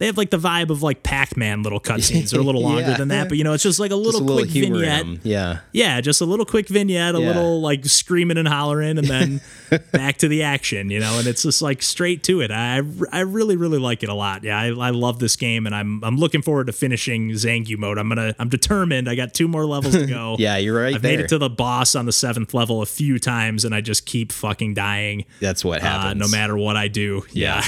they 0.00 0.06
have 0.06 0.16
like 0.16 0.30
the 0.30 0.38
vibe 0.38 0.70
of 0.70 0.82
like 0.82 1.04
Pac-Man 1.04 1.62
little 1.62 1.78
cutscenes. 1.78 2.30
They're 2.32 2.40
a 2.40 2.42
little 2.42 2.62
longer 2.68 2.80
Yeah. 2.80 2.96
than 2.96 3.08
that, 3.08 3.28
but 3.28 3.38
you 3.38 3.44
know, 3.44 3.52
it's 3.52 3.62
just 3.62 3.78
like 3.78 3.92
a 3.92 3.96
little 3.96 4.20
a 4.20 4.24
little 4.24 4.38
quick 4.42 4.50
vignette. 4.50 5.06
Yeah. 5.24 5.58
Yeah, 5.72 6.00
just 6.00 6.20
a 6.20 6.24
little 6.24 6.44
quick 6.46 6.66
vignette, 6.68 7.14
a 7.14 7.20
Yeah. 7.20 7.26
little 7.28 7.60
like 7.60 7.84
screaming 7.84 8.36
and 8.38 8.48
hollering, 8.48 8.98
and 8.98 9.06
then 9.06 9.40
back 9.92 10.16
to 10.18 10.26
the 10.28 10.42
action, 10.42 10.90
you 10.90 10.98
know. 10.98 11.18
And 11.18 11.28
it's 11.28 11.42
just 11.44 11.62
like 11.62 11.82
straight 11.82 12.22
to 12.24 12.40
it. 12.40 12.50
I 12.50 12.80
I 13.12 13.20
really 13.20 13.56
really 13.56 13.78
like 13.78 14.02
it 14.02 14.08
a 14.08 14.14
lot. 14.14 14.42
Yeah, 14.42 14.58
I, 14.58 14.66
I 14.68 14.90
love 14.90 15.18
this 15.20 15.36
game, 15.36 15.66
and 15.66 15.74
I'm 15.74 16.02
I'm 16.02 16.16
looking 16.16 16.42
forward 16.42 16.66
to 16.68 16.72
finishing 16.72 17.28
Zangyo 17.32 17.76
mode. 17.78 17.98
I'm 17.98 18.08
gonna 18.08 18.34
I'm 18.38 18.48
determined. 18.48 19.08
I 19.08 19.14
got 19.14 19.34
two 19.34 19.46
more 19.48 19.66
levels 19.66 19.94
to 19.94 20.06
go. 20.18 20.36
Yeah, 20.38 20.56
you're 20.56 20.80
right 20.82 20.94
I've 20.94 21.02
there. 21.02 21.12
made 21.18 21.20
it 21.24 21.28
to 21.28 21.38
the 21.38 21.50
boss 21.50 21.94
on 21.94 22.06
the 22.06 22.12
seventh 22.12 22.54
level 22.54 22.80
a 22.80 22.86
few 22.86 23.18
times, 23.18 23.66
and 23.66 23.74
I 23.74 23.82
just 23.82 24.06
keep 24.06 24.32
fucking 24.32 24.72
dying. 24.74 25.26
That's 25.40 25.62
what 25.62 25.82
Uh, 25.82 25.86
happens. 25.86 26.20
no 26.20 26.28
matter 26.28 26.56
what 26.56 26.76
I 26.76 26.88
do. 26.88 27.22
Yeah. 27.32 27.62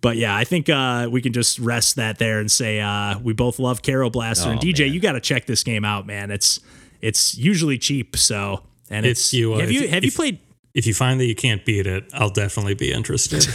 But 0.00 0.16
yeah, 0.16 0.36
I 0.36 0.44
think 0.44 0.68
uh, 0.68 1.08
we 1.10 1.20
can 1.20 1.32
just 1.32 1.58
rest 1.58 1.96
that 1.96 2.18
there 2.18 2.38
and 2.38 2.50
say 2.50 2.80
uh, 2.80 3.18
we 3.18 3.32
both 3.32 3.58
love 3.58 3.82
Kero 3.82 4.10
Blaster 4.12 4.48
and 4.50 4.58
Oh, 4.58 4.62
DJ. 4.62 4.86
man. 4.86 4.94
You 4.94 5.00
got 5.00 5.12
to 5.12 5.20
check 5.20 5.46
this 5.46 5.64
game 5.64 5.84
out, 5.84 6.06
man. 6.06 6.30
It's 6.30 6.60
it's 7.00 7.36
usually 7.36 7.78
cheap, 7.78 8.16
so 8.16 8.62
and 8.90 9.04
If 9.04 9.10
it's 9.12 9.34
you, 9.34 9.54
uh, 9.54 9.58
have 9.58 9.70
you 9.72 9.80
you- 9.82 9.88
have 9.88 10.04
you 10.04 10.12
played? 10.12 10.38
If 10.74 10.86
you 10.86 10.94
find 10.94 11.18
that 11.18 11.24
you 11.26 11.34
can't 11.34 11.64
beat 11.64 11.86
it, 11.88 12.04
I'll 12.14 12.30
definitely 12.30 12.74
be 12.74 12.92
interested. 12.92 13.44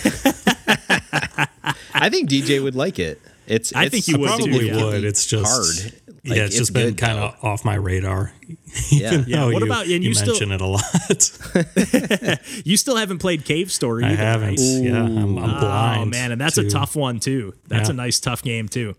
I 1.96 2.10
think 2.10 2.30
DJ 2.30 2.62
would 2.62 2.76
like 2.76 3.00
it. 3.00 3.22
It's. 3.48 3.74
I 3.74 3.84
it's 3.86 3.92
think 3.94 4.08
you 4.08 4.18
would, 4.20 4.28
too, 4.32 4.50
Probably 4.50 4.68
yeah. 4.68 4.84
would. 4.84 5.04
It's 5.04 5.26
just 5.26 5.46
hard. 5.82 5.94
Yeah, 6.24 6.44
it's, 6.44 6.56
it's 6.56 6.58
just 6.58 6.74
been 6.74 6.96
kind 6.96 7.18
of 7.20 7.36
off 7.44 7.64
my 7.66 7.76
radar. 7.76 8.32
Yeah. 8.90 9.24
Yeah, 9.28 9.46
what 9.46 9.60
you, 9.60 9.66
about- 9.66 9.84
and 9.84 10.04
you, 10.04 10.10
you 10.10 10.14
still- 10.16 10.34
mention 10.34 10.52
it 10.52 10.60
a 10.62 10.66
lot? 10.66 10.84
You 12.66 12.76
still 12.78 12.96
haven't 12.96 13.20
played 13.20 13.46
Cave 13.46 13.72
Story. 13.72 14.04
I 14.04 14.08
either, 14.14 14.18
haven't. 14.24 14.60
Yeah, 14.60 15.04
I'm, 15.04 15.38
I'm 15.38 15.60
blind. 15.60 16.02
Oh 16.02 16.06
man, 16.06 16.32
and 16.32 16.42
that's 16.42 16.56
to- 16.56 16.66
a 16.66 16.70
tough 16.70 16.96
one 16.96 17.20
too. 17.20 17.54
That's 17.68 17.90
Yeah. 17.90 17.94
a 17.94 17.98
nice 17.98 18.20
tough 18.20 18.42
game 18.42 18.68
too. 18.68 18.96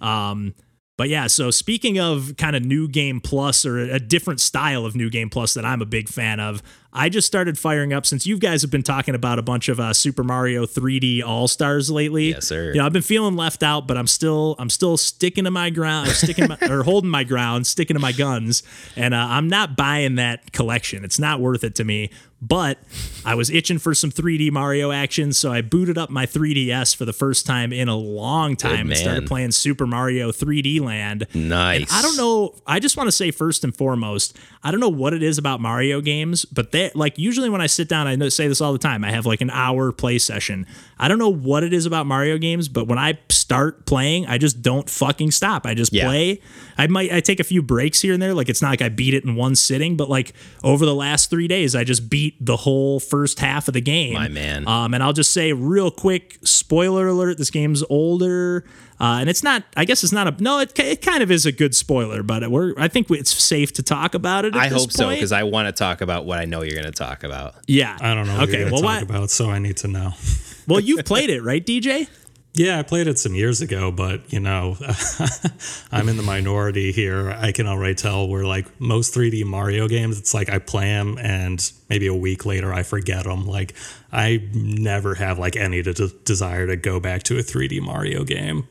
Um, 0.00 0.54
but 0.96 1.08
yeah, 1.08 1.26
so 1.26 1.50
speaking 1.50 1.98
of 1.98 2.34
kind 2.36 2.54
of 2.54 2.64
new 2.64 2.86
game 2.86 3.20
plus 3.20 3.66
or 3.66 3.78
a 3.78 3.98
different 3.98 4.40
style 4.40 4.86
of 4.86 4.94
new 4.94 5.10
game 5.10 5.28
plus 5.28 5.54
that 5.54 5.64
I'm 5.64 5.82
a 5.82 5.86
big 5.86 6.08
fan 6.08 6.38
of, 6.38 6.62
I 6.92 7.08
just 7.08 7.26
started 7.26 7.58
firing 7.58 7.92
up 7.92 8.06
since 8.06 8.24
you 8.24 8.38
guys 8.38 8.62
have 8.62 8.70
been 8.70 8.84
talking 8.84 9.16
about 9.16 9.40
a 9.40 9.42
bunch 9.42 9.68
of 9.68 9.80
uh, 9.80 9.92
Super 9.92 10.22
Mario 10.22 10.64
3D 10.64 11.24
All 11.24 11.48
Stars 11.48 11.90
lately. 11.90 12.30
Yes, 12.30 12.46
sir. 12.46 12.68
You 12.68 12.74
know, 12.74 12.86
I've 12.86 12.92
been 12.92 13.02
feeling 13.02 13.34
left 13.34 13.64
out, 13.64 13.88
but 13.88 13.98
I'm 13.98 14.06
still 14.06 14.54
I'm 14.60 14.70
still 14.70 14.96
sticking 14.96 15.42
to 15.44 15.50
my 15.50 15.70
ground, 15.70 16.08
or 16.08 16.12
sticking 16.12 16.46
my, 16.48 16.58
or 16.70 16.84
holding 16.84 17.10
my 17.10 17.24
ground, 17.24 17.66
sticking 17.66 17.94
to 17.94 18.00
my 18.00 18.12
guns, 18.12 18.62
and 18.94 19.12
uh, 19.12 19.26
I'm 19.28 19.48
not 19.48 19.76
buying 19.76 20.14
that 20.14 20.52
collection. 20.52 21.04
It's 21.04 21.18
not 21.18 21.40
worth 21.40 21.64
it 21.64 21.74
to 21.76 21.84
me. 21.84 22.10
But 22.46 22.78
I 23.24 23.34
was 23.34 23.48
itching 23.48 23.78
for 23.78 23.94
some 23.94 24.10
3D 24.10 24.50
Mario 24.50 24.92
action, 24.92 25.32
so 25.32 25.50
I 25.50 25.62
booted 25.62 25.96
up 25.96 26.10
my 26.10 26.26
3DS 26.26 26.94
for 26.94 27.04
the 27.04 27.12
first 27.12 27.46
time 27.46 27.72
in 27.72 27.88
a 27.88 27.96
long 27.96 28.54
time 28.54 28.90
and 28.90 28.98
started 28.98 29.26
playing 29.26 29.52
Super 29.52 29.86
Mario 29.86 30.30
3D 30.30 30.80
Land. 30.80 31.26
Nice. 31.32 31.90
I 31.90 32.02
don't 32.02 32.16
know. 32.16 32.54
I 32.66 32.80
just 32.80 32.96
want 32.96 33.08
to 33.08 33.12
say 33.12 33.30
first 33.30 33.64
and 33.64 33.74
foremost, 33.74 34.36
I 34.66 34.70
don't 34.70 34.80
know 34.80 34.88
what 34.88 35.12
it 35.12 35.22
is 35.22 35.36
about 35.36 35.60
Mario 35.60 36.00
games, 36.00 36.46
but 36.46 36.72
they 36.72 36.90
like 36.94 37.18
usually 37.18 37.50
when 37.50 37.60
I 37.60 37.66
sit 37.66 37.86
down, 37.86 38.06
I 38.06 38.16
know, 38.16 38.30
say 38.30 38.48
this 38.48 38.62
all 38.62 38.72
the 38.72 38.78
time. 38.78 39.04
I 39.04 39.10
have 39.10 39.26
like 39.26 39.42
an 39.42 39.50
hour 39.50 39.92
play 39.92 40.18
session. 40.18 40.66
I 40.98 41.06
don't 41.08 41.18
know 41.18 41.28
what 41.28 41.62
it 41.64 41.74
is 41.74 41.84
about 41.84 42.06
Mario 42.06 42.38
games, 42.38 42.68
but 42.68 42.88
when 42.88 42.98
I 42.98 43.18
start 43.28 43.84
playing, 43.84 44.26
I 44.26 44.38
just 44.38 44.62
don't 44.62 44.88
fucking 44.88 45.32
stop. 45.32 45.66
I 45.66 45.74
just 45.74 45.92
Yeah. 45.92 46.06
play. 46.06 46.40
I 46.78 46.86
might 46.86 47.12
I 47.12 47.20
take 47.20 47.40
a 47.40 47.44
few 47.44 47.60
breaks 47.62 48.00
here 48.00 48.14
and 48.14 48.22
there. 48.22 48.32
Like 48.32 48.48
it's 48.48 48.62
not 48.62 48.70
like 48.70 48.80
I 48.82 48.88
beat 48.88 49.12
it 49.12 49.22
in 49.24 49.34
one 49.34 49.54
sitting, 49.54 49.96
but 49.98 50.08
like 50.08 50.32
over 50.62 50.86
the 50.86 50.94
last 50.94 51.28
three 51.28 51.46
days, 51.46 51.74
I 51.76 51.84
just 51.84 52.08
beat 52.08 52.34
the 52.44 52.56
whole 52.56 53.00
first 53.00 53.40
half 53.40 53.68
of 53.68 53.74
the 53.74 53.82
game. 53.82 54.14
My 54.14 54.28
man. 54.28 54.66
Um, 54.66 54.94
and 54.94 55.02
I'll 55.02 55.12
just 55.12 55.32
say 55.32 55.52
real 55.52 55.90
quick, 55.90 56.38
spoiler 56.42 57.06
alert: 57.08 57.36
this 57.36 57.50
game's 57.50 57.82
older, 57.90 58.64
uh, 59.00 59.18
and 59.20 59.28
it's 59.28 59.42
not. 59.42 59.64
I 59.76 59.84
guess 59.84 60.04
it's 60.04 60.12
not 60.12 60.28
a 60.28 60.42
no. 60.42 60.60
It, 60.60 60.78
it 60.78 61.02
kind 61.02 61.22
of 61.22 61.30
is 61.30 61.46
a 61.46 61.52
good 61.52 61.74
spoiler, 61.74 62.22
but 62.22 62.48
we're. 62.50 62.74
I 62.78 62.88
think 62.88 63.10
it's 63.10 63.32
safe 63.32 63.72
to 63.74 63.82
talk 63.82 64.14
about 64.14 64.44
it. 64.44 64.54
At 64.54 64.60
I 64.62 64.68
this 64.68 64.82
hope 64.82 64.92
so 64.92 65.08
because 65.10 65.32
I 65.32 65.42
want 65.42 65.66
to 65.68 65.72
talk 65.72 66.00
about 66.00 66.24
what 66.26 66.38
I 66.38 66.44
know 66.44 66.62
you're 66.62 66.80
going 66.80 66.84
to 66.84 66.92
talk 66.92 67.24
about. 67.24 67.54
yeah, 67.66 67.96
I 68.00 68.14
don't 68.14 68.26
know 68.26 68.34
what 68.38 68.48
Okay, 68.48 68.60
you're 68.60 68.70
well, 68.70 68.80
going 68.80 68.82
to 68.82 68.86
why, 68.86 69.00
talk 69.00 69.08
about, 69.08 69.30
so 69.30 69.50
I 69.50 69.58
need 69.58 69.76
to 69.78 69.88
know. 69.88 70.12
well, 70.68 70.80
you've 70.80 71.04
played 71.04 71.30
it, 71.30 71.42
right, 71.42 71.64
DJ? 71.64 72.08
Yeah, 72.56 72.78
I 72.78 72.84
played 72.84 73.08
it 73.08 73.18
some 73.18 73.34
years 73.34 73.60
ago, 73.62 73.90
but 73.90 74.32
you 74.32 74.38
know, 74.38 74.76
I'm 75.90 76.08
in 76.08 76.16
the 76.16 76.22
minority 76.22 76.92
here. 76.92 77.30
I 77.32 77.50
can 77.50 77.66
already 77.66 77.96
tell 77.96 78.28
where 78.28 78.44
like 78.44 78.80
most 78.80 79.12
3D 79.12 79.44
Mario 79.44 79.88
games, 79.88 80.20
it's 80.20 80.32
like 80.34 80.48
I 80.48 80.60
play 80.60 80.84
them 80.86 81.18
and 81.20 81.68
maybe 81.88 82.06
a 82.06 82.14
week 82.14 82.46
later 82.46 82.72
I 82.72 82.84
forget 82.84 83.24
them. 83.24 83.44
Like 83.44 83.74
I 84.12 84.48
never 84.54 85.16
have 85.16 85.36
like 85.36 85.56
any 85.56 85.82
de- 85.82 85.92
desire 86.24 86.68
to 86.68 86.76
go 86.76 87.00
back 87.00 87.24
to 87.24 87.38
a 87.38 87.42
3D 87.42 87.80
Mario 87.82 88.22
game. 88.22 88.68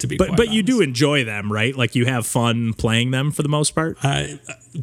To 0.00 0.06
be, 0.06 0.16
But 0.16 0.28
quite 0.28 0.36
but 0.36 0.48
you 0.50 0.62
do 0.62 0.80
enjoy 0.80 1.24
them, 1.24 1.52
right? 1.52 1.74
Like 1.76 1.94
you 1.94 2.04
have 2.06 2.26
fun 2.26 2.72
playing 2.74 3.10
them 3.12 3.30
for 3.30 3.42
the 3.42 3.48
most 3.48 3.74
part. 3.74 3.96
I 4.02 4.38
uh, 4.48 4.80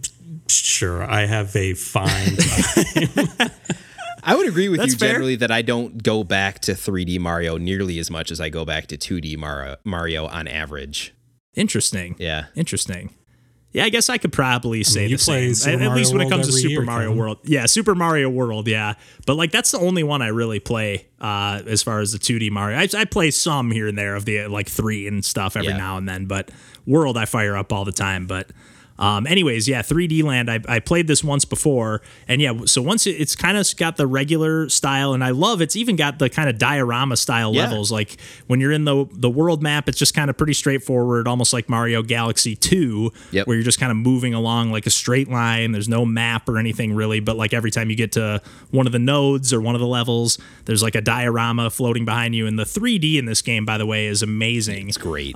sure 0.47 1.03
I 1.03 1.25
have 1.25 1.55
a 1.55 1.73
fine 1.73 2.35
time. 2.37 3.49
I 4.23 4.35
would 4.35 4.47
agree 4.47 4.69
with 4.69 4.79
That's 4.79 4.93
you 4.93 4.99
fair. 4.99 5.09
generally 5.13 5.35
that 5.37 5.51
I 5.51 5.61
don't 5.61 6.01
go 6.03 6.23
back 6.23 6.59
to 6.59 6.73
3D 6.73 7.19
Mario 7.19 7.57
nearly 7.57 7.97
as 7.99 8.11
much 8.11 8.31
as 8.31 8.39
I 8.39 8.49
go 8.49 8.65
back 8.65 8.87
to 8.87 8.97
2D 8.97 9.37
Mario, 9.37 9.77
Mario 9.83 10.27
on 10.27 10.47
average. 10.47 11.13
Interesting. 11.55 12.15
Yeah. 12.19 12.45
Interesting. 12.55 13.13
Yeah, 13.73 13.85
I 13.85 13.89
guess 13.89 14.09
I 14.09 14.17
could 14.17 14.33
probably 14.33 14.83
say 14.83 15.07
you 15.07 15.15
the 15.15 15.23
same. 15.23 15.53
Super 15.53 15.81
At, 15.83 15.91
at 15.91 15.95
least 15.95 16.11
when 16.11 16.17
Mario 16.19 16.27
it 16.27 16.31
comes 16.31 16.47
to 16.47 16.51
Super 16.53 16.69
year, 16.69 16.81
Mario 16.81 17.07
Kevin. 17.09 17.17
World. 17.19 17.37
Yeah, 17.43 17.65
Super 17.67 17.95
Mario 17.95 18.29
World. 18.29 18.67
Yeah, 18.67 18.95
but 19.25 19.35
like 19.37 19.51
that's 19.51 19.71
the 19.71 19.79
only 19.79 20.03
one 20.03 20.21
I 20.21 20.27
really 20.27 20.59
play 20.59 21.07
uh, 21.21 21.61
as 21.65 21.81
far 21.81 22.01
as 22.01 22.11
the 22.11 22.19
2D 22.19 22.51
Mario. 22.51 22.77
I, 22.77 22.87
I 22.97 23.05
play 23.05 23.31
some 23.31 23.71
here 23.71 23.87
and 23.87 23.97
there 23.97 24.15
of 24.15 24.25
the 24.25 24.41
uh, 24.41 24.49
like 24.49 24.67
three 24.67 25.07
and 25.07 25.23
stuff 25.23 25.55
every 25.55 25.69
Yeah. 25.69 25.77
now 25.77 25.97
and 25.97 26.07
then, 26.09 26.25
but 26.25 26.51
World 26.85 27.17
I 27.17 27.25
fire 27.25 27.55
up 27.55 27.71
all 27.71 27.85
the 27.85 27.91
time. 27.93 28.27
But 28.27 28.49
um, 29.01 29.25
anyways, 29.27 29.67
yeah, 29.67 29.81
3D 29.81 30.23
Land. 30.23 30.49
I, 30.49 30.59
I 30.69 30.79
played 30.79 31.07
this 31.07 31.23
once 31.23 31.43
before, 31.43 32.01
and 32.27 32.39
yeah, 32.39 32.53
so 32.65 32.81
once 32.81 33.07
it, 33.07 33.11
it's 33.19 33.35
kind 33.35 33.57
of 33.57 33.67
got 33.75 33.97
the 33.97 34.05
regular 34.07 34.69
style, 34.69 35.13
and 35.13 35.23
I 35.23 35.31
love 35.31 35.59
it's 35.61 35.75
even 35.75 35.95
got 35.97 36.19
the 36.19 36.29
kind 36.29 36.47
of 36.47 36.57
diorama 36.59 37.17
style 37.17 37.53
Yeah. 37.53 37.63
levels. 37.63 37.91
Like 37.91 38.17
when 38.47 38.61
you're 38.61 38.71
in 38.71 38.85
the 38.85 39.07
the 39.11 39.29
world 39.29 39.61
map, 39.63 39.89
it's 39.89 39.97
just 39.97 40.13
kind 40.13 40.29
of 40.29 40.37
pretty 40.37 40.53
straightforward, 40.53 41.27
almost 41.27 41.51
like 41.51 41.67
Mario 41.67 42.03
Galaxy 42.03 42.55
2, 42.55 43.11
Yep. 43.31 43.47
where 43.47 43.55
you're 43.57 43.63
just 43.63 43.79
kind 43.79 43.91
of 43.91 43.97
moving 43.97 44.33
along 44.35 44.71
like 44.71 44.85
a 44.85 44.91
straight 44.91 45.29
line. 45.29 45.71
There's 45.71 45.89
no 45.89 46.05
map 46.05 46.47
or 46.47 46.57
anything 46.59 46.93
really, 46.93 47.19
but 47.19 47.35
like 47.35 47.53
every 47.53 47.71
time 47.71 47.89
you 47.89 47.95
get 47.95 48.11
to 48.13 48.39
one 48.69 48.85
of 48.85 48.91
the 48.93 48.99
nodes 48.99 49.51
or 49.51 49.59
one 49.61 49.73
of 49.73 49.81
the 49.81 49.87
levels, 49.87 50.37
there's 50.65 50.83
like 50.83 50.93
a 50.95 51.01
diorama 51.01 51.71
floating 51.71 52.05
behind 52.05 52.35
you. 52.35 52.45
And 52.45 52.59
the 52.59 52.65
3D 52.65 53.17
in 53.17 53.25
this 53.25 53.41
game, 53.41 53.65
by 53.65 53.79
the 53.79 53.85
way, 53.87 54.05
is 54.05 54.21
amazing. 54.21 54.89
It's 54.89 54.97
great. 54.97 55.35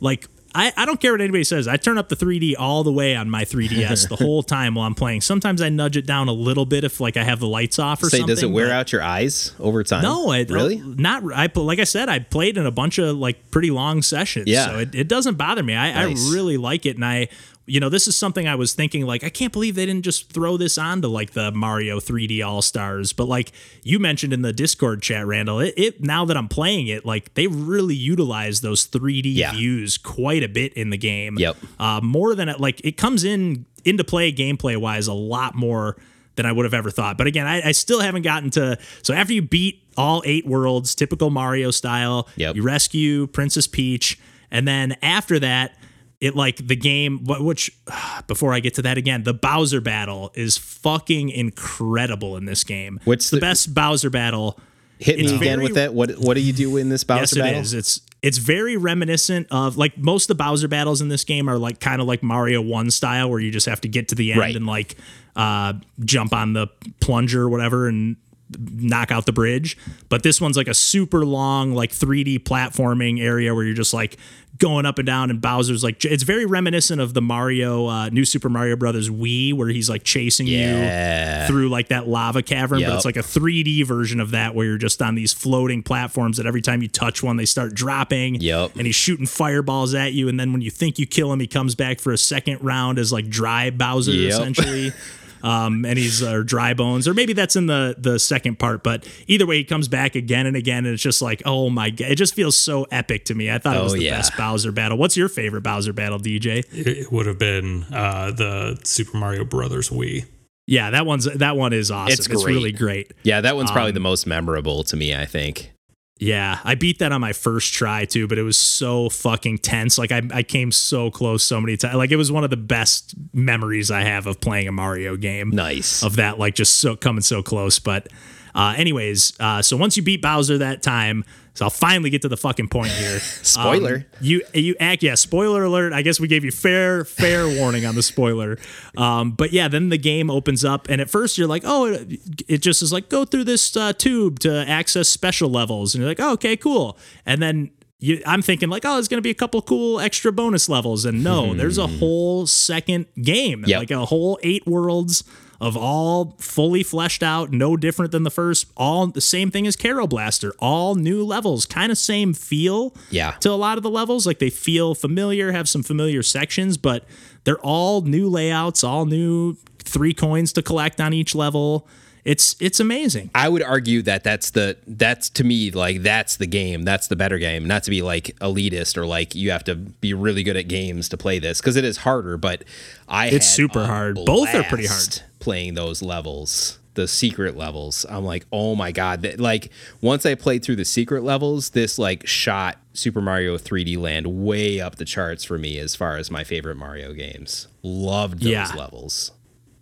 Like 0.00 0.28
I, 0.54 0.72
I 0.76 0.86
don't 0.86 1.00
care 1.00 1.12
what 1.12 1.20
anybody 1.20 1.44
says. 1.44 1.68
I 1.68 1.76
turn 1.76 1.98
up 1.98 2.08
the 2.08 2.16
3D 2.16 2.54
all 2.58 2.82
the 2.82 2.92
way 2.92 3.14
on 3.14 3.28
my 3.28 3.44
3DS 3.44 4.08
the 4.08 4.16
whole 4.24 4.42
time 4.42 4.74
while 4.74 4.86
I'm 4.86 4.94
playing. 4.94 5.20
Sometimes 5.20 5.60
I 5.60 5.68
nudge 5.68 5.96
it 5.96 6.06
down 6.06 6.28
a 6.28 6.32
little 6.32 6.64
bit 6.64 6.84
if 6.84 7.00
like 7.00 7.16
I 7.16 7.22
have 7.24 7.38
the 7.40 7.46
lights 7.46 7.78
off 7.78 8.02
or 8.02 8.08
Say, 8.08 8.18
something. 8.18 8.34
does 8.34 8.42
it 8.42 8.50
wear 8.50 8.70
out 8.72 8.90
your 8.90 9.02
eyes 9.02 9.52
over 9.60 9.84
time? 9.84 10.02
No, 10.02 10.30
I 10.30 10.40
really. 10.48 10.78
not. 10.78 11.22
I 11.34 11.50
like 11.54 11.78
I 11.78 11.84
said, 11.84 12.08
I 12.08 12.18
played 12.20 12.56
in 12.56 12.64
a 12.66 12.70
bunch 12.70 12.98
of 12.98 13.16
like 13.16 13.50
pretty 13.50 13.70
long 13.70 14.00
sessions. 14.02 14.46
Yeah. 14.48 14.66
so 14.66 14.78
it, 14.78 14.94
it 14.94 15.08
doesn't 15.08 15.36
bother 15.36 15.62
me. 15.62 15.74
I, 15.76 15.92
Nice. 16.06 16.30
I 16.30 16.34
really 16.34 16.56
like 16.56 16.86
it, 16.86 16.96
and 16.96 17.04
I, 17.04 17.28
you 17.68 17.78
know, 17.80 17.88
this 17.88 18.08
is 18.08 18.16
something 18.16 18.48
I 18.48 18.54
was 18.54 18.72
thinking 18.72 19.04
like 19.06 19.22
I 19.22 19.28
can't 19.28 19.52
believe 19.52 19.74
they 19.74 19.86
didn't 19.86 20.02
just 20.04 20.32
throw 20.32 20.56
this 20.56 20.78
onto 20.78 21.06
like 21.08 21.32
the 21.32 21.52
Mario 21.52 22.00
3D 22.00 22.44
All 22.44 22.62
Stars. 22.62 23.12
But 23.12 23.26
like 23.28 23.52
you 23.84 23.98
mentioned 23.98 24.32
in 24.32 24.42
the 24.42 24.52
Discord 24.52 25.02
chat, 25.02 25.26
Randall, 25.26 25.60
it, 25.60 25.74
it 25.76 26.00
now 26.02 26.24
that 26.24 26.36
I'm 26.36 26.48
playing 26.48 26.88
it, 26.88 27.04
like 27.04 27.34
they 27.34 27.46
really 27.46 27.94
utilize 27.94 28.60
those 28.62 28.86
3D 28.86 29.34
Yeah. 29.34 29.52
views 29.52 29.98
quite 29.98 30.42
a 30.42 30.48
bit 30.48 30.72
in 30.74 30.90
the 30.90 30.98
game. 30.98 31.36
Yep. 31.38 31.56
uh, 31.78 32.00
more 32.02 32.34
than 32.34 32.48
it, 32.48 32.58
like 32.58 32.80
it 32.84 32.96
comes 32.96 33.22
in 33.24 33.66
into 33.84 34.02
play 34.04 34.32
gameplay 34.32 34.76
wise 34.76 35.06
a 35.06 35.12
lot 35.14 35.54
more 35.54 35.96
than 36.36 36.46
I 36.46 36.52
would 36.52 36.64
have 36.64 36.74
ever 36.74 36.90
thought. 36.90 37.18
But 37.18 37.26
again, 37.26 37.46
I, 37.46 37.68
I 37.68 37.72
still 37.72 38.00
haven't 38.00 38.22
gotten 38.22 38.50
to. 38.50 38.78
So 39.02 39.12
after 39.14 39.32
you 39.32 39.42
beat 39.42 39.82
all 39.96 40.22
eight 40.24 40.46
worlds, 40.46 40.94
typical 40.94 41.30
Mario 41.30 41.70
style, 41.70 42.28
Yep. 42.36 42.56
you 42.56 42.62
rescue 42.62 43.26
Princess 43.26 43.66
Peach, 43.66 44.18
and 44.50 44.66
then 44.66 44.96
after 45.02 45.38
that, 45.40 45.74
it 46.20 46.34
like 46.36 46.66
the 46.66 46.76
game. 46.76 47.24
Which 47.24 47.70
before 48.26 48.52
I 48.54 48.60
get 48.60 48.74
to 48.74 48.82
that 48.82 48.98
again, 48.98 49.22
the 49.24 49.34
Bowser 49.34 49.80
battle 49.80 50.30
is 50.34 50.56
fucking 50.58 51.30
incredible 51.30 52.36
in 52.36 52.44
this 52.44 52.64
game. 52.64 53.00
What's 53.04 53.30
the, 53.30 53.36
the- 53.36 53.40
best 53.40 53.74
Bowser 53.74 54.10
battle. 54.10 54.58
Hit 55.00 55.18
me 55.20 55.26
again 55.26 55.38
very- 55.38 55.62
with 55.62 55.74
that. 55.74 55.94
What 55.94 56.10
What 56.18 56.34
do 56.34 56.40
you 56.40 56.52
do 56.52 56.76
in 56.76 56.88
this 56.88 57.04
Bowser 57.04 57.20
Yes, 57.20 57.32
it 57.34 57.38
battle? 57.38 57.60
is. 57.60 57.72
It's 57.74 58.00
it's 58.20 58.38
very 58.38 58.76
reminiscent 58.76 59.46
of 59.52 59.76
like 59.76 59.96
most 59.96 60.28
of 60.28 60.36
the 60.36 60.42
Bowser 60.42 60.66
battles 60.66 61.00
in 61.00 61.08
this 61.08 61.22
game 61.22 61.48
are 61.48 61.56
like 61.56 61.78
kind 61.78 62.00
of 62.00 62.08
like 62.08 62.20
Mario 62.20 62.60
One 62.60 62.90
style, 62.90 63.30
where 63.30 63.38
you 63.38 63.52
just 63.52 63.66
have 63.66 63.80
to 63.82 63.88
get 63.88 64.08
to 64.08 64.16
the 64.16 64.32
end 64.32 64.40
Right. 64.40 64.56
and 64.56 64.66
like 64.66 64.96
uh, 65.36 65.74
jump 66.04 66.32
on 66.32 66.52
the 66.52 66.66
plunger 67.00 67.42
or 67.42 67.48
whatever 67.48 67.86
and 67.86 68.16
knock 68.58 69.12
out 69.12 69.24
the 69.26 69.32
bridge. 69.32 69.76
But 70.08 70.24
this 70.24 70.40
one's 70.40 70.56
like 70.56 70.66
a 70.66 70.74
super 70.74 71.24
long 71.24 71.74
like 71.74 71.92
3D 71.92 72.40
platforming 72.40 73.20
area 73.22 73.54
where 73.54 73.62
you're 73.62 73.74
just 73.76 73.94
like 73.94 74.16
going 74.58 74.86
up 74.86 74.98
and 74.98 75.06
down, 75.06 75.30
and 75.30 75.40
Bowser's 75.40 75.82
like 75.84 76.04
it's 76.04 76.22
very 76.22 76.44
reminiscent 76.44 77.00
of 77.00 77.14
the 77.14 77.22
Mario 77.22 77.86
uh, 77.86 78.08
New 78.10 78.24
Super 78.24 78.48
Mario 78.48 78.76
Brothers 78.76 79.08
Wii, 79.10 79.54
where 79.54 79.68
he's 79.68 79.88
like 79.88 80.04
chasing 80.04 80.46
Yeah. 80.46 81.42
you 81.42 81.46
through 81.48 81.68
like 81.68 81.88
that 81.88 82.08
lava 82.08 82.42
cavern, 82.42 82.80
but 82.82 82.94
it's 82.94 83.04
like 83.04 83.16
a 83.16 83.20
3D 83.22 83.86
version 83.86 84.20
of 84.20 84.32
that 84.32 84.54
where 84.54 84.66
you're 84.66 84.78
just 84.78 85.00
on 85.00 85.14
these 85.14 85.32
floating 85.32 85.82
platforms 85.82 86.36
that 86.38 86.46
every 86.46 86.62
time 86.62 86.82
you 86.82 86.88
touch 86.88 87.22
one, 87.22 87.36
they 87.36 87.44
start 87.44 87.74
dropping. 87.74 88.36
Yep. 88.36 88.72
And 88.76 88.86
he's 88.86 88.96
shooting 88.96 89.26
fireballs 89.26 89.94
at 89.94 90.12
you, 90.12 90.28
and 90.28 90.38
then 90.38 90.52
when 90.52 90.60
you 90.62 90.70
think 90.70 90.98
you 90.98 91.06
kill 91.06 91.32
him, 91.32 91.40
he 91.40 91.46
comes 91.46 91.74
back 91.74 92.00
for 92.00 92.12
a 92.12 92.18
second 92.18 92.62
round 92.62 92.98
as 92.98 93.12
like 93.12 93.28
dry 93.28 93.70
Bowser 93.70 94.12
Yep. 94.12 94.30
essentially. 94.32 94.92
Um, 95.42 95.84
and 95.84 95.98
he's 95.98 96.22
uh, 96.22 96.42
dry 96.44 96.74
bones, 96.74 97.06
or 97.08 97.14
maybe 97.14 97.32
that's 97.32 97.56
in 97.56 97.66
the 97.66 97.94
the 97.98 98.18
second 98.18 98.58
part. 98.58 98.82
But 98.82 99.06
either 99.26 99.46
way, 99.46 99.58
he 99.58 99.64
comes 99.64 99.88
back 99.88 100.14
again 100.14 100.46
and 100.46 100.56
again, 100.56 100.84
and 100.86 100.94
it's 100.94 101.02
just 101.02 101.22
like, 101.22 101.42
oh 101.44 101.70
my 101.70 101.90
god, 101.90 102.10
it 102.10 102.16
just 102.16 102.34
feels 102.34 102.56
so 102.56 102.84
epic 102.90 103.24
to 103.26 103.34
me. 103.34 103.50
I 103.50 103.58
thought 103.58 103.76
it 103.76 103.82
was 103.82 103.94
Oh, 103.94 103.96
the 103.96 104.04
yeah. 104.04 104.16
best 104.16 104.36
Bowser 104.36 104.72
battle. 104.72 104.98
What's 104.98 105.16
your 105.16 105.28
favorite 105.28 105.62
Bowser 105.62 105.92
battle, 105.92 106.18
DJ? 106.18 106.58
It, 106.72 106.86
it 106.88 107.12
would 107.12 107.26
have 107.26 107.38
been 107.38 107.84
uh, 107.92 108.30
the 108.32 108.78
Super 108.84 109.16
Mario 109.16 109.44
Brothers 109.44 109.90
Wii. 109.90 110.24
Yeah, 110.66 110.90
that 110.90 111.06
one's 111.06 111.24
that 111.24 111.56
one 111.56 111.72
is 111.72 111.90
awesome. 111.90 112.12
It's 112.12 112.26
It's, 112.28 112.44
really 112.44 112.72
great. 112.72 113.12
Yeah, 113.22 113.40
that 113.40 113.56
one's 113.56 113.70
Um, 113.70 113.74
probably 113.74 113.92
the 113.92 114.00
most 114.00 114.26
memorable 114.26 114.84
to 114.84 114.96
me, 114.96 115.14
I 115.14 115.24
think. 115.24 115.72
Yeah, 116.18 116.58
I 116.64 116.74
beat 116.74 116.98
that 116.98 117.12
on 117.12 117.20
my 117.20 117.32
first 117.32 117.72
try 117.72 118.04
too, 118.04 118.26
but 118.26 118.38
it 118.38 118.42
was 118.42 118.56
so 118.56 119.08
fucking 119.08 119.58
tense. 119.58 119.98
Like 119.98 120.10
I, 120.10 120.22
I 120.32 120.42
came 120.42 120.72
so 120.72 121.10
close 121.10 121.44
so 121.44 121.60
many 121.60 121.76
times. 121.76 121.94
Like 121.94 122.10
it 122.10 122.16
was 122.16 122.32
one 122.32 122.42
of 122.42 122.50
the 122.50 122.56
best 122.56 123.14
memories 123.32 123.90
I 123.90 124.00
have 124.00 124.26
of 124.26 124.40
playing 124.40 124.66
a 124.66 124.72
Mario 124.72 125.16
game. 125.16 125.50
Nice. 125.50 126.02
Of 126.02 126.16
that, 126.16 126.38
like 126.38 126.54
just 126.54 126.78
so 126.78 126.96
coming 126.96 127.22
so 127.22 127.42
close. 127.42 127.78
But, 127.78 128.08
uh, 128.54 128.74
anyways, 128.76 129.34
uh, 129.40 129.62
so 129.62 129.76
once 129.76 129.96
you 129.96 130.02
beat 130.02 130.22
Bowser 130.22 130.58
that 130.58 130.82
time, 130.82 131.24
so 131.54 131.64
I'll 131.64 131.70
finally 131.70 132.08
get 132.10 132.22
to 132.22 132.28
the 132.28 132.36
fucking 132.36 132.68
point 132.68 132.92
here. 132.92 133.18
Spoiler. 133.42 133.94
Um, 133.96 134.04
you 134.20 134.42
you 134.54 134.76
act 134.78 135.02
yeah. 135.02 135.16
Spoiler 135.16 135.64
alert. 135.64 135.92
I 135.92 136.02
guess 136.02 136.20
we 136.20 136.28
gave 136.28 136.44
you 136.44 136.52
fair 136.52 137.04
fair 137.04 137.48
warning 137.48 137.84
on 137.84 137.96
the 137.96 138.02
spoiler. 138.02 138.58
Um, 138.96 139.32
but 139.32 139.52
yeah, 139.52 139.66
then 139.66 139.88
the 139.88 139.98
game 139.98 140.30
opens 140.30 140.64
up, 140.64 140.88
and 140.88 141.00
at 141.00 141.10
first 141.10 141.36
you're 141.36 141.48
like, 141.48 141.64
oh, 141.66 141.86
it, 141.86 142.20
it 142.46 142.58
just 142.58 142.80
is 142.80 142.92
like 142.92 143.08
go 143.08 143.24
through 143.24 143.42
this 143.44 143.76
uh, 143.76 143.92
tube 143.92 144.38
to 144.40 144.64
access 144.68 145.08
special 145.08 145.50
levels, 145.50 145.94
and 145.94 146.00
you're 146.02 146.10
like, 146.10 146.20
oh, 146.20 146.32
okay, 146.34 146.56
cool. 146.56 146.96
And 147.26 147.42
then 147.42 147.72
you, 147.98 148.22
I'm 148.24 148.40
thinking 148.42 148.68
like, 148.68 148.84
oh, 148.84 148.94
there's 148.94 149.08
gonna 149.08 149.20
be 149.22 149.30
a 149.30 149.34
couple 149.34 149.60
cool 149.62 149.98
extra 149.98 150.30
bonus 150.30 150.68
levels, 150.68 151.04
and 151.04 151.24
no, 151.24 151.54
there's 151.54 151.78
a 151.78 151.88
whole 151.88 152.46
second 152.46 153.06
game, 153.20 153.64
Yep. 153.66 153.78
like 153.80 153.90
a 153.90 154.04
whole 154.06 154.38
eight 154.44 154.64
worlds 154.64 155.24
of 155.60 155.76
all 155.76 156.36
fully 156.38 156.82
fleshed 156.82 157.22
out, 157.22 157.50
no 157.50 157.76
different 157.76 158.12
than 158.12 158.22
the 158.22 158.30
first. 158.30 158.66
All 158.76 159.06
the 159.08 159.20
same 159.20 159.50
thing 159.50 159.66
as 159.66 159.76
Kero 159.76 160.08
Blaster, 160.08 160.54
all 160.60 160.94
new 160.94 161.24
levels, 161.24 161.66
kind 161.66 161.90
of 161.90 161.98
same 161.98 162.32
feel 162.32 162.94
Yeah. 163.10 163.32
to 163.40 163.50
a 163.50 163.54
lot 163.58 163.76
of 163.76 163.82
the 163.82 163.90
levels. 163.90 164.26
Like 164.26 164.38
they 164.38 164.50
feel 164.50 164.94
familiar, 164.94 165.50
have 165.52 165.68
some 165.68 165.82
familiar 165.82 166.22
sections, 166.22 166.76
but 166.76 167.04
they're 167.44 167.58
all 167.60 168.02
new 168.02 168.28
layouts, 168.28 168.84
all 168.84 169.04
new 169.04 169.56
three 169.82 170.14
coins 170.14 170.52
to 170.52 170.62
collect 170.62 171.00
on 171.00 171.12
each 171.12 171.34
level. 171.34 171.88
It's 172.28 172.56
it's 172.60 172.78
amazing. 172.78 173.30
I 173.34 173.48
would 173.48 173.62
argue 173.62 174.02
that 174.02 174.22
that's 174.22 174.50
the 174.50 174.76
that's 174.86 175.30
to 175.30 175.44
me 175.44 175.70
like 175.70 176.02
that's 176.02 176.36
the 176.36 176.46
game. 176.46 176.82
That's 176.82 177.08
the 177.08 177.16
better 177.16 177.38
game. 177.38 177.66
Not 177.66 177.84
to 177.84 177.90
be 177.90 178.02
like 178.02 178.36
elitist 178.42 178.98
or 178.98 179.06
like 179.06 179.34
you 179.34 179.50
have 179.50 179.64
to 179.64 179.74
be 179.74 180.12
really 180.12 180.42
good 180.42 180.56
at 180.58 180.68
games 180.68 181.08
to 181.08 181.16
play 181.16 181.38
this 181.38 181.58
because 181.62 181.76
it 181.76 181.84
is 181.86 181.96
harder. 181.98 182.36
But 182.36 182.64
I 183.08 183.28
It's 183.28 183.48
super 183.48 183.86
hard. 183.86 184.16
Both 184.26 184.54
are 184.54 184.62
pretty 184.64 184.86
hard 184.88 185.22
Playing 185.40 185.72
those 185.72 186.02
levels, 186.02 186.78
the 186.94 187.08
secret 187.08 187.56
levels. 187.56 188.04
I'm 188.10 188.24
like, 188.26 188.44
oh 188.52 188.74
my 188.74 188.92
god! 188.92 189.22
That, 189.22 189.40
like 189.40 189.70
once 190.02 190.26
I 190.26 190.34
played 190.34 190.62
through 190.62 190.76
the 190.76 190.84
secret 190.84 191.22
levels, 191.22 191.70
this 191.70 191.98
like 191.98 192.26
shot 192.26 192.76
Super 192.92 193.22
Mario 193.22 193.56
3D 193.56 193.96
Land 193.96 194.26
way 194.26 194.80
up 194.80 194.96
the 194.96 195.06
charts 195.06 195.44
for 195.44 195.56
me 195.56 195.78
as 195.78 195.94
far 195.96 196.18
as 196.18 196.30
my 196.30 196.44
favorite 196.44 196.76
Mario 196.76 197.14
games. 197.14 197.68
Loved 197.82 198.40
those 198.42 198.50
Yeah. 198.50 198.70
levels. 198.76 199.30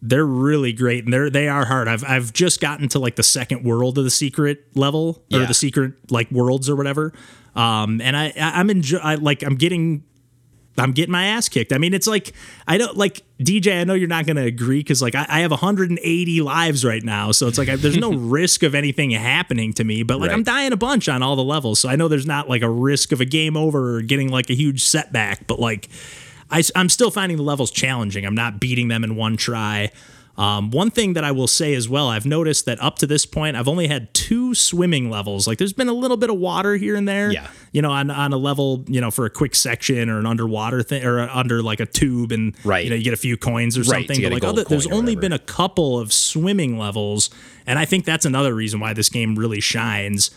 They're 0.03 0.27
really 0.27 0.73
great 0.73 1.05
and 1.05 1.13
they're 1.13 1.31
they 1.31 1.49
are 1.49 1.65
hard. 1.65 1.89
I've 1.89 2.05
I've 2.05 2.33
just 2.33 2.61
gotten 2.61 2.89
to 2.91 2.99
like 2.99 3.17
the 3.17 3.23
second 3.23 3.65
world 3.65 3.99
of 3.99 4.05
the 4.05 4.11
secret 4.11 4.65
level 4.75 5.25
or 5.33 5.41
Yeah. 5.41 5.47
the 5.47 5.55
secret 5.55 5.95
like 6.11 6.31
worlds 6.31 6.69
or 6.69 6.77
whatever. 6.77 7.13
Um, 7.55 8.01
and 8.03 8.17
I, 8.17 8.27
I 8.37 8.61
I'm 8.61 8.69
enjoy 8.71 8.99
I, 8.99 9.15
like 9.15 9.43
I'm 9.43 9.57
getting 9.57 10.05
I'm 10.79 10.93
getting 10.93 11.11
my 11.13 11.29
ass 11.29 11.49
kicked. 11.49 11.73
I 11.73 11.79
mean, 11.79 11.95
it's 11.95 12.07
like 12.07 12.35
I 12.69 12.77
don't 12.77 12.95
like 12.99 13.23
DJ. 13.41 13.81
I 13.81 13.85
know 13.85 13.95
you're 13.95 14.09
not 14.09 14.27
going 14.27 14.37
to 14.37 14.43
agree 14.43 14.81
because 14.81 15.01
like 15.01 15.15
I, 15.15 15.25
I 15.27 15.41
have 15.41 15.51
180 15.51 16.43
lives 16.43 16.85
right 16.85 17.03
now, 17.03 17.33
so 17.33 17.49
it's 17.49 17.57
like 17.57 17.71
I, 17.71 17.77
there's 17.77 17.97
no 17.97 18.13
risk 18.15 18.63
of 18.63 18.75
anything 18.75 19.11
happening 19.13 19.73
to 19.73 19.85
me. 19.85 20.03
But 20.03 20.21
like 20.21 20.31
I'm 20.31 20.43
dying 20.43 20.73
a 20.73 20.77
bunch 20.77 21.09
on 21.09 21.23
all 21.23 21.35
the 21.35 21.43
levels, 21.43 21.81
so 21.81 21.89
I 21.89 21.97
know 21.97 22.09
there's 22.09 22.27
not 22.27 22.51
like 22.51 22.61
a 22.61 22.69
risk 22.69 23.13
of 23.13 23.23
a 23.23 23.25
game 23.25 23.57
over 23.57 23.97
or 23.97 24.03
getting 24.03 24.29
like 24.29 24.51
a 24.51 24.55
huge 24.55 24.85
setback. 24.85 25.47
But 25.47 25.59
like 25.59 25.89
I, 26.51 26.63
am 26.75 26.89
still 26.89 27.11
finding 27.11 27.37
the 27.37 27.43
levels 27.43 27.71
challenging. 27.71 28.25
I'm 28.25 28.35
not 28.35 28.61
beating 28.61 28.89
them 28.89 29.05
in 29.05 29.17
one 29.17 29.37
try. 29.37 29.91
Um, 30.39 30.71
one 30.71 30.91
thing 30.91 31.15
that 31.15 31.25
I 31.25 31.33
will 31.33 31.47
say 31.47 31.73
as 31.75 31.89
well, 31.89 32.09
I've 32.09 32.27
noticed 32.27 32.67
that 32.67 32.81
up 32.83 32.99
to 32.99 33.07
this 33.07 33.25
point, 33.25 33.57
I've 33.57 33.69
only 33.69 33.87
had 33.87 34.13
two 34.13 34.55
swimming 34.55 35.11
levels. 35.11 35.47
Like 35.47 35.57
there's 35.57 35.73
been 35.73 35.89
a 35.89 35.95
little 35.95 36.19
bit 36.19 36.29
of 36.29 36.37
water 36.37 36.77
here 36.77 36.95
and 36.95 37.09
there. 37.09 37.33
Yeah. 37.33 37.49
You 37.73 37.81
know, 37.81 37.91
on, 37.91 38.11
on 38.11 38.35
a 38.35 38.37
level, 38.37 38.85
you 38.87 39.01
know, 39.01 39.11
for 39.11 39.25
a 39.25 39.31
quick 39.31 39.55
section 39.55 40.11
or 40.11 40.19
an 40.19 40.27
underwater 40.27 40.83
thing 40.83 41.05
or 41.05 41.21
under 41.21 41.63
like 41.63 41.81
a 41.81 41.87
tube 41.87 42.33
and, 42.33 42.55
Right. 42.65 42.85
you 42.85 42.91
know, 42.91 42.97
you 42.97 43.05
get 43.05 43.15
a 43.15 43.19
few 43.19 43.39
coins 43.39 43.79
or 43.79 43.81
Right, 43.83 44.07
something. 44.07 44.23
But 44.23 44.33
like, 44.33 44.45
other, 44.45 44.65
there's 44.65 44.87
only 44.89 45.17
been 45.17 45.33
a 45.33 45.39
couple 45.39 45.99
of 45.99 46.13
swimming 46.13 46.79
levels. 46.79 47.31
And 47.67 47.79
I 47.79 47.87
think 47.87 48.05
that's 48.05 48.27
another 48.27 48.55
reason 48.55 48.79
why 48.79 48.93
this 48.93 49.09
game 49.09 49.37
really 49.37 49.61
shines. 49.61 50.31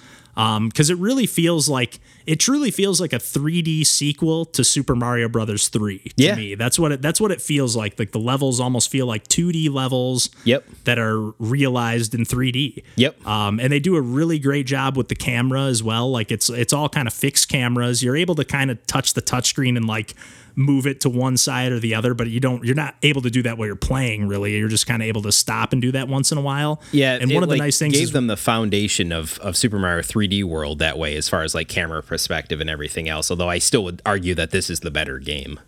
Because 0.69 0.89
it 0.89 0.97
really 0.97 1.25
feels 1.25 1.67
like 1.67 1.99
it 2.25 2.39
truly 2.39 2.71
feels 2.71 3.01
like 3.01 3.11
a 3.11 3.17
3D 3.19 3.85
sequel 3.85 4.45
to 4.45 4.63
Super 4.63 4.95
Mario 4.95 5.27
Brothers 5.27 5.67
3 5.67 5.97
to 5.99 6.11
Yeah. 6.15 6.35
me. 6.35 6.55
That's 6.55 6.79
what 6.79 6.93
it 6.93 7.01
that's 7.01 7.19
what 7.19 7.31
it 7.31 7.41
feels 7.41 7.75
like. 7.75 7.99
Like 7.99 8.11
the 8.11 8.19
levels 8.19 8.59
almost 8.61 8.89
feel 8.89 9.05
like 9.05 9.27
2D 9.27 9.67
levels 9.69 10.29
Yep. 10.45 10.65
that 10.85 10.97
are 10.97 11.31
realized 11.39 12.15
in 12.15 12.23
3D. 12.23 12.83
Yep. 12.95 13.27
Um, 13.27 13.59
and 13.59 13.73
they 13.73 13.79
do 13.81 13.95
a 13.97 14.01
really 14.01 14.39
great 14.39 14.65
job 14.65 14.95
with 14.95 15.09
the 15.09 15.15
camera 15.15 15.63
as 15.63 15.83
well. 15.83 16.09
Like 16.09 16.31
it's 16.31 16.49
it's 16.49 16.71
all 16.71 16.87
kind 16.87 17.07
of 17.07 17.13
fixed 17.13 17.49
cameras. 17.49 18.01
You're 18.01 18.15
able 18.17 18.35
to 18.35 18.45
kind 18.45 18.71
of 18.71 18.85
touch 18.87 19.15
the 19.15 19.21
touchscreen 19.21 19.75
and 19.75 19.87
like 19.87 20.13
move 20.55 20.85
it 20.87 21.01
to 21.01 21.09
one 21.09 21.37
side 21.37 21.71
or 21.71 21.79
the 21.79 21.95
other, 21.95 22.13
but 22.13 22.27
you 22.29 22.39
don't 22.39 22.63
you're 22.63 22.75
not 22.75 22.95
able 23.03 23.21
to 23.21 23.29
do 23.29 23.41
that 23.43 23.57
while 23.57 23.67
you're 23.67 23.75
playing 23.75 24.27
really. 24.27 24.57
You're 24.57 24.67
just 24.69 24.87
kind 24.87 25.01
of 25.01 25.07
able 25.07 25.21
to 25.23 25.31
stop 25.31 25.73
and 25.73 25.81
do 25.81 25.91
that 25.93 26.07
once 26.07 26.31
in 26.31 26.37
a 26.37 26.41
while. 26.41 26.81
Yeah, 26.91 27.17
And 27.19 27.31
it, 27.31 27.33
one 27.35 27.43
of 27.43 27.49
the 27.49 27.57
nice 27.57 27.79
things 27.79 27.93
gave 27.93 28.03
is 28.03 28.11
them 28.11 28.27
the 28.27 28.37
foundation 28.37 29.11
of 29.11 29.37
of 29.39 29.55
Super 29.57 29.79
Mario 29.79 30.01
3D 30.03 30.43
World 30.43 30.79
that 30.79 30.97
way, 30.97 31.15
as 31.15 31.27
far 31.29 31.43
as 31.43 31.53
like 31.55 31.67
camera 31.67 32.01
perspective 32.03 32.59
and 32.61 32.69
everything 32.69 33.07
else. 33.09 33.29
Although 33.31 33.49
I 33.49 33.57
still 33.59 33.83
would 33.83 34.01
argue 34.05 34.35
that 34.35 34.51
this 34.51 34.69
is 34.69 34.79
the 34.81 34.91
better 34.91 35.19
game. 35.19 35.59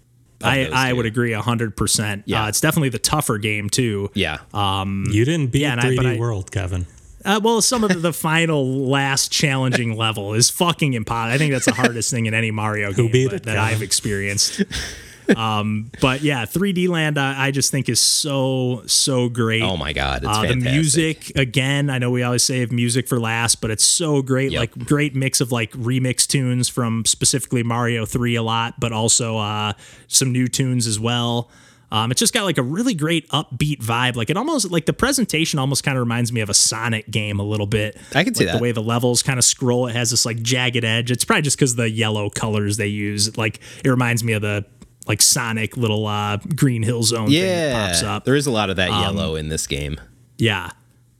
I, 0.43 0.69
I 0.73 0.89
two. 0.89 0.95
would 0.97 1.05
agree 1.05 1.33
hundred 1.33 1.77
percent. 1.77 2.23
Yeah. 2.25 2.45
Uh, 2.45 2.47
it's 2.49 2.59
definitely 2.59 2.89
the 2.89 2.97
tougher 2.99 3.37
game 3.37 3.69
too. 3.69 4.09
Yeah, 4.15 4.39
You 4.53 5.23
didn't 5.23 5.47
beat 5.51 5.61
yeah, 5.61 5.75
3D 5.75 5.95
but 5.95 6.05
I- 6.05 6.17
World, 6.17 6.51
Kevin. 6.51 6.87
Uh, 7.25 7.39
well, 7.43 7.61
some 7.61 7.83
of 7.83 7.89
the, 7.91 7.99
the 7.99 8.13
final 8.29 8.87
last 8.87 9.31
challenging 9.31 9.95
level 9.95 10.33
is 10.33 10.49
fucking 10.49 10.93
impossible. 10.93 11.33
I 11.33 11.37
think 11.37 11.51
that's 11.53 11.65
the 11.65 11.73
hardest 11.73 12.11
thing 12.11 12.25
in 12.25 12.33
any 12.33 12.51
Mario 12.51 12.91
game 12.93 13.11
beat 13.11 13.27
but- 13.27 13.35
it, 13.35 13.43
that 13.43 13.55
Kevin? 13.55 13.75
I've 13.75 13.81
experienced. 13.81 14.63
um, 15.37 15.91
but 16.01 16.21
yeah, 16.21 16.45
3D 16.45 16.89
Land 16.89 17.17
I, 17.17 17.47
I 17.47 17.51
just 17.51 17.71
think 17.71 17.87
is 17.89 18.01
so 18.01 18.83
so 18.87 19.29
great. 19.29 19.61
Oh 19.61 19.77
my 19.77 19.93
god, 19.93 20.23
it's 20.23 20.37
Uh, 20.37 20.41
the 20.47 20.55
music 20.55 21.31
again. 21.37 21.89
I 21.89 21.99
know 21.99 22.09
we 22.11 22.23
always 22.23 22.43
save 22.43 22.71
music 22.71 23.07
for 23.07 23.19
last, 23.19 23.61
but 23.61 23.69
it's 23.71 23.83
so 23.85 24.21
great. 24.21 24.51
Yep. 24.51 24.59
Like 24.59 24.85
great 24.87 25.15
mix 25.15 25.39
of 25.39 25.51
like 25.51 25.71
remix 25.73 26.27
tunes 26.27 26.67
from 26.69 27.05
specifically 27.05 27.63
Mario 27.63 28.05
Three 28.05 28.35
a 28.35 28.43
lot, 28.43 28.79
but 28.79 28.91
also 28.91 29.37
uh, 29.37 29.73
some 30.07 30.31
new 30.31 30.47
tunes 30.47 30.87
as 30.87 30.99
well. 30.99 31.49
Um, 31.91 32.09
it's 32.11 32.19
just 32.19 32.33
got 32.33 32.43
like 32.45 32.57
a 32.57 32.63
really 32.63 32.93
great 32.93 33.27
upbeat 33.29 33.79
vibe. 33.79 34.15
Like 34.15 34.29
it 34.29 34.37
almost 34.37 34.71
like 34.71 34.85
the 34.85 34.93
presentation 34.93 35.59
almost 35.59 35.83
kind 35.83 35.97
of 35.97 36.01
reminds 36.01 36.31
me 36.31 36.39
of 36.41 36.49
a 36.49 36.53
Sonic 36.53 37.09
game 37.11 37.39
a 37.39 37.43
little 37.43 37.67
bit. 37.67 37.97
I 38.15 38.23
can 38.23 38.33
see 38.33 38.45
Like 38.45 38.53
that. 38.53 38.57
the 38.59 38.63
way 38.63 38.71
the 38.71 38.81
levels 38.81 39.21
kind 39.21 39.37
of 39.37 39.43
scroll. 39.43 39.87
It 39.87 39.95
has 39.95 40.11
this 40.11 40.25
like 40.25 40.41
jagged 40.41 40.85
edge. 40.85 41.11
It's 41.11 41.25
probably 41.25 41.41
just 41.41 41.57
because 41.57 41.75
the 41.75 41.89
yellow 41.89 42.29
colors 42.29 42.77
they 42.77 42.87
use. 42.87 43.37
Like 43.37 43.59
it 43.83 43.89
reminds 43.89 44.23
me 44.23 44.33
of 44.33 44.41
the 44.41 44.65
like 45.07 45.21
Sonic 45.21 45.75
little 45.75 46.07
uh, 46.07 46.37
Green 46.55 46.83
Hill 46.83 47.03
Zone 47.03 47.27
thing 47.29 47.41
that 47.41 47.87
pops 47.89 48.01
Yeah, 48.03 48.15
up. 48.15 48.23
there 48.25 48.35
is 48.35 48.47
a 48.47 48.51
lot 48.51 48.69
of 48.69 48.77
that 48.77 48.89
Um, 48.91 49.01
yellow 49.01 49.35
in 49.35 49.49
this 49.49 49.67
game. 49.67 49.99
Yeah. 50.37 50.69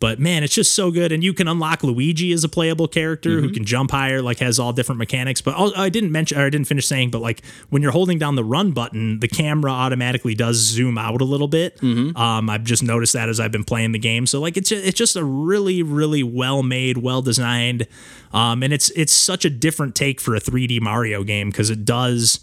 But 0.02 0.20
man, 0.20 0.44
it's 0.44 0.56
just 0.56 0.74
so 0.74 0.90
good. 0.90 1.12
And 1.12 1.24
you 1.24 1.32
can 1.32 1.48
unlock 1.48 1.84
Luigi 1.84 2.34
as 2.34 2.44
a 2.44 2.50
playable 2.50 2.88
character 2.88 3.40
who 3.40 3.52
can 3.54 3.64
jump 3.64 3.92
higher, 3.92 4.20
like 4.22 4.40
has 4.40 4.58
all 4.60 4.74
different 4.74 4.98
mechanics. 4.98 5.42
But 5.42 5.78
I 5.78 5.90
didn't 5.90 6.12
mention, 6.12 6.40
or 6.40 6.46
I 6.48 6.50
didn't 6.50 6.66
finish 6.66 6.88
saying, 6.88 7.12
but 7.12 7.22
like 7.22 7.46
when 7.70 7.84
you're 7.84 7.92
holding 7.92 8.18
down 8.18 8.36
the 8.36 8.44
run 8.44 8.72
button, 8.72 9.20
the 9.20 9.28
camera 9.28 9.70
automatically 9.72 10.34
does 10.34 10.58
zoom 10.58 10.98
out 10.98 11.22
a 11.22 11.24
little 11.24 11.48
bit. 11.48 11.78
Um, 12.18 12.50
I've 12.50 12.64
just 12.64 12.82
noticed 12.82 13.14
that 13.14 13.30
as 13.30 13.40
I've 13.40 13.52
been 13.52 13.64
playing 13.64 13.92
the 13.92 14.00
game. 14.00 14.26
So 14.26 14.42
like 14.42 14.58
it's 14.58 14.72
it's 14.72 14.98
just 14.98 15.16
a 15.16 15.24
really 15.24 15.84
really 15.84 16.24
well 16.24 16.64
made, 16.64 16.98
well 16.98 17.22
designed, 17.22 17.86
um, 18.34 18.64
and 18.64 18.74
it's 18.74 18.90
it's 18.92 19.14
such 19.14 19.46
a 19.46 19.52
different 19.52 19.94
take 19.94 20.20
for 20.20 20.34
a 20.36 20.40
3D 20.40 20.82
Mario 20.82 21.24
game 21.24 21.52
because 21.52 21.70
it 21.70 21.86
does 21.86 22.40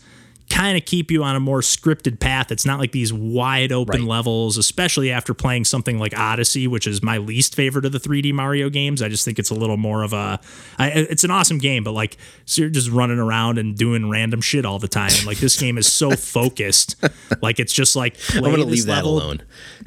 kind 0.51 0.77
of 0.79 0.85
keep 0.85 1.11
you 1.11 1.23
on 1.23 1.37
a 1.37 1.41
more 1.41 1.61
scripted 1.61 2.21
path. 2.21 2.51
It's 2.51 2.65
not 2.65 2.79
like 2.81 2.93
these 2.93 3.13
wide 3.13 3.71
open 3.73 4.01
Right. 4.01 4.09
levels, 4.09 4.57
especially 4.57 5.11
after 5.11 5.35
playing 5.35 5.65
something 5.67 5.99
like 5.99 6.17
Odyssey, 6.19 6.67
which 6.67 6.87
is 6.87 7.03
my 7.03 7.19
least 7.19 7.55
favorite 7.55 7.85
of 7.85 7.93
the 7.93 8.01
3D 8.01 8.33
Mario 8.33 8.71
games. 8.71 9.03
I 9.03 9.09
just 9.09 9.25
think 9.25 9.39
it's 9.39 9.51
a 9.51 9.55
little 9.55 9.77
more 9.77 10.03
of 10.03 10.13
a. 10.13 10.41
I, 10.79 10.89
it's 10.91 11.25
an 11.25 11.31
awesome 11.31 11.59
game, 11.59 11.85
but 11.85 11.93
like 11.93 12.17
so 12.47 12.63
you're 12.63 12.71
just 12.71 12.91
running 12.91 13.19
around 13.19 13.59
and 13.59 13.77
doing 13.77 14.09
random 14.11 14.41
shit 14.41 14.65
all 14.65 14.79
the 14.79 14.89
time. 14.89 15.11
And 15.17 15.27
like 15.27 15.39
this 15.39 15.59
game 15.61 15.77
is 15.79 15.91
so 15.91 16.11
focused, 16.17 16.97
like 17.43 17.61
it's 17.61 17.73
just 17.73 17.95
like 17.95 18.17
I'm 18.35 18.43
gonna 18.43 18.59
this 18.65 18.67
leave 18.67 18.87
that 18.87 19.05
alone. 19.05 19.43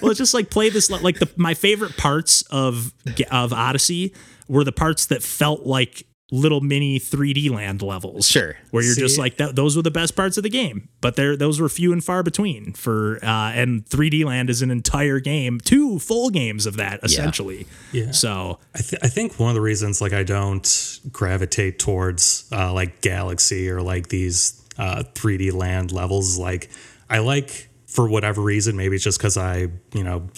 well, 0.00 0.10
it's 0.10 0.18
just 0.18 0.34
like 0.34 0.50
play 0.50 0.70
this 0.70 0.90
like 0.90 1.18
the 1.18 1.28
my 1.36 1.54
favorite 1.54 1.96
parts 1.96 2.42
of 2.50 2.92
of 3.30 3.52
Odyssey 3.52 4.14
were 4.48 4.64
the 4.64 4.72
parts 4.72 5.06
that 5.06 5.22
felt 5.22 5.66
like 5.66 6.04
little 6.30 6.60
mini 6.60 7.00
3D 7.00 7.50
land 7.50 7.80
levels. 7.80 8.28
Sure. 8.28 8.56
Where 8.70 8.82
you're 8.82 8.94
just 8.94 9.18
like 9.18 9.38
that 9.38 9.56
those 9.56 9.76
were 9.76 9.82
the 9.82 9.90
best 9.90 10.14
parts 10.14 10.36
of 10.36 10.42
the 10.42 10.50
game. 10.50 10.88
But 11.00 11.16
there 11.16 11.36
those 11.36 11.60
were 11.60 11.68
few 11.68 11.92
and 11.92 12.04
far 12.04 12.22
between 12.22 12.74
for 12.74 13.18
uh 13.22 13.52
and 13.54 13.84
3D 13.86 14.24
land 14.24 14.50
is 14.50 14.60
an 14.60 14.70
entire 14.70 15.20
game, 15.20 15.58
two 15.58 15.98
full 15.98 16.28
games 16.30 16.66
of 16.66 16.76
that 16.76 17.00
essentially. 17.02 17.66
Yeah. 17.92 18.10
So, 18.10 18.58
I, 18.74 18.80
th- 18.80 19.02
I 19.02 19.08
think 19.08 19.38
one 19.38 19.48
of 19.48 19.54
the 19.54 19.60
reasons 19.60 20.00
like 20.00 20.12
I 20.12 20.22
don't 20.22 21.00
gravitate 21.10 21.78
towards 21.78 22.48
uh, 22.52 22.72
like 22.72 23.00
Galaxy 23.00 23.70
or 23.70 23.80
like 23.80 24.08
these 24.08 24.62
uh, 24.78 25.04
3D 25.14 25.52
land 25.52 25.92
levels 25.92 26.38
like 26.38 26.68
I 27.08 27.18
like 27.20 27.68
for 27.86 28.06
whatever 28.08 28.42
reason 28.42 28.76
maybe 28.76 28.96
it's 28.96 29.04
just 29.04 29.18
because 29.18 29.38
I 29.38 29.68
you 29.94 30.04
know 30.04 30.28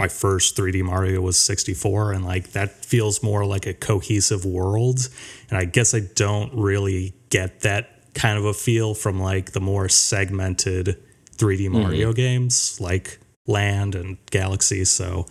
my 0.00 0.08
first 0.08 0.56
3D 0.56 0.82
Mario 0.82 1.20
was 1.20 1.38
64 1.38 2.12
and 2.12 2.24
like 2.24 2.52
that 2.52 2.84
feels 2.84 3.22
more 3.22 3.44
like 3.44 3.66
a 3.66 3.74
cohesive 3.74 4.44
world 4.44 5.08
and 5.50 5.58
I 5.58 5.64
guess 5.66 5.94
I 5.94 6.00
don't 6.14 6.52
really 6.54 7.14
get 7.28 7.60
that 7.60 8.12
kind 8.14 8.38
of 8.38 8.44
a 8.44 8.54
feel 8.54 8.94
from 8.94 9.20
like 9.20 9.52
the 9.52 9.60
more 9.60 9.88
segmented 9.88 10.98
3D 11.36 11.66
mm-hmm. 11.66 11.82
Mario 11.82 12.12
games 12.12 12.80
like 12.80 13.18
Land 13.46 13.94
and 13.94 14.16
Galaxy 14.30 14.84
so 14.84 15.26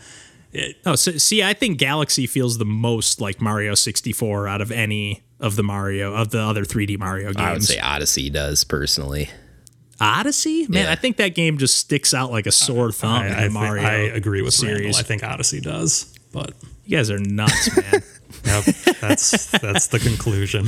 it, 0.52 0.78
oh, 0.86 0.96
so 0.96 1.12
see, 1.12 1.44
I 1.44 1.54
think 1.54 1.78
Galaxy 1.78 2.26
feels 2.26 2.58
the 2.58 2.66
most 2.66 3.22
like 3.22 3.40
Mario 3.40 3.76
64 3.76 4.48
out 4.48 4.62
of 4.62 4.72
any 4.72 5.22
of 5.40 5.56
the 5.56 5.64
Mario 5.64 6.14
of 6.14 6.32
the 6.32 6.40
other 6.40 6.66
3D 6.66 6.98
Mario 6.98 7.28
games. 7.28 7.38
I 7.38 7.54
would 7.54 7.64
say 7.64 7.80
Odyssey 7.80 8.30
does 8.30 8.64
personally. 8.64 9.30
Odyssey, 10.02 10.68
man, 10.68 10.86
Yeah. 10.86 10.92
I 10.92 10.96
think 10.96 11.18
that 11.18 11.36
game 11.36 11.58
just 11.58 11.78
sticks 11.78 12.14
out 12.14 12.32
like 12.32 12.48
a 12.48 12.52
sore 12.52 12.92
thumb 12.92 13.26
in 13.26 13.32
I, 13.34 13.36
the 13.36 13.46
I, 13.46 13.50
Mario. 13.50 13.84
I 13.84 13.94
agree 14.16 14.42
with 14.42 14.54
series. 14.54 14.82
Randall. 14.82 15.00
I 15.00 15.04
think 15.04 15.24
Odyssey 15.24 15.60
does, 15.62 16.14
but 16.32 16.54
You 16.86 16.98
guys 16.98 17.10
are 17.12 17.20
nuts, 17.20 17.76
man. 17.76 18.04
yep, 18.46 18.64
that's 19.02 19.48
that's 19.60 19.88
the 19.88 20.00
conclusion. 20.00 20.68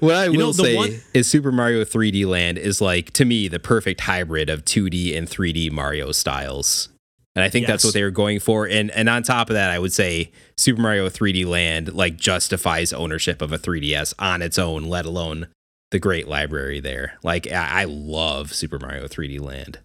What 0.00 0.14
I 0.14 0.28
will 0.30 0.36
know, 0.38 0.52
say 0.52 0.76
one- 0.76 1.00
is 1.12 1.26
Super 1.30 1.52
Mario 1.52 1.84
3D 1.84 2.26
Land 2.26 2.56
is 2.58 2.80
like 2.80 3.10
to 3.12 3.24
me 3.24 3.48
the 3.48 3.58
perfect 3.58 4.00
hybrid 4.02 4.48
of 4.48 4.64
2D 4.64 5.16
and 5.16 5.28
3D 5.28 5.70
Mario 5.70 6.12
styles. 6.12 6.88
And 7.36 7.42
I 7.42 7.48
think 7.50 7.66
that's 7.66 7.84
what 7.84 7.94
they 7.94 8.02
were 8.04 8.12
going 8.12 8.38
for. 8.38 8.66
And 8.68 8.90
and 8.92 9.08
on 9.08 9.24
top 9.24 9.50
of 9.50 9.54
that, 9.54 9.70
I 9.70 9.78
would 9.80 9.92
say 9.92 10.30
Super 10.56 10.80
Mario 10.80 11.08
3D 11.08 11.44
Land 11.44 11.92
like 11.92 12.16
justifies 12.16 12.92
ownership 12.92 13.42
of 13.42 13.52
a 13.52 13.58
3DS 13.58 14.14
on 14.20 14.40
its 14.40 14.56
own, 14.56 14.84
let 14.84 15.04
alone 15.04 15.48
the 15.94 16.00
great 16.00 16.26
library 16.28 16.80
there. 16.80 17.14
Like 17.22 17.46
I, 17.50 17.82
I 17.82 17.84
love 17.84 18.52
Super 18.52 18.78
Mario 18.80 19.06
3D 19.06 19.40
Land. 19.40 19.78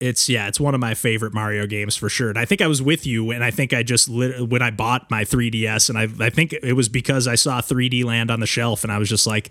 it's 0.00 0.28
yeah, 0.28 0.46
it's 0.46 0.60
one 0.60 0.74
of 0.74 0.80
my 0.80 0.94
favorite 0.94 1.34
Mario 1.34 1.66
games 1.66 1.96
for 1.96 2.08
sure. 2.08 2.28
And 2.28 2.38
I 2.38 2.44
think 2.44 2.60
I 2.62 2.66
was 2.68 2.80
with 2.80 3.04
you, 3.06 3.30
and 3.32 3.42
I 3.42 3.50
think 3.50 3.72
I 3.72 3.82
just 3.82 4.08
lit, 4.08 4.48
when 4.48 4.62
I 4.62 4.70
bought 4.70 5.10
my 5.10 5.24
3DS, 5.24 5.88
and 5.88 5.98
I 5.98 6.04
I 6.24 6.30
think 6.30 6.52
it 6.52 6.74
was 6.74 6.88
because 6.88 7.26
I 7.26 7.34
saw 7.34 7.60
3D 7.60 8.04
Land 8.04 8.30
on 8.30 8.40
the 8.40 8.46
shelf, 8.46 8.84
and 8.84 8.92
I 8.92 8.98
was 8.98 9.08
just 9.10 9.26
like. 9.26 9.50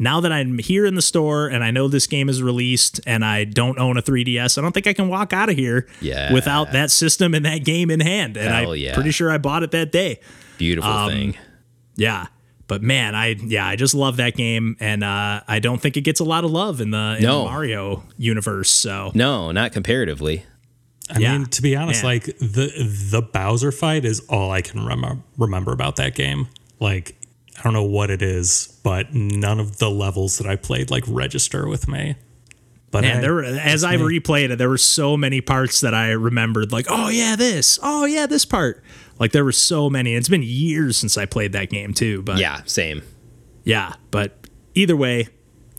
Now 0.00 0.20
that 0.20 0.30
I'm 0.30 0.58
here 0.60 0.86
in 0.86 0.94
the 0.94 1.02
store 1.02 1.48
and 1.48 1.64
I 1.64 1.72
know 1.72 1.88
this 1.88 2.06
game 2.06 2.28
is 2.28 2.40
released 2.40 3.00
and 3.04 3.24
I 3.24 3.42
don't 3.42 3.80
own 3.80 3.96
a 3.98 4.00
3DS, 4.02 4.56
I 4.56 4.60
don't 4.60 4.70
think 4.70 4.86
I 4.86 4.92
can 4.92 5.08
walk 5.08 5.32
out 5.32 5.48
of 5.50 5.56
here 5.56 5.88
Yeah. 6.00 6.32
without 6.32 6.70
that 6.70 6.92
system 6.92 7.34
and 7.34 7.44
that 7.44 7.64
game 7.64 7.90
in 7.90 7.98
hand. 7.98 8.36
And 8.36 8.54
Hell 8.54 8.70
I'm 8.74 8.78
yeah. 8.78 8.94
pretty 8.94 9.10
sure 9.10 9.28
I 9.28 9.38
bought 9.38 9.64
it 9.64 9.72
that 9.72 9.90
day. 9.90 10.20
Beautiful 10.56 10.88
Um, 10.88 11.10
thing. 11.10 11.36
Yeah. 11.96 12.26
But 12.68 12.82
man, 12.82 13.14
I 13.16 13.28
yeah, 13.42 13.66
I 13.66 13.74
just 13.76 13.94
love 13.94 14.18
that 14.18 14.36
game, 14.36 14.76
and 14.78 15.02
uh, 15.02 15.40
I 15.48 15.58
don't 15.58 15.80
think 15.80 15.96
it 15.96 16.02
gets 16.02 16.20
a 16.20 16.24
lot 16.24 16.44
of 16.44 16.50
love 16.52 16.80
in 16.80 16.90
the, 16.92 17.16
in 17.18 17.22
No. 17.24 17.40
the 17.44 17.50
Mario 17.50 18.04
universe. 18.18 18.70
So 18.70 19.10
No, 19.14 19.50
not 19.52 19.72
comparatively. 19.72 20.44
I 21.10 21.18
Yeah, 21.18 21.38
mean, 21.38 21.46
to 21.46 21.62
be 21.62 21.74
honest, 21.74 22.02
man. 22.02 22.12
like 22.12 22.24
the 22.38 22.70
the 23.10 23.22
Bowser 23.22 23.72
fight 23.72 24.04
is 24.04 24.20
all 24.28 24.50
I 24.52 24.60
can 24.62 24.84
remember 24.84 25.22
remember 25.38 25.72
about 25.72 25.96
that 25.96 26.14
game. 26.14 26.48
Like 26.78 27.16
I 27.58 27.62
don't 27.62 27.72
know 27.72 27.82
what 27.82 28.10
it 28.10 28.20
is, 28.22 28.78
but 28.84 29.14
none 29.14 29.58
of 29.58 29.78
the 29.78 29.90
levels 29.90 30.36
that 30.38 30.46
I 30.46 30.54
played 30.56 30.90
like 30.90 31.04
register 31.08 31.66
with 31.66 31.88
me. 31.88 32.16
But 32.90 33.02
man, 33.02 33.18
I- 33.18 33.20
there 33.20 33.34
were, 33.34 33.44
as 33.44 33.84
I 33.84 33.96
replayed 33.96 34.50
it, 34.50 34.56
there 34.56 34.68
were 34.68 34.78
so 34.78 35.16
many 35.16 35.40
parts 35.40 35.80
that 35.82 35.92
I 35.94 36.10
remembered. 36.12 36.72
Like, 36.72 36.86
oh 36.88 37.08
yeah, 37.08 37.36
this. 37.36 37.78
Oh 37.82 38.04
yeah, 38.06 38.26
this 38.26 38.44
part. 38.44 38.82
Like 39.18 39.32
there 39.32 39.44
were 39.44 39.52
so 39.52 39.90
many. 39.90 40.14
It's 40.14 40.28
been 40.28 40.42
years 40.42 40.96
since 40.96 41.18
I 41.18 41.26
played 41.26 41.52
that 41.52 41.68
game 41.70 41.92
too. 41.92 42.22
But 42.22 42.38
Yeah, 42.38 42.62
same. 42.64 43.02
yeah. 43.64 43.94
But 44.10 44.46
either 44.74 44.96
way, 44.96 45.28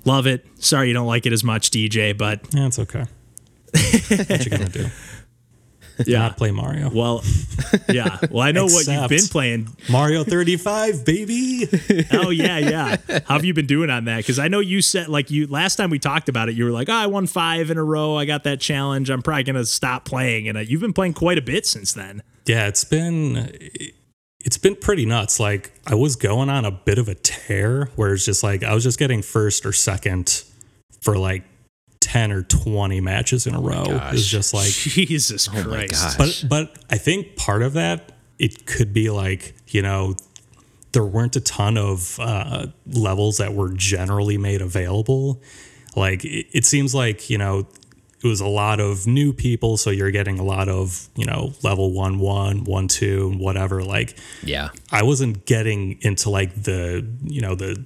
love 0.05 0.27
it. 0.27 0.45
Sorry 0.63 0.89
you 0.89 0.93
don't 0.93 1.07
like 1.07 1.25
it 1.25 1.33
as 1.33 1.43
much, 1.43 1.71
DJ. 1.71 2.15
But 2.17 2.41
yeah, 2.53 2.67
it's 2.67 2.77
okay. 2.79 3.05
what 3.73 4.45
you 4.45 4.51
gonna 4.51 4.69
do? 4.69 4.87
yeah. 6.05 6.19
Not 6.19 6.37
play 6.37 6.51
Mario. 6.51 6.89
Well, 6.89 7.23
yeah. 7.89 8.17
Well, 8.29 8.41
I 8.41 8.51
know 8.51 8.65
what 8.65 8.87
you've 8.87 9.09
been 9.09 9.27
playing. 9.29 9.67
Mario 9.89 10.23
35, 10.23 11.05
baby. 11.05 11.67
Oh 12.11 12.29
yeah, 12.29 12.57
yeah. 12.57 12.97
How 13.25 13.35
have 13.35 13.45
you 13.45 13.53
been 13.53 13.67
doing 13.67 13.89
on 13.89 14.05
that? 14.05 14.17
Because 14.17 14.39
I 14.39 14.47
know 14.47 14.59
you 14.59 14.81
said 14.81 15.09
like 15.09 15.31
you 15.31 15.47
last 15.47 15.75
time 15.75 15.89
we 15.89 15.99
talked 15.99 16.29
about 16.29 16.49
it, 16.49 16.55
you 16.55 16.65
were 16.65 16.71
like, 16.71 16.89
oh, 16.89 16.93
I 16.93 17.07
won 17.07 17.27
five 17.27 17.69
in 17.69 17.77
a 17.77 17.83
row. 17.83 18.15
I 18.15 18.25
got 18.25 18.43
that 18.43 18.59
challenge. 18.59 19.09
I'm 19.09 19.21
probably 19.21 19.43
gonna 19.43 19.65
stop 19.65 20.05
playing, 20.05 20.47
and 20.47 20.57
uh, 20.57 20.61
you've 20.61 20.81
been 20.81 20.93
playing 20.93 21.13
quite 21.13 21.37
a 21.37 21.41
bit 21.41 21.65
since 21.65 21.93
then. 21.93 22.23
Yeah, 22.45 22.67
it's 22.67 22.83
been 22.83 23.51
it's 24.39 24.57
been 24.57 24.75
pretty 24.75 25.05
nuts. 25.05 25.39
Like 25.39 25.71
I 25.85 25.95
was 25.95 26.15
going 26.15 26.49
on 26.49 26.65
a 26.65 26.71
bit 26.71 26.97
of 26.97 27.07
a 27.07 27.15
tear 27.15 27.89
where 27.95 28.13
it's 28.13 28.25
just 28.25 28.43
like 28.43 28.63
I 28.63 28.73
was 28.73 28.83
just 28.83 28.99
getting 28.99 29.21
first 29.21 29.65
or 29.65 29.73
second 29.73 30.43
for 31.01 31.17
like 31.17 31.43
10 32.09 32.31
or 32.31 32.41
20 32.41 33.01
matches 33.01 33.45
in 33.45 33.53
a 33.53 33.61
row. 33.61 33.83
It's 34.11 34.25
just 34.25 34.51
like 34.51 34.71
Jesus 34.71 35.51
my 35.53 35.61
Christ. 35.61 36.17
but 36.17 36.43
but 36.49 36.79
I 36.89 36.97
think 36.97 37.35
part 37.35 37.61
of 37.61 37.73
that 37.73 38.13
it 38.39 38.65
could 38.65 38.93
be 38.93 39.11
like, 39.11 39.53
you 39.67 39.83
know, 39.83 40.15
there 40.93 41.03
weren't 41.03 41.35
a 41.35 41.41
ton 41.41 41.77
of 41.77 42.17
uh, 42.19 42.67
levels 42.87 43.37
that 43.37 43.53
were 43.53 43.69
generally 43.69 44.39
made 44.39 44.61
available. 44.61 45.39
Like 45.95 46.25
it, 46.25 46.47
it 46.51 46.65
seems 46.65 46.95
like, 46.95 47.29
you 47.29 47.37
know, 47.37 47.67
it 48.23 48.27
was 48.27 48.41
a 48.41 48.47
lot 48.47 48.79
of 48.79 49.05
new 49.05 49.31
people, 49.31 49.77
so 49.77 49.91
you're 49.91 50.11
getting 50.11 50.39
a 50.39 50.43
lot 50.43 50.67
of, 50.67 51.09
you 51.15 51.25
know, 51.25 51.53
level 51.63 51.93
one, 51.93 52.17
one, 52.17 52.63
one, 52.63 52.87
two, 52.87 53.33
whatever. 53.37 53.83
Like 53.83 54.17
Yeah. 54.41 54.69
I 54.91 55.03
wasn't 55.03 55.45
getting 55.45 55.99
into 56.01 56.31
like 56.31 56.63
the, 56.63 57.07
you 57.23 57.41
know, 57.41 57.53
the 57.53 57.85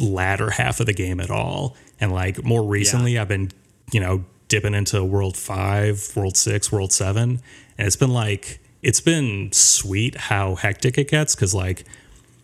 latter 0.00 0.50
half 0.50 0.80
of 0.80 0.86
the 0.86 0.92
game 0.92 1.18
at 1.18 1.30
all. 1.30 1.76
And 2.00 2.12
like 2.12 2.44
more 2.44 2.62
recently, 2.62 3.18
I've 3.18 3.28
been, 3.28 3.50
you 3.92 4.00
know, 4.00 4.24
dipping 4.48 4.74
into 4.74 5.02
World 5.04 5.36
5, 5.36 6.12
World 6.16 6.36
6, 6.36 6.72
World 6.72 6.92
7. 6.92 7.40
And 7.78 7.86
it's 7.86 7.96
been 7.96 8.12
like, 8.12 8.60
it's 8.82 9.00
been 9.00 9.50
sweet 9.52 10.14
how 10.16 10.56
hectic 10.56 10.98
it 10.98 11.08
gets. 11.08 11.34
Cause 11.34 11.54
like, 11.54 11.84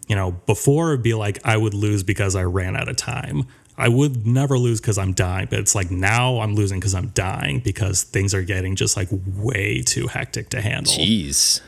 you 0.09 0.17
know, 0.17 0.33
before 0.47 0.93
it'd 0.93 1.03
be 1.03 1.15
like 1.15 1.39
I 1.45 1.57
would 1.57 1.75
lose 1.75 2.03
because 2.03 2.35
I 2.35 2.43
ran 2.43 2.77
out 2.77 2.89
of 2.89 2.97
time. 2.97 3.47
I 3.77 3.89
would 3.89 4.27
never 4.27 4.59
lose 4.59 4.79
because 4.81 4.99
I'm 4.99 5.15
dying, 5.15 5.47
but 5.49 5.59
it's 5.59 5.75
like 5.75 5.91
now 5.91 6.41
I'm 6.41 6.55
losing 6.55 6.81
because 6.81 6.95
I'm 6.95 7.09
dying 7.09 7.61
because 7.61 8.03
things 8.03 8.35
are 8.35 8.43
getting 8.43 8.77
just 8.77 8.95
like 8.95 9.09
way 9.11 9.81
too 9.81 10.07
hectic 10.07 10.51
to 10.51 10.61
handle. 10.61 10.93
Jeez. 10.93 11.63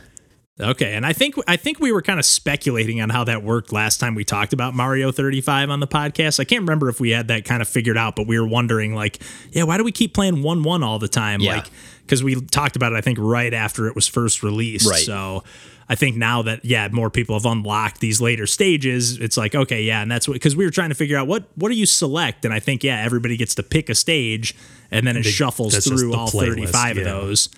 Okay, 0.61 0.93
and 0.93 1.07
I 1.07 1.15
think 1.15 1.35
I 1.49 1.57
think 1.57 1.81
we 1.81 1.93
were 1.93 2.03
kind 2.03 2.19
of 2.19 2.27
speculating 2.27 3.01
on 3.01 3.09
how 3.09 3.25
that 3.25 3.43
worked 3.43 3.73
last 3.73 3.99
time 3.99 4.15
we 4.15 4.23
talked 4.23 4.53
about 4.53 4.75
Mario 4.75 5.11
35 5.11 5.71
on 5.71 5.81
the 5.81 5.87
podcast. 5.87 6.39
I 6.39 6.45
can't 6.45 6.61
remember 6.61 6.91
if 6.91 7.01
we 7.01 7.11
had 7.11 7.29
that 7.29 7.47
kind 7.47 7.63
of 7.63 7.69
figured 7.69 7.97
out, 7.97 8.17
but 8.17 8.27
we 8.27 8.39
were 8.39 8.47
wondering 8.47 8.95
like, 8.95 9.23
yeah, 9.51 9.63
why 9.63 9.79
do 9.79 9.85
we 9.85 9.93
keep 9.93 10.13
playing 10.13 10.37
1-1 10.37 10.85
all 10.85 10.99
the 10.99 11.09
time? 11.09 11.41
Yeah. 11.41 11.57
Like 11.57 11.67
cuz 12.07 12.23
we 12.23 12.39
talked 12.39 12.77
about 12.77 12.93
it 12.93 12.97
I 12.97 13.01
think 13.01 13.17
right 13.19 13.55
after 13.55 13.87
it 13.87 13.95
was 13.95 14.07
first 14.07 14.43
released. 14.43 14.87
Right. 14.87 15.01
So 15.03 15.43
I 15.89 15.95
think 15.95 16.17
now 16.17 16.43
that 16.43 16.67
yeah, 16.67 16.87
more 16.93 17.09
people 17.09 17.35
have 17.35 17.47
unlocked 17.47 18.01
these 18.01 18.21
later 18.21 18.47
stages, 18.47 19.17
it's 19.19 19.39
like 19.39 19.55
okay, 19.55 19.83
yeah, 19.83 20.03
and 20.03 20.11
that's 20.11 20.29
what 20.29 20.39
cuz 20.39 20.55
we 20.55 20.67
were 20.67 20.71
trying 20.71 20.91
to 20.91 20.95
figure 20.95 21.17
out 21.17 21.27
what 21.27 21.49
what 21.55 21.71
do 21.71 21.77
you 21.77 21.87
select 21.87 22.45
and 22.45 22.53
I 22.53 22.59
think 22.59 22.85
yeah, 22.85 23.03
everybody 23.03 23.39
gets 23.39 23.55
to 23.55 23.63
pick 23.63 23.89
a 23.89 23.95
stage 23.95 24.55
and 24.91 25.07
then 25.07 25.17
it 25.17 25.23
shuffles 25.23 25.83
through 25.83 26.11
the 26.11 26.17
all 26.19 26.29
playlist, 26.29 26.69
35 26.73 26.99
of 26.99 27.05
those. 27.05 27.49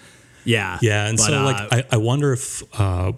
Yeah. 0.44 0.78
Yeah, 0.82 1.06
and 1.06 1.16
But, 1.16 1.24
so 1.24 1.38
uh, 1.38 1.44
like 1.44 1.72
I, 1.72 1.84
I 1.92 1.96
wonder 1.96 2.32
if 2.32 2.62
uh, 2.78 3.12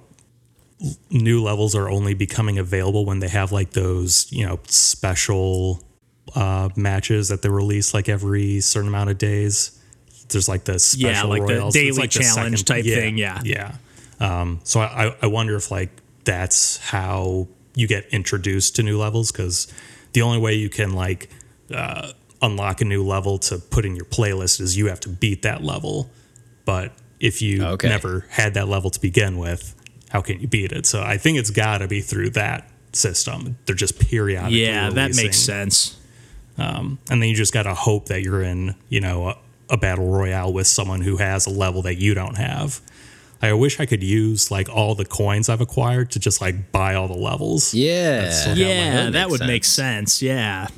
new 1.11 1.43
levels 1.43 1.75
are 1.75 1.89
only 1.89 2.15
becoming 2.15 2.59
available 2.59 3.05
when 3.05 3.21
they 3.21 3.29
have 3.29 3.53
like 3.53 3.71
those 3.71 4.31
you 4.31 4.47
know 4.47 4.61
special 4.67 5.83
uh, 6.35 6.69
matches 6.77 7.29
that 7.29 7.43
they 7.43 7.49
release 7.49 7.95
like 7.95 8.09
every 8.09 8.61
certain 8.61 8.89
amount 8.89 9.11
of 9.11 9.19
days. 9.19 9.73
There's 10.29 10.49
like 10.49 10.65
the 10.65 10.79
special 10.79 11.09
Yeah, 11.09 11.23
like 11.23 11.47
the 11.47 11.55
royals. 11.55 11.77
It's 11.77 11.85
daily 11.85 11.99
like 11.99 12.11
the 12.11 12.21
challenge 12.21 12.65
type 12.65 12.85
thing, 12.85 13.17
yeah. 13.17 13.41
yeah. 13.45 13.77
Um, 14.19 14.61
so 14.65 14.81
I, 14.81 15.15
I 15.23 15.27
wonder 15.27 15.55
if 15.57 15.71
like 15.71 15.91
that's 16.25 16.79
how 16.79 17.47
you 17.75 17.87
get 17.87 18.07
introduced 18.07 18.77
to 18.77 18.83
new 18.83 18.99
levels 18.99 19.31
because 19.31 19.73
the 20.15 20.23
only 20.23 20.39
way 20.39 20.55
you 20.55 20.69
can 20.69 20.95
like 20.95 21.31
uh, 21.73 22.11
unlock 22.43 22.81
a 22.81 22.85
new 22.85 23.05
level 23.05 23.39
to 23.39 23.59
put 23.59 23.85
in 23.85 23.95
your 23.95 24.07
playlist 24.07 24.61
is 24.61 24.77
you 24.77 24.89
have 24.89 25.01
to 25.01 25.09
beat 25.09 25.43
that 25.43 25.63
level. 25.63 26.11
But 26.65 26.93
if 27.21 27.41
you 27.43 27.65
Okay. 27.65 27.89
never 27.89 28.25
had 28.31 28.55
that 28.55 28.69
level 28.69 28.91
to 28.91 29.01
begin 29.01 29.39
with, 29.39 29.75
how 30.11 30.21
can 30.21 30.41
you 30.41 30.47
beat 30.49 30.73
it? 30.73 30.87
So 30.87 31.03
I 31.03 31.17
think 31.19 31.39
it's 31.39 31.51
got 31.51 31.79
to 31.79 31.89
be 31.89 32.01
through 32.01 32.31
that 32.31 32.69
system. 32.93 33.59
They're 33.67 33.75
just 33.75 33.99
periodically. 33.99 34.65
Yeah, 34.65 34.91
that 34.91 35.09
makes 35.09 35.19
releasing. 35.19 35.33
sense. 35.55 35.97
Um, 36.59 36.99
and 37.11 37.21
then 37.21 37.29
you 37.29 37.35
just 37.37 37.53
got 37.53 37.65
to 37.65 37.75
hope 37.75 38.07
that 38.07 38.23
you're 38.23 38.43
in 38.43 38.75
you 38.89 39.01
know 39.01 39.29
a, 39.29 39.37
a 39.71 39.77
battle 39.77 40.09
royale 40.09 40.53
with 40.53 40.67
someone 40.67 41.03
who 41.03 41.19
has 41.19 41.47
a 41.47 41.51
level 41.51 41.83
that 41.83 41.97
you 41.97 42.15
don't 42.15 42.37
have 42.39 42.81
i 43.43 43.53
wish 43.53 43.79
i 43.79 43.85
could 43.85 44.03
use 44.03 44.51
like 44.51 44.67
all 44.71 44.95
the 44.95 45.05
coins 45.05 45.51
i've 45.51 45.61
acquired 45.61 46.11
to 46.13 46.19
just 46.19 46.41
like 46.41 46.73
buy 46.73 46.95
all 46.95 47.09
the 47.09 47.15
levels 47.15 47.75
Yeah. 47.75 48.55
Yeah, 48.55 49.11
that 49.11 49.29
would 49.29 49.41
make 49.41 49.65
sense. 49.65 50.23
Yeah. 50.23 50.69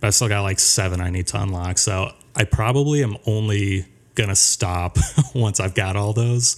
but 0.00 0.08
i 0.08 0.10
still 0.10 0.28
got 0.28 0.42
like 0.42 0.58
seven 0.58 1.00
i 1.00 1.08
need 1.08 1.26
to 1.28 1.40
unlock 1.40 1.78
so 1.78 2.12
i 2.36 2.44
probably 2.44 3.02
am 3.02 3.16
only 3.24 3.86
gonna 4.14 4.36
stop 4.36 4.96
once 5.34 5.58
i've 5.60 5.74
got 5.74 5.96
all 5.96 6.12
those 6.12 6.56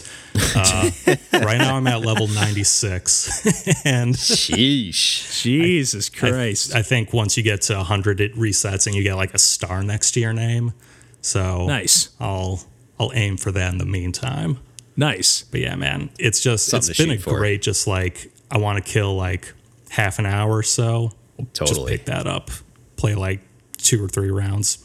uh, 0.55 0.91
right 1.33 1.59
now 1.59 1.77
i'm 1.77 1.87
at 1.87 2.01
level 2.03 2.29
96 2.29 3.85
and 3.87 4.15
Sheesh. 4.15 5.43
Jesus 5.43 6.09
Christ. 6.09 6.75
i 6.75 6.83
think 6.83 7.13
once 7.13 7.37
you 7.37 7.43
get 7.43 7.63
to 7.63 7.77
100 7.77 8.21
it 8.21 8.35
resets 8.35 8.87
and 8.87 8.95
you 8.95 9.03
get 9.03 9.15
like 9.15 9.33
a 9.35 9.39
star 9.39 9.83
next 9.83 10.13
to 10.13 10.21
your 10.21 10.33
name 10.33 10.73
so 11.21 11.67
nice. 11.67 12.11
i'll 12.21 12.61
i'll 13.01 13.13
aim 13.15 13.37
for 13.37 13.51
that 13.53 13.73
in 13.73 13.79
the 13.79 13.87
meantime 13.87 14.59
Nice. 14.99 15.43
But 15.51 15.61
yeah, 15.61 15.77
man, 15.77 16.09
it's 16.19 16.41
just 16.41 16.67
Something 16.67 16.89
it's 16.91 16.99
to 16.99 17.07
been 17.07 17.19
a 17.19 17.21
for. 17.21 17.37
great 17.39 17.61
just 17.61 17.87
like 17.87 18.33
I 18.51 18.57
want 18.57 18.83
to 18.83 18.91
kill 18.93 19.15
like 19.15 19.53
half 19.91 20.19
an 20.19 20.25
hour 20.25 20.57
or 20.57 20.63
so. 20.63 21.13
Just 21.53 21.73
Totally. 21.75 21.93
pick 21.99 22.07
that 22.07 22.27
up, 22.27 22.51
play 22.97 23.15
like 23.15 23.41
two 23.77 24.03
or 24.03 24.09
three 24.09 24.31
rounds. 24.31 24.79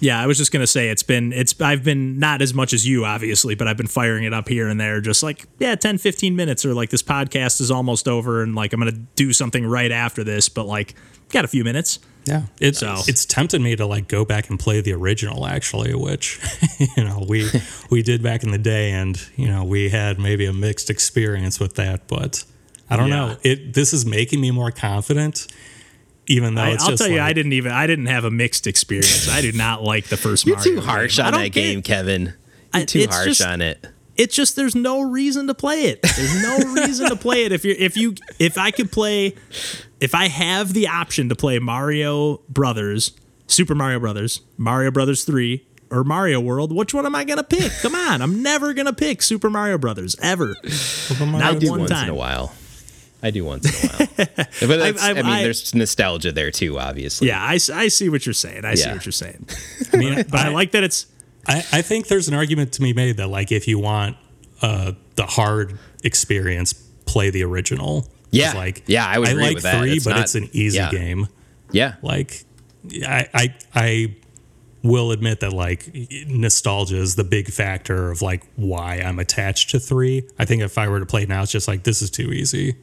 Yeah, 0.00 0.20
I 0.20 0.26
was 0.26 0.38
just 0.38 0.52
gonna 0.52 0.66
say 0.66 0.88
it's 0.90 1.02
been 1.02 1.32
it's 1.32 1.60
I've 1.60 1.82
been 1.82 2.18
not 2.18 2.40
as 2.40 2.54
much 2.54 2.72
as 2.72 2.86
you 2.86 3.04
obviously, 3.04 3.54
but 3.54 3.66
I've 3.66 3.76
been 3.76 3.86
firing 3.88 4.24
it 4.24 4.32
up 4.32 4.48
here 4.48 4.68
and 4.68 4.80
there, 4.80 5.00
just 5.00 5.22
like 5.22 5.46
yeah, 5.58 5.74
10, 5.74 5.98
15 5.98 6.36
minutes 6.36 6.64
or 6.64 6.72
like 6.74 6.90
this 6.90 7.02
podcast 7.02 7.60
is 7.60 7.70
almost 7.70 8.06
over 8.06 8.42
and 8.42 8.54
like 8.54 8.72
I'm 8.72 8.78
gonna 8.80 8.92
do 8.92 9.32
something 9.32 9.66
right 9.66 9.90
after 9.90 10.22
this, 10.22 10.48
but 10.48 10.66
like 10.66 10.94
got 11.30 11.44
a 11.44 11.48
few 11.48 11.64
minutes. 11.64 11.98
Yeah, 12.26 12.42
it's 12.60 12.80
So- 12.80 13.00
it's 13.06 13.24
tempted 13.24 13.60
me 13.60 13.74
to 13.76 13.86
like 13.86 14.06
go 14.06 14.24
back 14.24 14.50
and 14.50 14.58
play 14.60 14.80
the 14.82 14.92
original 14.92 15.46
actually, 15.46 15.94
which 15.94 16.38
you 16.96 17.02
know 17.04 17.24
we 17.28 17.48
we 17.90 18.02
did 18.02 18.22
back 18.22 18.44
in 18.44 18.50
the 18.52 18.58
day, 18.58 18.92
and 18.92 19.20
you 19.36 19.48
know 19.48 19.64
we 19.64 19.88
had 19.88 20.18
maybe 20.18 20.44
a 20.46 20.52
mixed 20.52 20.90
experience 20.90 21.58
with 21.58 21.74
that, 21.74 22.06
but 22.06 22.44
I 22.90 22.96
don't 22.96 23.08
Yeah. 23.08 23.16
know. 23.16 23.36
It 23.42 23.72
this 23.74 23.92
is 23.92 24.06
making 24.06 24.40
me 24.40 24.50
more 24.50 24.70
confident, 24.70 25.46
even 26.28 26.54
though 26.54 26.62
I, 26.62 26.70
it's 26.70 26.84
I'll 26.84 26.90
just 26.90 27.02
tell 27.02 27.10
you, 27.12 27.20
I 27.20 27.32
didn't 27.32 27.52
even 27.54 27.72
I 27.72 27.86
didn't 27.86 28.06
have 28.06 28.24
a 28.24 28.30
mixed 28.30 28.66
experience. 28.66 29.28
I 29.28 29.40
did 29.40 29.54
not 29.54 29.82
like 29.82 30.06
the 30.06 30.16
first 30.16 30.46
You're 30.46 30.56
Mario. 30.56 30.74
too 30.74 30.80
harsh 30.80 31.16
game. 31.16 31.26
On 31.26 31.32
that 31.32 31.42
get- 31.44 31.52
game, 31.52 31.82
Kevin. 31.82 32.34
You're 32.74 32.86
too 32.86 32.98
it's 33.00 33.14
harsh 33.14 33.26
just- 33.28 33.42
on 33.42 33.60
it. 33.60 33.86
it's 34.16 34.34
just 34.34 34.56
there's 34.56 34.74
no 34.74 35.00
reason 35.00 35.46
to 35.46 35.54
play 35.54 35.84
it. 35.84 36.02
There's 36.02 36.42
no 36.42 36.58
reason 36.74 37.08
to 37.08 37.16
play 37.16 37.44
it. 37.44 37.52
If 37.52 37.64
you're 37.64 37.76
if 37.76 37.96
you 37.96 38.14
if 38.38 38.58
I 38.58 38.70
could 38.70 38.92
play 38.92 39.34
if 40.00 40.14
I 40.14 40.28
have 40.28 40.74
the 40.74 40.86
option 40.88 41.28
to 41.30 41.34
play 41.34 41.58
Mario 41.58 42.38
Brothers, 42.48 43.12
Super 43.46 43.74
Mario 43.74 43.98
Brothers, 44.00 44.42
Mario 44.56 44.90
Brothers 44.90 45.24
3, 45.24 45.64
or 45.90 46.04
Mario 46.04 46.38
World, 46.40 46.70
which 46.70 46.92
one 46.92 47.06
am 47.06 47.14
I 47.14 47.24
gonna 47.24 47.42
pick? 47.42 47.72
Come 47.80 47.94
on, 47.94 48.20
I'm 48.20 48.42
never 48.42 48.74
gonna 48.74 48.92
pick 48.92 49.22
Super 49.22 49.48
Mario 49.50 49.78
Brothers 49.78 50.14
ever. 50.20 50.54
I 50.62 51.24
Not 51.24 51.58
do 51.58 51.70
one 51.70 51.80
once 51.80 51.90
time. 51.90 52.04
in 52.04 52.10
a 52.10 52.14
while. 52.14 52.52
I 53.22 53.30
do 53.30 53.44
once 53.44 53.64
in 53.66 53.90
a 53.90 53.92
while. 53.92 54.08
but 54.36 54.76
that's, 54.78 55.02
I, 55.02 55.10
I've- 55.10 55.22
mean, 55.22 55.26
I- 55.26 55.42
there's 55.42 55.74
nostalgia 55.74 56.30
there 56.32 56.50
too, 56.50 56.78
obviously. 56.78 57.28
Yeah, 57.28 57.42
I 57.42 57.56
see 57.58 58.08
what 58.08 58.24
you're 58.26 58.32
saying. 58.32 58.64
I 58.64 58.74
see 58.74 58.90
what 58.90 59.04
you're 59.04 59.12
saying. 59.12 59.46
I 59.92 59.96
mean, 59.96 60.14
But 60.30 60.40
I 60.40 60.48
like 60.50 60.70
that 60.72 60.84
it's 60.84 61.06
I, 61.46 61.58
I 61.72 61.82
think 61.82 62.08
there's 62.08 62.28
an 62.28 62.34
argument 62.34 62.72
to 62.74 62.80
be 62.80 62.92
made 62.92 63.16
that 63.16 63.28
like 63.28 63.50
if 63.52 63.66
you 63.66 63.78
want 63.78 64.16
uh, 64.62 64.92
the 65.16 65.24
hard 65.26 65.78
experience, 66.04 66.72
play 67.06 67.30
the 67.30 67.42
original. 67.44 68.06
Yeah. 68.30 68.52
like 68.52 68.82
Yeah, 68.86 69.06
I 69.06 69.18
would 69.18 69.28
I 69.28 69.30
agree 69.32 69.44
like 69.44 69.54
with 69.54 69.62
that. 69.64 69.80
three, 69.80 69.92
It's 69.94 70.04
but 70.04 70.10
not- 70.10 70.20
it's 70.20 70.34
an 70.34 70.48
easy 70.52 70.76
yeah. 70.78 70.90
game. 70.90 71.26
Yeah. 71.72 71.94
Like 72.02 72.44
I, 73.06 73.28
I 73.34 73.54
I 73.74 74.16
will 74.84 75.10
admit 75.10 75.40
that 75.40 75.52
like 75.52 75.90
nostalgia 76.28 76.96
is 76.96 77.16
the 77.16 77.24
big 77.24 77.50
factor 77.50 78.10
of 78.10 78.22
like 78.22 78.44
why 78.56 78.96
I'm 78.96 79.18
attached 79.18 79.70
to 79.70 79.80
three. 79.80 80.28
I 80.38 80.44
think 80.44 80.62
if 80.62 80.78
I 80.78 80.88
were 80.88 81.00
to 81.00 81.06
play 81.06 81.26
now, 81.26 81.42
it's 81.42 81.50
just 81.52 81.66
like 81.66 81.82
this 81.82 82.00
is 82.02 82.10
too 82.10 82.30
easy. 82.32 82.76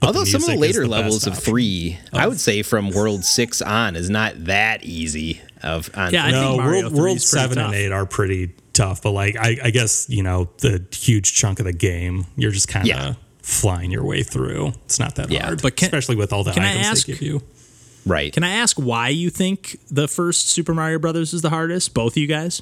But 0.00 0.08
Although 0.08 0.24
some 0.24 0.42
of 0.42 0.48
the 0.48 0.56
later 0.56 0.82
the 0.82 0.88
levels 0.88 1.26
of 1.26 1.32
option. 1.34 1.44
three, 1.44 1.98
I 2.12 2.24
oh. 2.26 2.28
would 2.30 2.40
say 2.40 2.62
from 2.62 2.90
World 2.90 3.24
Six 3.24 3.62
on 3.62 3.96
is 3.96 4.10
not 4.10 4.44
that 4.44 4.84
easy. 4.84 5.40
Of 5.62 5.90
on 5.96 6.12
Yeah, 6.12 6.26
I 6.26 6.30
no, 6.32 6.48
think 6.50 6.62
Mario 6.62 6.82
World, 6.82 6.92
World 6.92 7.16
is 7.16 7.30
pretty 7.30 7.42
Seven 7.42 7.58
and. 7.58 7.74
Eight 7.74 7.92
are 7.92 8.04
pretty 8.06 8.50
tough, 8.74 9.02
but 9.02 9.12
like 9.12 9.36
I, 9.36 9.56
I 9.64 9.70
guess 9.70 10.06
you 10.10 10.22
know 10.22 10.50
the 10.58 10.84
huge 10.92 11.32
chunk 11.34 11.60
of 11.60 11.64
the 11.66 11.72
game, 11.72 12.26
you're 12.36 12.50
just 12.50 12.68
kind 12.68 12.84
of 12.84 12.88
Yeah. 12.88 13.14
flying 13.42 13.90
your 13.90 14.04
way 14.04 14.22
through. 14.22 14.74
It's 14.84 14.98
not 14.98 15.14
that 15.16 15.30
Yeah. 15.30 15.46
hard, 15.46 15.62
But 15.62 15.76
can- 15.76 15.86
especially 15.86 16.16
with 16.16 16.32
all 16.32 16.44
the 16.44 16.52
can 16.52 16.62
I 16.62 16.74
ask- 16.74 17.06
they 17.06 17.14
give 17.14 17.22
you. 17.22 17.42
right. 18.04 18.32
Can 18.32 18.44
I 18.44 18.50
ask 18.50 18.76
why 18.78 19.08
you 19.08 19.30
think 19.30 19.78
the 19.90 20.06
first 20.08 20.50
Super 20.50 20.74
Mario 20.74 20.98
Brothers 20.98 21.32
is 21.32 21.40
the 21.40 21.50
hardest? 21.50 21.94
Both 21.94 22.12
of 22.12 22.18
you 22.18 22.26
guys? 22.26 22.60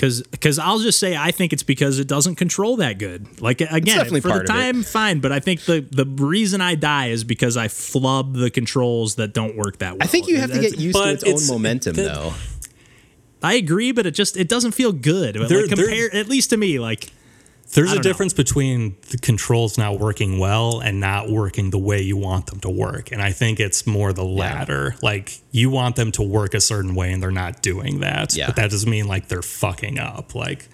Because 0.00 0.22
because 0.22 0.58
I'll 0.58 0.78
just 0.78 0.98
say 0.98 1.14
I 1.14 1.30
think 1.30 1.52
it's 1.52 1.62
because 1.62 1.98
it 1.98 2.08
doesn't 2.08 2.36
control 2.36 2.76
that 2.76 2.98
good. 2.98 3.42
Like 3.42 3.60
again, 3.60 4.06
for 4.22 4.38
the 4.38 4.44
time, 4.46 4.82
fine. 4.82 5.20
But 5.20 5.30
I 5.30 5.40
think 5.40 5.66
the 5.66 5.86
the 5.90 6.06
reason 6.06 6.62
I 6.62 6.74
die 6.74 7.08
is 7.08 7.22
because 7.22 7.58
I 7.58 7.68
flub 7.68 8.32
the 8.34 8.50
controls 8.50 9.16
that 9.16 9.34
don't 9.34 9.58
work 9.58 9.76
that 9.80 9.92
well. 9.92 10.02
I 10.02 10.06
think 10.06 10.26
you 10.26 10.38
have 10.38 10.52
to 10.52 10.58
get 10.60 10.78
used 10.78 10.96
to 10.96 11.10
its, 11.10 11.22
it's- 11.22 11.50
own 11.50 11.54
momentum, 11.54 11.96
that- 11.96 12.14
though. 12.14 12.32
I 13.42 13.54
agree, 13.54 13.92
but 13.92 14.06
it 14.06 14.12
just 14.12 14.38
it 14.38 14.48
doesn't 14.48 14.72
feel 14.72 14.92
good. 14.92 15.34
There- 15.34 15.60
like 15.66 15.68
compare 15.68 16.14
at 16.14 16.30
least 16.30 16.48
to 16.50 16.56
me. 16.56 16.78
Like 16.78 17.12
There's 17.72 17.90
a 17.90 17.94
don't 17.94 18.04
know. 18.04 18.10
difference 18.10 18.32
between 18.32 18.96
the 19.10 19.18
controls 19.18 19.78
not 19.78 20.00
working 20.00 20.38
well 20.38 20.80
and 20.80 20.98
not 20.98 21.30
working 21.30 21.70
the 21.70 21.78
way 21.78 22.00
you 22.00 22.16
want 22.16 22.46
them 22.46 22.60
to 22.60 22.70
work. 22.70 23.12
And 23.12 23.22
I 23.22 23.32
think 23.32 23.60
it's 23.60 23.86
more 23.86 24.12
the 24.12 24.24
latter. 24.24 24.96
Like 25.02 25.38
you 25.52 25.70
want 25.70 25.96
them 25.96 26.10
to 26.12 26.22
work 26.22 26.54
a 26.54 26.60
certain 26.60 26.94
way 26.94 27.12
and 27.12 27.22
they're 27.22 27.30
not 27.30 27.62
doing 27.62 28.00
that. 28.00 28.34
Yeah. 28.34 28.46
But 28.46 28.56
that 28.56 28.70
doesn't 28.70 28.90
mean 28.90 29.06
like 29.06 29.28
they're 29.28 29.42
fucking 29.42 29.98
up. 29.98 30.34
Like 30.34 30.68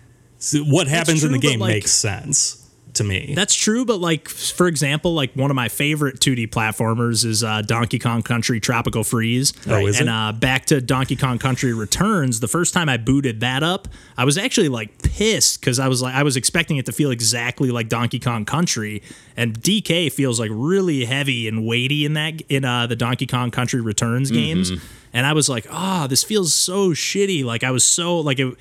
what 0.55 0.87
happens 0.89 1.23
in 1.23 1.33
the 1.33 1.39
game 1.39 1.61
like- 1.61 1.75
makes 1.75 1.93
sense 1.93 2.66
to 2.97 3.05
me. 3.05 3.33
That's 3.35 3.55
true, 3.55 3.85
but 3.85 4.01
like 4.01 4.29
for 4.29 4.67
example, 4.67 5.15
like 5.15 5.33
one 5.35 5.51
of 5.51 5.55
my 5.55 5.69
favorite 5.69 6.21
2D 6.21 6.49
platformers 6.51 7.25
is 7.25 7.43
uh, 7.45 7.63
Donkey 7.63 7.99
Kong 7.99 8.23
Country 8.23 8.61
Tropical 8.61 9.05
Freeze. 9.05 9.53
Oh, 9.69 9.87
is 9.87 10.01
and 10.01 10.09
it? 10.09 10.13
uh, 10.13 10.33
back 10.33 10.67
to 10.67 10.81
Donkey 10.81 11.17
Kong 11.17 11.39
Country 11.39 11.73
Returns. 11.73 12.41
The 12.41 12.49
first 12.49 12.75
time 12.75 12.89
I 12.89 12.97
booted 12.97 13.41
that 13.41 13.63
up, 13.63 13.89
I 14.17 14.25
was 14.25 14.37
actually 14.37 14.69
like 14.69 15.03
pissed 15.03 15.61
because 15.61 15.79
I 15.79 15.89
was 15.89 16.03
like 16.03 16.15
I 16.15 16.23
was 16.23 16.37
expecting 16.37 16.77
it 16.77 16.87
to 16.87 16.93
feel 16.93 17.11
exactly 17.11 17.71
like 17.71 17.89
Donkey 17.89 18.19
Kong 18.19 18.45
Country, 18.45 19.03
and 19.37 19.59
DK 19.61 20.13
feels 20.13 20.39
like 20.41 20.51
really 20.53 21.05
heavy 21.05 21.49
and 21.49 21.67
weighty 21.67 22.05
in 22.05 22.15
that 22.15 22.41
in 22.49 22.65
uh, 22.65 22.87
the 22.87 22.97
Donkey 22.97 23.27
Kong 23.27 23.51
Country 23.51 23.81
Returns 23.81 24.31
Mm-hmm. 24.31 24.35
games, 24.41 24.73
and 25.13 25.27
I 25.27 25.33
was 25.35 25.49
like, 25.49 25.67
ah, 25.71 26.07
this 26.09 26.25
feels 26.25 26.53
so 26.55 26.91
shitty. 26.91 27.45
Like 27.45 27.63
I 27.65 27.71
was 27.71 27.85
so 27.85 28.19
like 28.21 28.39
it. 28.39 28.55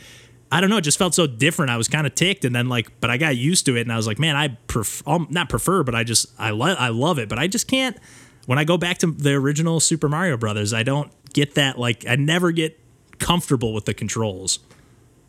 I 0.56 0.62
don't 0.62 0.70
know. 0.70 0.78
It 0.78 0.84
just 0.86 0.98
felt 0.98 1.14
so 1.14 1.28
different. 1.28 1.70
I 1.70 1.76
was 1.76 1.90
kind 1.90 2.08
of 2.08 2.16
ticked, 2.16 2.46
and 2.46 2.56
then 2.56 2.70
like, 2.70 3.02
but 3.02 3.10
I 3.10 3.18
got 3.18 3.36
used 3.36 3.66
to 3.66 3.76
it, 3.76 3.82
and 3.82 3.92
I 3.92 3.98
was 3.98 4.08
like, 4.08 4.20
man, 4.20 4.38
I 4.38 4.58
prefer, 4.68 5.04
um, 5.06 5.28
not 5.30 5.50
prefer, 5.50 5.84
but 5.84 5.94
I 5.94 6.06
just 6.06 6.28
I 6.40 6.52
love 6.52 6.78
I 6.80 6.88
love 6.88 7.20
it, 7.20 7.28
but 7.28 7.38
I 7.38 7.48
just 7.48 7.68
can't. 7.68 7.98
When 8.46 8.58
I 8.58 8.64
go 8.64 8.78
back 8.78 9.00
to 9.00 9.08
the 9.12 9.34
original 9.34 9.82
Super 9.82 10.08
Mario 10.08 10.38
Brothers, 10.38 10.74
I 10.74 10.84
don't 10.84 11.12
get 11.34 11.56
that. 11.56 11.78
Like, 11.78 12.08
I 12.08 12.16
never 12.16 12.54
get 12.54 12.80
comfortable 13.20 13.74
with 13.74 13.84
the 13.84 13.94
controls. 13.94 14.60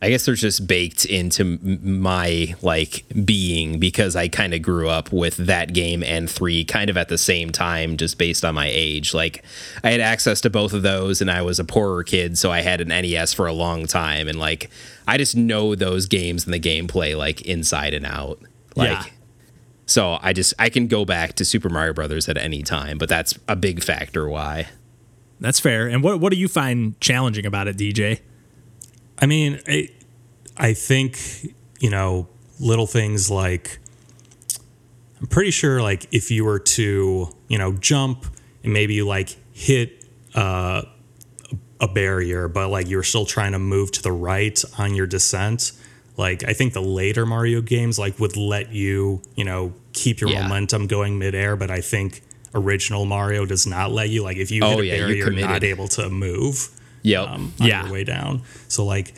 I 0.03 0.11
guess 0.11 0.27
they're 0.27 0.35
just 0.35 0.67
baked 0.67 1.07
into 1.07 1.59
my 1.63 2.55
like 2.61 3.07
being 3.25 3.79
because 3.81 4.15
I 4.15 4.29
kind 4.29 4.53
of 4.53 4.61
grew 4.61 4.91
up 4.91 5.11
with 5.11 5.39
that 5.39 5.73
game 5.73 6.03
and 6.03 6.29
3 6.29 6.65
kind 6.67 6.91
of 6.91 6.99
at 6.99 7.09
the 7.09 7.17
same 7.17 7.51
time 7.51 7.97
just 7.97 8.19
based 8.19 8.45
on 8.45 8.55
my 8.55 8.69
age. 8.71 9.15
Like 9.15 9.43
I 9.83 9.91
had 9.91 10.01
access 10.01 10.43
to 10.43 10.51
both 10.51 10.75
of 10.75 10.83
those 10.83 11.23
and 11.23 11.31
I 11.31 11.41
was 11.41 11.59
a 11.59 11.65
poorer 11.65 12.05
kid 12.05 12.37
so 12.37 12.53
I 12.53 12.61
had 12.61 12.83
an 12.83 12.89
NES 12.89 13.33
for 13.33 13.47
a 13.47 13.55
long 13.55 13.87
time 13.87 14.29
and 14.29 14.39
like 14.39 14.71
I 15.09 15.17
just 15.17 15.35
know 15.35 15.75
those 15.75 16.05
games 16.05 16.45
and 16.45 16.53
the 16.53 16.61
gameplay 16.61 17.17
like 17.17 17.41
inside 17.43 17.95
and 17.95 18.05
out. 18.05 18.39
Like 18.77 18.91
Yeah. 18.91 19.05
so 19.87 20.19
I 20.21 20.35
just 20.35 20.53
I 20.59 20.69
can 20.69 20.89
go 20.89 21.07
back 21.07 21.33
to 21.37 21.45
Super 21.45 21.71
Mario 21.71 21.95
Brothers 21.95 22.29
at 22.29 22.37
any 22.37 22.63
time, 22.63 22.99
but 22.99 23.09
that's 23.09 23.39
a 23.49 23.57
big 23.57 23.83
factor 23.83 24.29
why. 24.29 24.69
That's 25.41 25.59
fair. 25.59 25.87
And 25.87 26.03
what 26.03 26.21
what 26.21 26.33
do 26.33 26.39
you 26.39 26.49
find 26.49 27.01
challenging 27.01 27.47
about 27.47 27.67
it, 27.67 27.79
DJ? 27.79 28.21
I 29.19 29.27
mean, 29.27 29.61
I, 29.67 29.89
I 30.57 30.75
think, 30.75 31.55
you 31.81 31.91
know, 31.91 32.29
little 32.61 32.87
things 32.87 33.31
like 33.31 33.79
I'm 35.21 35.27
pretty 35.27 35.51
sure 35.51 35.81
like 35.83 36.07
if 36.13 36.31
you 36.31 36.45
were 36.45 36.59
to, 36.59 37.29
you 37.49 37.59
know, 37.59 37.73
jump 37.73 38.27
and 38.63 38.73
maybe 38.73 38.95
you 38.95 39.07
like 39.07 39.37
hit 39.53 40.05
uh, 40.35 40.83
a 41.81 41.89
barrier, 41.89 42.49
but 42.49 42.69
like 42.69 42.89
you're 42.89 43.03
still 43.03 43.27
trying 43.27 43.53
to 43.53 43.59
move 43.59 43.93
to 43.93 44.03
the 44.03 44.13
right 44.13 44.63
on 44.79 44.95
your 44.95 45.07
descent. 45.07 45.73
Like 46.19 46.45
I 46.45 46.53
think 46.53 46.73
the 46.75 46.83
later 46.83 47.25
Mario 47.27 47.61
games 47.61 47.99
like 47.99 48.19
would 48.19 48.37
let 48.37 48.73
you, 48.73 49.23
you 49.35 49.45
know, 49.45 49.73
keep 49.93 50.21
your 50.21 50.31
Yeah. 50.31 50.43
momentum 50.43 50.87
going 50.87 51.19
midair, 51.19 51.57
but 51.57 51.71
I 51.71 51.81
think 51.81 52.23
original 52.55 53.05
Mario 53.05 53.45
does 53.47 53.67
not 53.67 53.93
let 53.93 54.09
you. 54.11 54.23
Like 54.23 54.37
if 54.39 54.51
you 54.51 54.63
Oh, 54.65 54.71
hit 54.71 54.79
a 54.81 54.85
yeah, 54.87 54.95
you're 54.95 55.07
barrier, 55.09 55.33
you're, 55.33 55.41
not 55.49 55.63
able 55.65 55.89
to 55.89 56.09
move. 56.11 56.69
Yep. 57.07 57.29
um, 57.29 57.53
on 57.61 57.67
Yeah. 57.67 57.85
your 57.85 57.93
way 57.93 58.05
down. 58.05 58.43
So 58.69 58.85
like, 58.85 59.15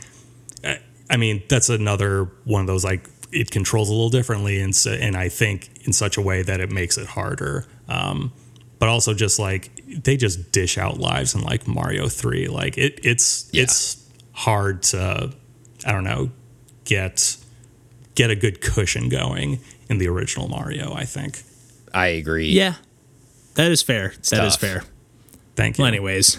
I, 0.64 0.80
I 1.10 1.16
mean, 1.16 1.42
that's 1.48 1.68
another 1.68 2.24
one 2.44 2.60
of 2.62 2.66
those 2.66 2.84
like 2.84 3.08
it 3.32 3.50
controls 3.50 3.88
a 3.88 3.92
little 3.92 4.08
differently, 4.10 4.60
and 4.60 4.74
so, 4.74 4.90
and 4.92 5.16
I 5.16 5.28
think 5.28 5.70
in 5.86 5.92
such 5.92 6.16
a 6.16 6.20
way 6.22 6.42
that 6.42 6.60
it 6.60 6.70
makes 6.70 6.96
it 6.98 7.06
harder. 7.06 7.66
Um, 7.88 8.32
but 8.78 8.88
also 8.88 9.12
just 9.14 9.38
like 9.38 9.70
they 9.86 10.16
just 10.16 10.52
dish 10.52 10.78
out 10.78 10.98
lives 10.98 11.34
in 11.34 11.42
like 11.42 11.66
Mario 11.68 12.08
Three. 12.08 12.46
Like 12.48 12.78
it, 12.78 13.00
it's 13.02 13.48
Yeah. 13.52 13.64
it's 13.64 13.96
hard 14.32 14.82
to, 14.84 15.32
I 15.84 15.92
don't 15.92 16.04
know, 16.04 16.30
get 16.84 17.36
get 18.14 18.30
a 18.30 18.36
good 18.36 18.60
cushion 18.60 19.08
going 19.08 19.60
in 19.90 19.98
the 19.98 20.08
original 20.08 20.48
Mario. 20.48 20.92
I 20.94 21.04
think. 21.04 21.42
I 21.92 22.08
agree. 22.08 22.50
Yeah, 22.50 22.74
that 23.54 23.70
is 23.72 23.82
fair. 23.82 24.08
That 24.30 24.44
is 24.46 24.56
tough. 24.56 24.60
fair. 24.60 24.84
Thank 25.58 25.76
you. 25.76 25.82
Well, 25.82 25.88
anyways, 25.88 26.36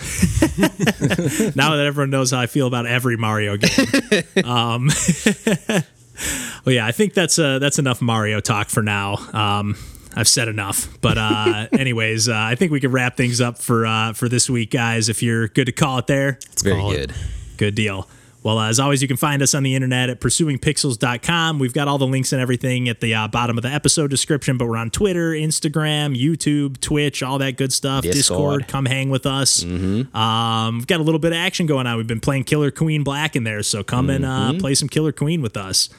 now 1.58 1.76
that 1.76 1.84
everyone 1.86 2.10
knows 2.10 2.32
how 2.32 2.40
I 2.40 2.46
feel 2.48 2.68
about 2.68 2.86
every 2.88 3.18
Mario 3.18 3.58
game, 3.58 4.46
um, 4.46 4.88
well, 6.66 6.74
yeah, 6.74 6.86
I 6.88 6.94
think 6.94 7.14
that's 7.14 7.38
uh, 7.38 7.60
that's 7.60 7.80
enough 7.80 8.02
Mario 8.02 8.40
talk 8.40 8.70
for 8.70 8.82
now. 8.82 9.16
Um, 9.34 9.76
I've 10.16 10.30
said 10.30 10.48
enough, 10.48 10.88
but 11.02 11.18
uh, 11.18 11.68
anyways, 11.74 12.30
uh, 12.30 12.34
I 12.34 12.56
think 12.56 12.72
we 12.72 12.80
can 12.80 12.92
wrap 12.94 13.18
things 13.18 13.42
up 13.42 13.58
for 13.58 13.86
uh, 13.86 14.14
for 14.14 14.30
this 14.30 14.50
week, 14.50 14.72
guys. 14.72 15.10
If 15.10 15.22
you're 15.22 15.50
good 15.50 15.66
to 15.66 15.74
call 15.74 15.98
it 15.98 16.08
there, 16.08 16.40
It's 16.54 16.62
very 16.64 16.80
call 16.80 16.92
it. 16.92 16.96
good. 16.96 17.14
Good 17.58 17.76
deal. 17.76 18.08
Well, 18.42 18.58
uh, 18.58 18.70
as 18.70 18.80
always, 18.80 19.02
you 19.02 19.08
can 19.08 19.18
find 19.18 19.42
us 19.42 19.54
on 19.54 19.64
the 19.64 19.76
internet 19.76 20.10
at 20.10 20.22
pursuingpixels.com. 20.22 21.60
We've 21.60 21.74
got 21.74 21.88
all 21.90 21.98
the 21.98 22.08
links 22.08 22.32
and 22.32 22.42
everything 22.42 22.88
at 22.88 23.02
the 23.02 23.14
uh, 23.14 23.28
bottom 23.28 23.58
of 23.58 23.64
the 23.64 23.70
episode 23.70 24.10
description, 24.10 24.58
but 24.58 24.68
we're 24.68 24.78
on 24.78 24.90
Twitter, 24.92 25.32
Instagram, 25.32 26.18
YouTube, 26.18 26.80
Twitch, 26.80 27.22
all 27.22 27.38
that 27.40 27.58
good 27.58 27.74
stuff. 27.74 28.04
Discord. 28.04 28.16
Discord, 28.62 28.68
come 28.70 28.86
hang 28.86 29.10
with 29.10 29.26
us. 29.26 29.64
Um, 29.64 30.78
we've 30.78 30.88
got 30.88 31.00
a 31.00 31.04
little 31.04 31.20
bit 31.20 31.34
of 31.34 31.38
action 31.38 31.66
going 31.66 31.86
on. 31.86 31.98
We've 31.98 32.08
been 32.08 32.22
playing 32.22 32.46
Killer 32.46 32.72
Queen 32.72 33.04
Black 33.04 33.36
in 33.36 33.44
there, 33.44 33.62
so 33.62 33.84
come 33.84 34.10
and 34.10 34.26
uh, 34.26 34.54
play 34.58 34.74
some 34.74 34.88
Killer 34.88 35.12
Queen 35.12 35.42
with 35.42 35.58
us. 35.58 35.90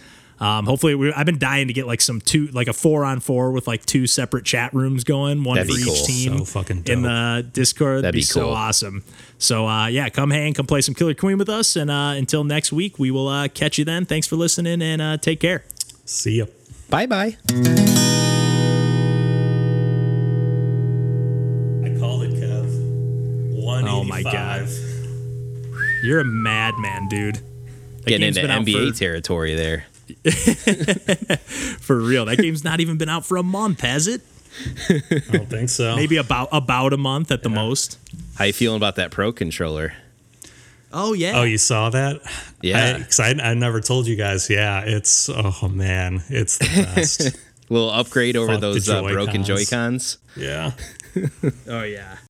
Um, 0.41 0.65
hopefully, 0.65 0.95
we, 0.95 1.13
I've 1.13 1.27
been 1.27 1.39
dying 1.39 1.67
to 1.67 1.75
get 1.75 1.87
like 1.87 2.01
some 2.01 2.19
two, 2.19 2.47
like 2.47 2.67
a 2.67 2.73
four 2.73 3.05
on 3.05 3.21
four 3.21 3.53
with 3.53 3.69
like 3.69 3.85
two 3.85 4.07
separate 4.07 4.47
chat 4.47 4.73
rooms 4.73 5.05
going, 5.05 5.45
one 5.45 5.57
That'd 5.57 5.71
for 5.71 5.77
be 5.77 5.83
each 5.83 5.87
cool. 5.87 6.07
team 6.07 6.39
So 6.39 6.45
fucking 6.47 6.85
in 6.87 7.03
the 7.03 7.47
Discord. 7.53 8.05
That'd 8.05 8.15
be, 8.15 8.21
be 8.21 8.23
so 8.23 8.49
awesome. 8.49 9.05
So 9.41 9.67
uh, 9.67 9.87
yeah, 9.87 10.11
come 10.11 10.31
hang, 10.31 10.53
come 10.53 10.67
play 10.67 10.83
some 10.83 10.95
Killer 10.95 11.15
Queen 11.15 11.39
with 11.39 11.49
us, 11.49 11.75
and 11.75 11.91
uh, 11.91 12.13
until 12.15 12.45
next 12.45 12.73
week, 12.73 12.99
we 12.99 13.11
will 13.11 13.27
uh, 13.27 13.49
catch 13.49 13.79
you 13.79 13.87
then. 13.87 14.05
Thanks 14.05 14.27
for 14.27 14.37
listening, 14.37 14.83
and 14.83 15.01
uh, 15.01 15.17
take 15.17 15.41
care. 15.41 15.65
See 16.05 16.39
ya. 16.39 16.45
Bye 16.91 17.07
bye. 17.07 17.39
I 17.49 17.53
called 21.99 22.25
it, 22.25 22.35
Kev. 22.35 23.65
One 23.65 23.89
Oh 23.89 24.05
my 24.05 24.23
God. 24.23 24.69
You're 26.03 26.21
a 26.21 26.25
madman, 26.25 27.09
dude. 27.09 27.37
That 27.37 27.43
Getting 28.07 28.21
game's 28.21 28.37
into 28.37 28.49
been 28.49 28.57
out 28.57 28.67
NBA 28.67 28.93
for, 28.93 28.99
territory 28.99 29.55
there. 29.55 29.87
for 31.81 31.99
real. 31.99 32.27
That 32.27 32.37
game's 32.39 32.63
not 32.63 32.81
even 32.81 32.99
been 32.99 33.09
out 33.09 33.25
for 33.25 33.39
a 33.39 33.43
month, 33.43 33.81
has 33.81 34.07
it? 34.07 34.21
I 34.89 35.23
don't 35.31 35.49
think 35.49 35.69
so. 35.69 35.97
Maybe 35.97 36.17
about 36.17 36.49
about 36.53 36.93
a 36.93 36.97
month 36.97 37.31
at 37.31 37.43
the 37.43 37.49
most. 37.49 37.99
How 38.37 38.45
you 38.45 38.53
feeling 38.53 38.77
about 38.77 38.97
that 38.97 39.11
pro 39.11 39.33
controller? 39.33 39.95
Oh 40.93 41.13
yeah. 41.13 41.39
Oh, 41.39 41.45
you 41.45 41.59
saw 41.59 41.91
that? 41.91 42.21
Yeah. 42.63 42.99
Because 42.99 43.21
I, 43.21 43.31
I, 43.31 43.55
never 43.55 43.81
told 43.81 44.07
you 44.07 44.17
guys. 44.17 44.51
Yeah, 44.51 44.83
it's 44.85 45.29
oh 45.29 45.69
man, 45.69 46.23
it's 46.29 46.59
the 46.59 46.83
best. 46.95 47.37
little 47.69 47.91
upgrade 47.91 48.37
over 48.37 48.53
Fuck 48.53 48.61
the 48.61 48.73
those 48.73 48.89
uh, 48.89 49.03
broken 49.03 49.45
Joy-Cons. 49.45 49.69
Joy 49.71 49.77
Cons. 49.77 50.19
yeah. 50.37 50.73
oh 51.69 51.83
yeah. 51.83 52.17